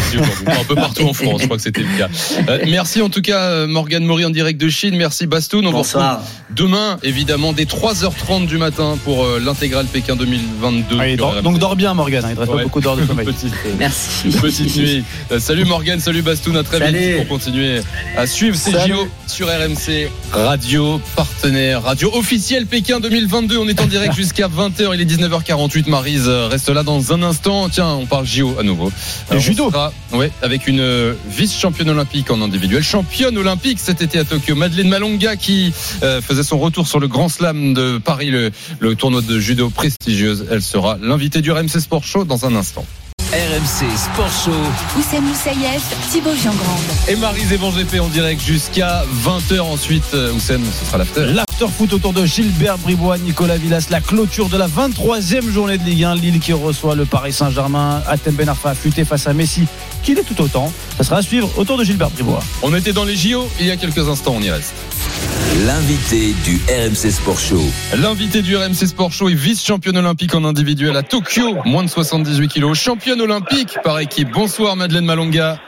un 0.46 0.64
peu 0.64 0.74
partout 0.74 1.02
en 1.04 1.12
France, 1.12 1.40
je 1.40 1.44
crois 1.46 1.56
que 1.56 1.62
c'était 1.62 1.82
le 1.82 1.98
cas. 1.98 2.08
Euh, 2.48 2.58
merci 2.68 3.00
en 3.02 3.08
tout 3.08 3.22
cas, 3.22 3.66
Morgane 3.66 4.04
Maury 4.04 4.24
en 4.24 4.30
direct 4.30 4.60
de 4.60 4.68
Chine. 4.68 4.96
Merci 4.96 5.26
Bastoun. 5.26 5.64
On 5.66 5.70
vous 5.70 5.76
Bonsoir. 5.78 6.18
retrouve 6.20 6.28
demain, 6.56 6.98
évidemment, 7.02 7.52
dès 7.52 7.64
3h30 7.64 8.46
du 8.46 8.58
matin 8.58 8.96
pour 9.04 9.24
euh, 9.24 9.40
l'intégrale 9.44 9.86
Pékin 9.86 10.16
2022. 10.16 10.98
Allez, 11.00 11.16
sur 11.16 11.24
dors- 11.26 11.34
RMC. 11.34 11.42
donc 11.42 11.58
dors 11.58 11.76
bien, 11.76 11.94
Morgan. 11.94 12.22
Il 12.28 12.34
ne 12.34 12.38
reste 12.38 12.50
Ouais. 12.52 12.58
pas 12.58 12.62
beaucoup 12.64 12.71
d'heures 12.80 12.96
de 12.96 13.06
sommeil. 13.06 13.26
Petite, 13.26 13.52
euh, 13.66 13.74
Merci. 13.78 14.28
Petite 14.40 14.76
nuit. 14.76 15.04
Euh, 15.30 15.38
salut 15.38 15.64
Morgan, 15.64 16.00
salut 16.00 16.22
Bastoun, 16.22 16.56
à 16.56 16.62
très 16.62 16.78
Salut. 16.78 16.98
vite 16.98 17.16
pour 17.18 17.28
continuer 17.38 17.80
à 18.16 18.26
suivre 18.26 18.56
ces. 18.56 18.72
JO 18.72 19.06
sur 19.26 19.46
RMC 19.48 20.10
Radio, 20.32 21.00
partenaire 21.16 21.82
radio 21.82 22.10
officiel 22.14 22.66
Pékin 22.66 23.00
2022. 23.00 23.58
On 23.58 23.68
est 23.68 23.80
en 23.80 23.86
direct 23.86 24.14
jusqu'à 24.14 24.48
20h, 24.48 24.90
il 24.94 25.00
est 25.00 25.04
19h48. 25.04 25.88
Marise 25.88 26.24
euh, 26.28 26.48
reste 26.48 26.68
là 26.68 26.82
dans 26.82 27.12
un 27.12 27.22
instant. 27.22 27.68
Tiens, 27.68 27.88
on 27.88 28.06
parle 28.06 28.26
JO 28.26 28.56
à 28.58 28.62
nouveau. 28.62 28.90
Judo. 29.38 29.70
sera, 29.70 29.92
ouais, 30.12 30.30
avec 30.42 30.66
une 30.66 31.14
vice-championne 31.28 31.90
olympique 31.90 32.30
en 32.30 32.40
individuel, 32.42 32.82
championne 32.82 33.36
olympique 33.38 33.78
cet 33.80 34.02
été 34.02 34.18
à 34.18 34.24
Tokyo, 34.24 34.54
Madeleine 34.54 34.88
Malonga 34.88 35.36
qui 35.36 35.72
euh, 36.02 36.20
faisait 36.20 36.42
son 36.42 36.58
retour 36.58 36.86
sur 36.86 37.00
le 37.00 37.08
Grand 37.08 37.28
Slam 37.28 37.74
de 37.74 37.98
Paris, 37.98 38.30
le, 38.30 38.50
le 38.80 38.94
tournoi 38.94 39.22
de 39.22 39.38
judo 39.38 39.70
prestigieuse. 39.70 40.46
Elle 40.50 40.62
sera 40.62 40.98
l'invitée 41.02 41.40
du 41.40 41.50
RMC 41.50 41.80
Sport 41.80 42.04
Show 42.04 42.24
dans 42.24 42.44
un 42.46 42.51
instant. 42.56 42.84
RMC 43.32 43.96
Sport 43.96 44.30
Show. 44.44 44.50
Oussem 44.98 45.24
Moussaïef, 45.24 45.82
Thibaut 46.10 46.34
Giangrande. 46.34 46.82
Et 47.08 47.14
Van 47.14 47.70
GP 47.70 47.98
en 48.00 48.08
direct 48.08 48.42
jusqu'à 48.42 49.04
20h 49.24 49.60
ensuite. 49.60 50.04
euh, 50.12 50.34
Oussem, 50.34 50.60
ce 50.78 50.84
sera 50.84 50.98
l'after. 50.98 51.24
L'after 51.32 51.66
foot 51.74 51.94
autour 51.94 52.12
de 52.12 52.26
Gilbert 52.26 52.76
Bribois, 52.76 53.16
Nicolas 53.16 53.56
Villas, 53.56 53.86
la 53.88 54.02
clôture 54.02 54.50
de 54.50 54.58
la 54.58 54.68
23e 54.68 55.50
journée 55.50 55.78
de 55.78 55.84
Ligue 55.84 56.04
1. 56.04 56.16
Lille 56.16 56.40
qui 56.40 56.52
reçoit 56.52 56.94
le 56.94 57.06
Paris 57.06 57.32
Saint-Germain. 57.32 58.02
Atem 58.06 58.34
Ben 58.34 58.50
Arfa 58.50 58.68
affûté 58.70 59.06
face 59.06 59.26
à 59.26 59.32
Messi, 59.32 59.66
qui 60.02 60.14
l'est 60.14 60.24
tout 60.24 60.38
autant. 60.42 60.70
Ça 60.98 61.04
sera 61.04 61.16
à 61.16 61.22
suivre 61.22 61.48
autour 61.56 61.78
de 61.78 61.84
Gilbert 61.84 62.10
Bribois. 62.10 62.42
On 62.62 62.74
était 62.74 62.92
dans 62.92 63.04
les 63.04 63.16
JO 63.16 63.48
il 63.58 63.64
y 63.64 63.70
a 63.70 63.78
quelques 63.78 64.06
instants, 64.06 64.34
on 64.36 64.42
y 64.42 64.50
reste. 64.50 64.74
L'invité 65.66 66.32
du 66.44 66.60
RMC 66.68 67.10
Sport 67.10 67.38
Show. 67.38 67.60
L'invité 68.00 68.40
du 68.42 68.56
RMC 68.56 68.74
Sport 68.86 69.12
Show 69.12 69.28
est 69.28 69.34
vice-championne 69.34 69.96
olympique 69.98 70.34
en 70.34 70.44
individuel 70.44 70.96
à 70.96 71.02
Tokyo, 71.02 71.56
moins 71.64 71.84
de 71.84 71.88
78 71.90 72.48
kilos. 72.48 72.78
Championne 72.78 73.20
olympique 73.20 73.76
par 73.84 73.98
équipe. 74.00 74.30
Bonsoir 74.32 74.76
Madeleine 74.76 75.04
Malonga. 75.04 75.58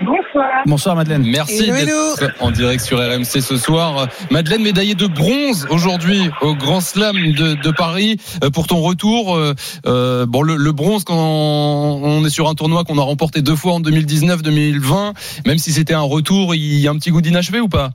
Bonsoir. 0.00 0.46
Bonsoir 0.66 0.96
Madeleine. 0.96 1.24
Merci 1.26 1.70
d'être 1.70 2.34
en 2.40 2.50
direct 2.50 2.84
sur 2.84 2.98
RMC 2.98 3.24
ce 3.40 3.56
soir. 3.56 4.08
Madeleine, 4.30 4.62
médaillée 4.62 4.94
de 4.94 5.06
bronze 5.06 5.66
aujourd'hui 5.70 6.30
au 6.40 6.54
Grand 6.54 6.80
Slam 6.80 7.16
de, 7.16 7.54
de 7.54 7.70
Paris 7.70 8.16
Euh, 8.44 8.50
pour 8.50 8.66
ton 8.66 8.80
retour. 8.80 9.36
euh, 9.36 9.54
euh, 9.86 10.26
bon, 10.26 10.42
le, 10.42 10.56
le 10.56 10.72
bronze 10.72 11.04
quand 11.04 11.16
on 11.16 12.24
est 12.24 12.30
sur 12.30 12.48
un 12.48 12.54
tournoi 12.54 12.84
qu'on 12.84 12.98
a 12.98 13.02
remporté 13.02 13.42
deux 13.42 13.56
fois 13.56 13.72
en 13.74 13.80
2019-2020, 13.80 15.14
même 15.46 15.58
si 15.58 15.72
c'était 15.72 15.94
un 15.94 16.00
retour, 16.02 16.54
il 16.54 16.78
y 16.80 16.86
a 16.88 16.90
un 16.90 16.96
petit 16.96 17.10
goût 17.10 17.20
d'inachevé 17.20 17.60
ou 17.60 17.68
pas? 17.68 17.90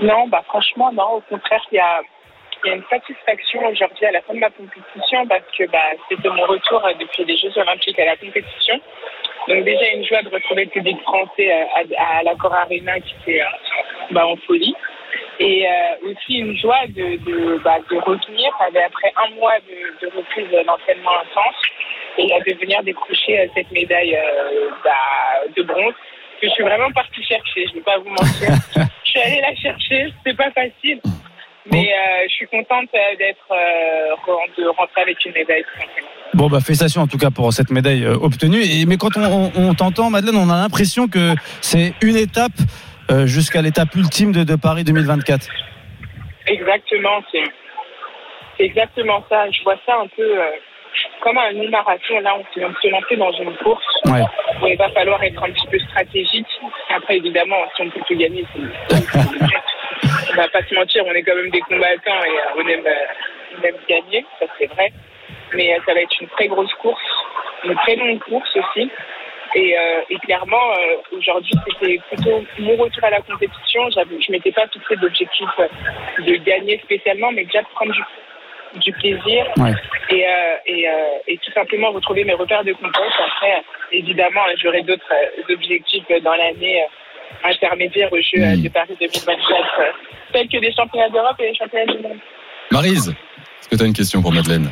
Non, 0.00 0.28
bah 0.28 0.42
franchement, 0.46 0.92
non. 0.92 1.14
Au 1.14 1.20
contraire, 1.22 1.64
il 1.72 1.76
y 1.76 1.80
a, 1.80 2.00
une 2.64 2.82
satisfaction 2.90 3.64
aujourd'hui 3.66 4.06
à 4.06 4.10
la 4.12 4.20
fin 4.22 4.34
de 4.34 4.40
ma 4.40 4.50
compétition 4.50 5.26
parce 5.28 5.44
que 5.56 5.64
bah, 5.70 5.78
c'était 6.08 6.28
mon 6.28 6.44
retour 6.44 6.84
euh, 6.84 6.92
depuis 6.98 7.24
les 7.24 7.36
Jeux 7.36 7.56
Olympiques 7.56 7.98
à 8.00 8.04
la 8.04 8.16
compétition. 8.16 8.80
Donc 9.46 9.64
déjà 9.64 9.88
une 9.94 10.04
joie 10.04 10.22
de 10.22 10.28
retrouver 10.28 10.64
le 10.64 10.70
public 10.70 11.00
français 11.02 11.52
euh, 11.52 11.82
à, 11.96 12.18
à 12.18 12.22
l'Accor 12.24 12.52
Arena 12.52 12.98
qui 12.98 13.14
était 13.22 13.42
euh, 13.42 13.46
bah, 14.10 14.26
en 14.26 14.36
folie. 14.38 14.74
Et 15.40 15.66
aussi 16.02 16.38
une 16.38 16.56
joie 16.56 16.84
de, 16.88 17.16
de, 17.24 17.58
bah, 17.58 17.78
revenir 17.90 18.52
après 18.60 19.12
un 19.16 19.30
mois 19.36 19.54
de, 19.68 20.06
reprise 20.08 20.50
d'entraînement 20.66 21.12
intense 21.12 21.62
et 22.18 22.26
de 22.26 22.58
venir 22.58 22.82
décrocher 22.82 23.48
cette 23.54 23.70
médaille 23.70 24.18
bah, 24.84 24.90
de 25.56 25.62
bronze 25.62 25.94
que 26.40 26.46
je 26.48 26.52
suis 26.52 26.62
vraiment 26.64 26.90
partie 26.92 27.22
chercher, 27.24 27.66
je 27.66 27.70
ne 27.72 27.74
vais 27.76 27.80
pas 27.82 27.98
vous 27.98 28.08
mentir. 28.10 28.50
je 29.04 29.10
suis 29.10 29.20
allée 29.20 29.40
la 29.40 29.54
chercher, 29.56 30.12
c'est 30.24 30.36
pas 30.36 30.50
facile. 30.52 31.00
Mais 31.70 31.92
euh, 31.92 32.24
je 32.28 32.32
suis 32.34 32.46
contente 32.46 32.88
euh, 32.94 33.16
d'être 33.18 33.44
euh, 33.50 34.42
de 34.56 34.68
rentrer 34.68 35.02
avec 35.02 35.22
une 35.26 35.32
médaille. 35.32 35.64
Bon, 36.32 36.48
bah, 36.48 36.60
félicitations 36.60 37.02
en 37.02 37.06
tout 37.06 37.18
cas 37.18 37.30
pour 37.30 37.52
cette 37.52 37.70
médaille 37.70 38.04
euh, 38.04 38.14
obtenue. 38.14 38.60
Et, 38.62 38.86
mais 38.86 38.96
quand 38.96 39.16
on, 39.18 39.22
on- 39.22 39.52
on 39.54 39.74
t'entend, 39.74 40.08
Madeleine, 40.08 40.36
on 40.36 40.48
a 40.48 40.56
l'impression 40.62 41.08
que 41.08 41.34
c'est 41.60 41.92
une 42.02 42.16
étape 42.16 42.52
jusqu'à 43.24 43.62
l'étape 43.62 43.94
ultime 43.94 44.32
de, 44.32 44.44
de 44.44 44.54
Paris 44.54 44.84
2024. 44.84 45.46
Exactement, 46.46 47.22
c'est 47.32 47.44
exactement 48.64 49.24
ça. 49.30 49.50
Je 49.50 49.62
vois 49.62 49.76
ça 49.86 49.94
un 50.02 50.06
peu 50.08 50.40
comme 51.20 51.38
un 51.38 51.52
mini-marathon. 51.52 52.20
Là, 52.20 52.36
on 52.36 52.44
se 52.54 52.60
on 52.64 52.74
se 52.74 52.88
lancer 52.88 53.16
dans 53.16 53.32
une 53.32 53.54
course 53.58 53.84
Ouais. 54.06 54.22
où 54.62 54.66
il 54.66 54.76
va 54.76 54.88
falloir 54.90 55.22
être 55.22 55.42
un 55.42 55.50
petit 55.50 55.66
peu 55.68 55.78
stratégique. 55.78 56.46
Après, 56.90 57.16
évidemment, 57.16 57.64
si 57.76 57.82
on 57.82 57.90
peut 57.90 58.00
tout 58.06 58.16
gagner, 58.16 58.44
c'est- 58.54 60.32
on 60.32 60.36
va 60.36 60.48
pas 60.48 60.62
se 60.62 60.74
mentir, 60.74 61.04
on 61.06 61.12
est 61.12 61.22
quand 61.22 61.34
même 61.36 61.50
des 61.50 61.60
combattants 61.60 62.22
et 62.24 62.38
euh, 62.38 62.56
on 62.62 62.68
aime, 62.68 62.86
euh, 62.86 63.58
on 63.58 63.62
aime 63.64 63.76
gagner, 63.88 64.24
ça 64.38 64.46
c'est 64.58 64.66
vrai. 64.66 64.92
Mais 65.54 65.74
euh, 65.74 65.78
ça 65.86 65.94
va 65.94 66.00
être 66.00 66.20
une 66.20 66.28
très 66.28 66.46
grosse 66.48 66.72
course, 66.74 67.02
une 67.64 67.74
très 67.76 67.96
longue 67.96 68.20
course 68.20 68.56
aussi. 68.56 68.90
Et, 69.54 69.78
euh, 69.78 70.02
et 70.10 70.16
clairement, 70.18 70.72
euh, 70.78 70.96
aujourd'hui, 71.16 71.54
c'était 71.66 71.98
plutôt 72.10 72.44
mon 72.58 72.76
retour 72.76 73.02
à 73.04 73.10
la 73.10 73.20
compétition. 73.22 73.88
Je 73.90 74.30
m'étais 74.30 74.52
pas 74.52 74.66
fixé 74.68 74.94
d'objectif 74.96 75.48
de 76.18 76.34
gagner 76.36 76.78
spécialement, 76.84 77.32
mais 77.32 77.44
déjà 77.44 77.62
de 77.62 77.68
prendre 77.68 77.92
du, 77.92 78.02
du 78.76 78.92
plaisir 78.92 79.46
Ouais. 79.56 79.72
et, 80.10 80.24
euh, 80.26 80.56
et, 80.66 80.88
euh, 80.88 80.92
et 81.26 81.36
tout 81.38 81.52
simplement 81.52 81.90
retrouver 81.90 82.24
mes 82.24 82.34
repères 82.34 82.64
de 82.64 82.72
compétence. 82.72 83.12
Après, 83.26 83.62
évidemment, 83.92 84.40
j'aurai 84.62 84.82
d'autres 84.82 85.12
euh, 85.12 85.54
objectifs 85.54 86.04
dans 86.22 86.34
l'année 86.34 86.82
euh, 86.82 87.48
intermédiaire 87.48 88.12
aux 88.12 88.16
Jeux 88.16 88.42
euh, 88.42 88.56
de 88.56 88.68
Paris 88.68 88.96
2024, 89.00 89.30
euh, 89.80 89.84
tels 90.32 90.48
que 90.48 90.58
les 90.58 90.72
championnats 90.72 91.08
d'Europe 91.10 91.36
et 91.40 91.50
les 91.50 91.54
championnats 91.54 91.92
du 91.92 91.98
monde. 92.02 92.18
Marise, 92.70 93.08
est-ce 93.08 93.68
que 93.68 93.76
tu 93.76 93.82
as 93.82 93.86
une 93.86 93.92
question 93.94 94.20
pour 94.22 94.32
Madeleine? 94.32 94.70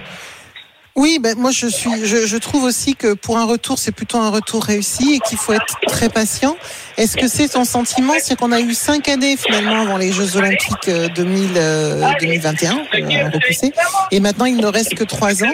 Oui, 0.99 1.19
ben 1.21 1.37
moi 1.37 1.51
je 1.51 1.67
suis, 1.67 2.07
je, 2.07 2.27
je 2.27 2.37
trouve 2.39 2.65
aussi 2.65 2.97
que 2.97 3.15
pour 3.15 3.37
un 3.37 3.45
retour, 3.45 3.77
c'est 3.77 3.95
plutôt 3.95 4.17
un 4.17 4.31
retour 4.31 4.65
réussi 4.65 5.17
et 5.17 5.19
qu'il 5.21 5.37
faut 5.37 5.53
être 5.53 5.77
très 5.87 6.09
patient. 6.09 6.57
Est-ce 6.97 7.17
que 7.17 7.29
c'est 7.29 7.49
ton 7.49 7.65
sentiment, 7.65 8.15
c'est 8.19 8.39
qu'on 8.39 8.53
a 8.53 8.61
eu 8.61 8.73
cinq 8.73 9.09
années 9.09 9.37
finalement 9.37 9.83
avant 9.83 9.99
les 9.99 10.13
Jeux 10.13 10.37
Olympiques 10.37 10.89
euh, 10.89 11.09
2000, 11.09 11.51
euh, 11.57 12.01
2021 12.21 12.73
euh, 12.73 13.31
repoussés, 13.33 13.73
et 14.11 14.21
maintenant 14.21 14.47
il 14.47 14.57
ne 14.57 14.67
reste 14.67 14.95
que 14.95 15.05
trois 15.05 15.45
ans. 15.45 15.53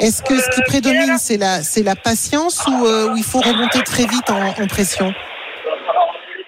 Est-ce 0.00 0.22
que 0.22 0.38
ce 0.38 0.50
qui 0.50 0.62
prédomine, 0.62 1.18
c'est 1.18 1.36
la, 1.36 1.62
c'est 1.62 1.82
la 1.82 1.96
patience 1.96 2.64
ou, 2.66 2.86
euh, 2.86 3.12
ou 3.12 3.16
il 3.16 3.24
faut 3.24 3.40
remonter 3.40 3.82
très 3.82 4.06
vite 4.06 4.30
en, 4.30 4.62
en 4.62 4.66
pression? 4.66 5.12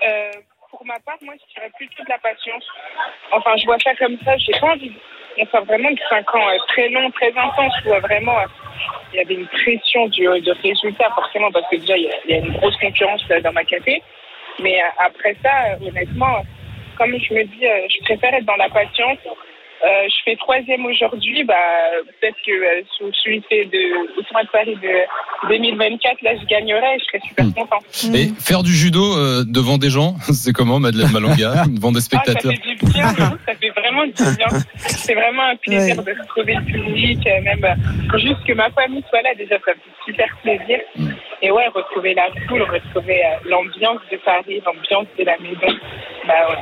Euh, 0.05 0.31
pour 0.71 0.87
ma 0.87 0.99
part, 1.01 1.17
moi, 1.23 1.35
je 1.35 1.55
dirais 1.55 1.71
plutôt 1.77 2.05
de 2.05 2.09
la 2.09 2.19
patience. 2.19 2.65
Enfin, 3.33 3.57
je 3.57 3.65
vois 3.67 3.79
ça 3.83 3.95
comme 3.97 4.17
ça. 4.25 4.37
J'ai 4.39 4.53
pas 4.61 4.69
envie 4.69 4.93
on 5.39 5.47
sort 5.47 5.65
vraiment 5.65 5.91
de 5.91 5.99
5 6.09 6.35
ans 6.35 6.49
euh, 6.49 6.57
très 6.69 6.89
longs, 6.89 7.11
très 7.11 7.33
intenses, 7.37 7.75
où 7.85 7.93
euh, 7.93 8.01
vraiment 8.01 8.39
euh, 8.39 8.47
il 9.13 9.19
y 9.19 9.23
avait 9.23 9.35
une 9.35 9.47
pression 9.49 10.07
du, 10.09 10.23
de 10.25 10.63
résultat, 10.63 11.11
forcément, 11.15 11.51
parce 11.53 11.69
que 11.71 11.77
déjà, 11.77 11.97
il 11.97 12.05
y 12.05 12.11
a, 12.11 12.17
y 12.29 12.35
a 12.35 12.47
une 12.47 12.53
grosse 12.53 12.77
concurrence 12.77 13.23
euh, 13.31 13.41
dans 13.41 13.53
ma 13.53 13.65
café. 13.65 14.03
Mais 14.63 14.81
euh, 14.81 15.05
après 15.07 15.37
ça, 15.43 15.51
euh, 15.69 15.89
honnêtement, 15.89 16.45
comme 16.97 17.13
je 17.19 17.35
me 17.35 17.45
dis, 17.45 17.67
euh, 17.67 17.87
je 17.89 18.05
préfère 18.05 18.35
être 18.35 18.47
dans 18.47 18.57
la 18.57 18.69
patience. 18.69 19.19
Euh, 19.85 19.89
je 20.09 20.15
fais 20.25 20.37
troisième 20.37 20.87
aujourd'hui, 20.87 21.45
bah, 21.45 21.55
peut-être 22.21 22.37
que 22.47 22.51
euh, 22.51 22.83
sous 22.97 23.13
celui 23.23 23.41
de, 23.41 24.19
au 24.19 24.23
tournoi 24.23 24.45
de 24.45 24.49
Paris 24.49 24.77
de 24.83 25.49
2024, 25.49 26.23
là, 26.23 26.31
je 26.41 26.47
gagnerai 26.47 26.95
et 26.95 26.99
je 26.99 27.05
serais 27.05 27.21
super 27.29 27.45
content. 27.55 27.79
Et 28.15 28.29
faire 28.41 28.63
du 28.63 28.73
judo 28.73 29.03
euh, 29.17 29.45
devant 29.47 29.77
des 29.77 29.91
gens, 29.91 30.15
c'est 30.33 30.53
comment 30.55 30.81
Madeleine 30.81 31.13
Malonga 31.13 31.65
Devant 31.69 31.93
des 31.93 32.01
spectateurs 32.01 32.53
Ah, 32.53 32.57
ça 32.57 32.63
fait 32.63 32.87
du 32.87 32.93
bien, 32.93 33.13
ça 33.13 33.55
fait 33.55 33.71
vraiment 33.71 34.07
du 34.07 34.37
bien. 34.37 34.47
C'est 34.79 35.15
vraiment 35.15 35.43
un 35.43 35.57
plaisir 35.57 36.03
de 36.03 36.13
retrouver 36.21 36.55
le 36.55 36.65
public, 36.65 37.29
même 37.45 37.77
juste 38.15 38.45
que 38.47 38.55
ma 38.55 38.71
famille 38.71 39.05
soit 39.11 39.23
là, 39.23 39.35
déjà 39.37 39.57
ça 39.59 39.73
me 39.73 39.77
fait 39.77 40.07
super 40.07 40.37
plaisir. 40.43 40.81
Et 41.43 41.51
ouais, 41.51 41.68
retrouver 41.68 42.14
la 42.14 42.28
foule, 42.49 42.62
retrouver 42.62 43.24
euh, 43.24 43.37
l'ambiance 43.45 44.01
de 44.11 44.16
Paris, 44.18 44.62
l'ambiance 44.64 45.07
de 45.18 45.24
la 45.24 45.37
maison, 45.39 45.78
bah 46.27 46.33
ouais, 46.51 46.57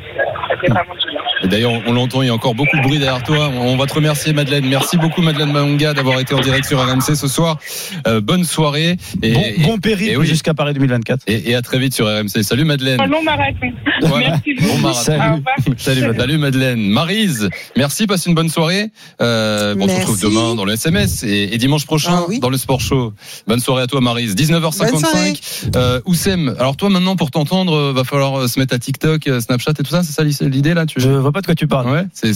ça, 0.49 0.57
fait. 0.61 1.45
Et 1.45 1.49
d'ailleurs, 1.49 1.73
on 1.87 1.93
l'entend, 1.93 2.23
il 2.23 2.27
y 2.27 2.31
a 2.31 2.35
encore 2.35 2.55
beaucoup 2.55 2.77
de 2.77 2.83
bruit 2.83 2.99
derrière 2.99 3.23
toi. 3.23 3.51
On 3.55 3.77
va 3.77 3.87
te 3.87 3.95
remercier, 3.95 4.33
Madeleine. 4.33 4.67
Merci 4.67 4.97
beaucoup, 4.97 5.23
Madeleine 5.23 5.53
Malonga, 5.53 5.95
d'avoir 5.95 6.21
été 6.21 6.35
en 6.35 6.41
direct 6.41 6.67
sur 6.67 6.79
RMC 6.81 7.15
ce 7.15 7.29
soir. 7.29 7.59
Euh, 8.07 8.21
bonne 8.21 8.45
soirée. 8.45 8.97
Et, 9.23 9.33
Bon, 9.35 9.43
bon 9.59 9.79
périple 9.79 10.13
et 10.13 10.17
oui. 10.17 10.27
jusqu'à 10.27 10.55
Paris 10.55 10.75
2024. 10.75 11.23
Et, 11.27 11.51
et 11.51 11.55
à 11.55 11.63
très 11.63 11.79
vite 11.79 11.95
sur 11.95 12.07
RMC. 12.07 12.43
Salut, 12.43 12.65
Madeleine. 12.65 13.01
Un 13.01 13.07
long 13.07 13.23
marathon. 13.23 13.73
Voilà. 14.03 14.31
Merci 14.31 14.55
beaucoup. 14.55 14.73
Bon 14.75 14.79
marathon. 14.79 15.13
Au 15.13 15.37
revoir. 15.37 15.57
Salut, 15.79 16.01
Madeleine. 16.03 16.21
Salut, 16.21 16.39
Madeleine. 16.39 16.81
Marise, 16.81 17.49
merci, 17.77 18.07
passe 18.07 18.27
une 18.27 18.35
bonne 18.35 18.49
soirée. 18.49 18.91
Euh, 19.21 19.75
bon, 19.75 19.85
on 19.85 19.89
se 19.89 19.95
retrouve 19.97 20.21
demain 20.23 20.55
dans 20.55 20.65
le 20.65 20.73
SMS 20.75 21.23
et, 21.25 21.51
et 21.53 21.59
dimanche 21.59 21.85
prochain 21.87 22.25
dans 22.41 22.51
le 22.51 22.57
Sport 22.57 22.81
Show. 22.81 23.13
Bonne 23.47 23.61
soirée 23.61 23.83
à 23.83 23.87
toi, 23.87 24.01
Marise. 24.01 24.35
Bonne 24.35 24.47
soirée. 24.47 24.61
19h55. 24.61 25.77
Euh, 25.77 26.01
Oussem, 26.07 26.55
alors 26.59 26.77
toi 26.77 26.91
maintenant 26.91 27.17
pour 27.17 27.31
t'entendre, 27.31 27.75
euh, 27.75 27.93
va 27.93 28.05
falloir 28.05 28.49
se 28.49 28.59
mettre 28.59 28.75
à 28.75 28.79
TikTok, 28.79 29.27
euh, 29.27 29.41
Snapchat 29.55 29.73
et 29.79 29.83
tout 29.83 29.91
ça. 29.91 30.03
C'est 30.03 30.13
ça 30.13 30.23
l'idée 30.45 30.75
là 30.75 30.87
tu... 30.87 31.01
Je 31.01 31.09
vois 31.11 31.33
pas 31.33 31.41
de 31.41 31.47
quoi 31.47 31.55
tu 31.55 31.67
parles. 31.67 31.89
Ouais, 31.91 32.05
c'est 32.13 32.33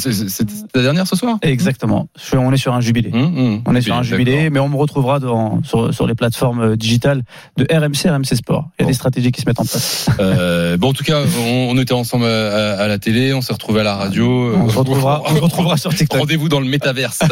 ta 0.73 0.83
dernière 0.83 1.07
ce 1.07 1.17
soir? 1.17 1.39
Exactement. 1.43 2.09
Je- 2.31 2.37
On 2.37 2.53
est 2.53 2.57
sur 2.57 2.75
un 2.75 2.81
jubilé. 2.81 3.11
Mmh, 3.11 3.63
on 3.67 3.75
est 3.75 3.81
sur 3.81 3.95
un 3.97 4.03
jubilé, 4.03 4.51
mais 4.51 4.61
on 4.61 4.69
me 4.69 4.77
retrouvera 4.77 5.19
dans, 5.19 5.63
sur, 5.65 5.93
sur 5.93 6.07
les 6.07 6.15
plateformes 6.15 6.61
euh, 6.61 6.77
digitales 6.77 7.23
de 7.57 7.67
RMC, 7.71 8.09
RMC 8.11 8.37
Sport. 8.37 8.69
Il 8.79 8.83
y 8.83 8.85
a 8.85 8.89
des 8.89 8.95
stratégies 8.95 9.33
qui 9.33 9.41
se 9.41 9.47
mettent 9.47 9.61
en 9.61 9.65
place. 9.65 10.07
Euh, 10.21 10.77
bon, 10.77 10.91
en 10.91 10.93
tout 10.93 11.05
cas, 11.05 11.21
on, 11.41 11.69
on 11.71 11.79
était 11.79 11.95
ensemble 11.95 12.25
à, 12.27 12.79
à 12.79 12.87
la 12.89 12.99
télé, 12.99 13.35
on 13.35 13.41
s'est 13.41 13.53
retrouvés 13.53 13.81
à 13.81 13.85
la 13.85 13.97
radio. 13.97 14.53
On 14.55 14.69
se 14.69 14.79
retrouvera, 14.79 15.23
on 15.27 15.35
se 15.35 15.41
retrouvera 15.41 15.77
sur 15.77 15.95
TikTok. 15.95 16.21
Rendez-vous 16.21 16.49
dans 16.49 16.61
le 16.61 16.67
métaverse. 16.69 17.21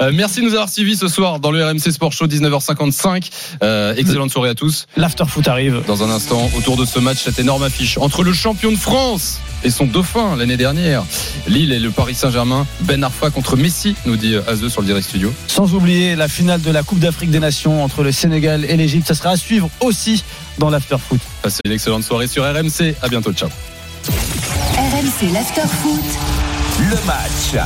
Euh, 0.00 0.10
merci 0.14 0.40
de 0.40 0.44
nous 0.46 0.52
avoir 0.52 0.68
suivis 0.68 0.96
ce 0.96 1.08
soir 1.08 1.40
dans 1.40 1.50
le 1.50 1.64
RMC 1.64 1.78
Sport 1.90 2.12
Show 2.12 2.26
19h55. 2.26 3.30
Euh, 3.62 3.94
excellente 3.96 4.30
soirée 4.30 4.50
à 4.50 4.54
tous. 4.54 4.86
L'after 4.96 5.24
foot 5.26 5.46
arrive. 5.48 5.82
Dans 5.86 6.02
un 6.02 6.10
instant, 6.10 6.48
autour 6.56 6.76
de 6.76 6.84
ce 6.84 6.98
match, 6.98 7.18
cette 7.18 7.38
énorme 7.38 7.62
affiche 7.62 7.96
entre 7.98 8.22
le 8.22 8.32
champion 8.32 8.70
de 8.70 8.76
France 8.76 9.15
et 9.64 9.70
son 9.70 9.86
dauphin 9.86 10.36
l'année 10.36 10.56
dernière, 10.56 11.04
Lille 11.48 11.72
et 11.72 11.78
le 11.78 11.90
Paris 11.90 12.14
Saint-Germain. 12.14 12.66
Ben 12.82 13.02
Arfa 13.02 13.30
contre 13.30 13.56
Messi, 13.56 13.96
nous 14.06 14.16
dit 14.16 14.36
Azeux 14.46 14.68
sur 14.68 14.80
le 14.80 14.86
direct 14.86 15.06
studio. 15.06 15.32
Sans 15.48 15.74
oublier 15.74 16.14
la 16.16 16.28
finale 16.28 16.60
de 16.60 16.70
la 16.70 16.82
Coupe 16.82 16.98
d'Afrique 16.98 17.30
des 17.30 17.40
Nations 17.40 17.82
entre 17.82 18.02
le 18.02 18.12
Sénégal 18.12 18.64
et 18.64 18.76
l'Égypte. 18.76 19.08
Ça 19.08 19.14
sera 19.14 19.30
à 19.30 19.36
suivre 19.36 19.68
aussi 19.80 20.24
dans 20.58 20.70
l'after 20.70 20.96
foot. 20.98 21.20
Passez 21.42 21.60
une 21.64 21.72
excellente 21.72 22.04
soirée 22.04 22.26
sur 22.28 22.44
RMC. 22.44 22.94
À 23.02 23.08
bientôt, 23.08 23.32
ciao. 23.32 23.48
RMC 24.08 25.32
l'after 25.32 25.62
foot. 25.82 26.04
Le 26.78 27.06
match. 27.06 27.64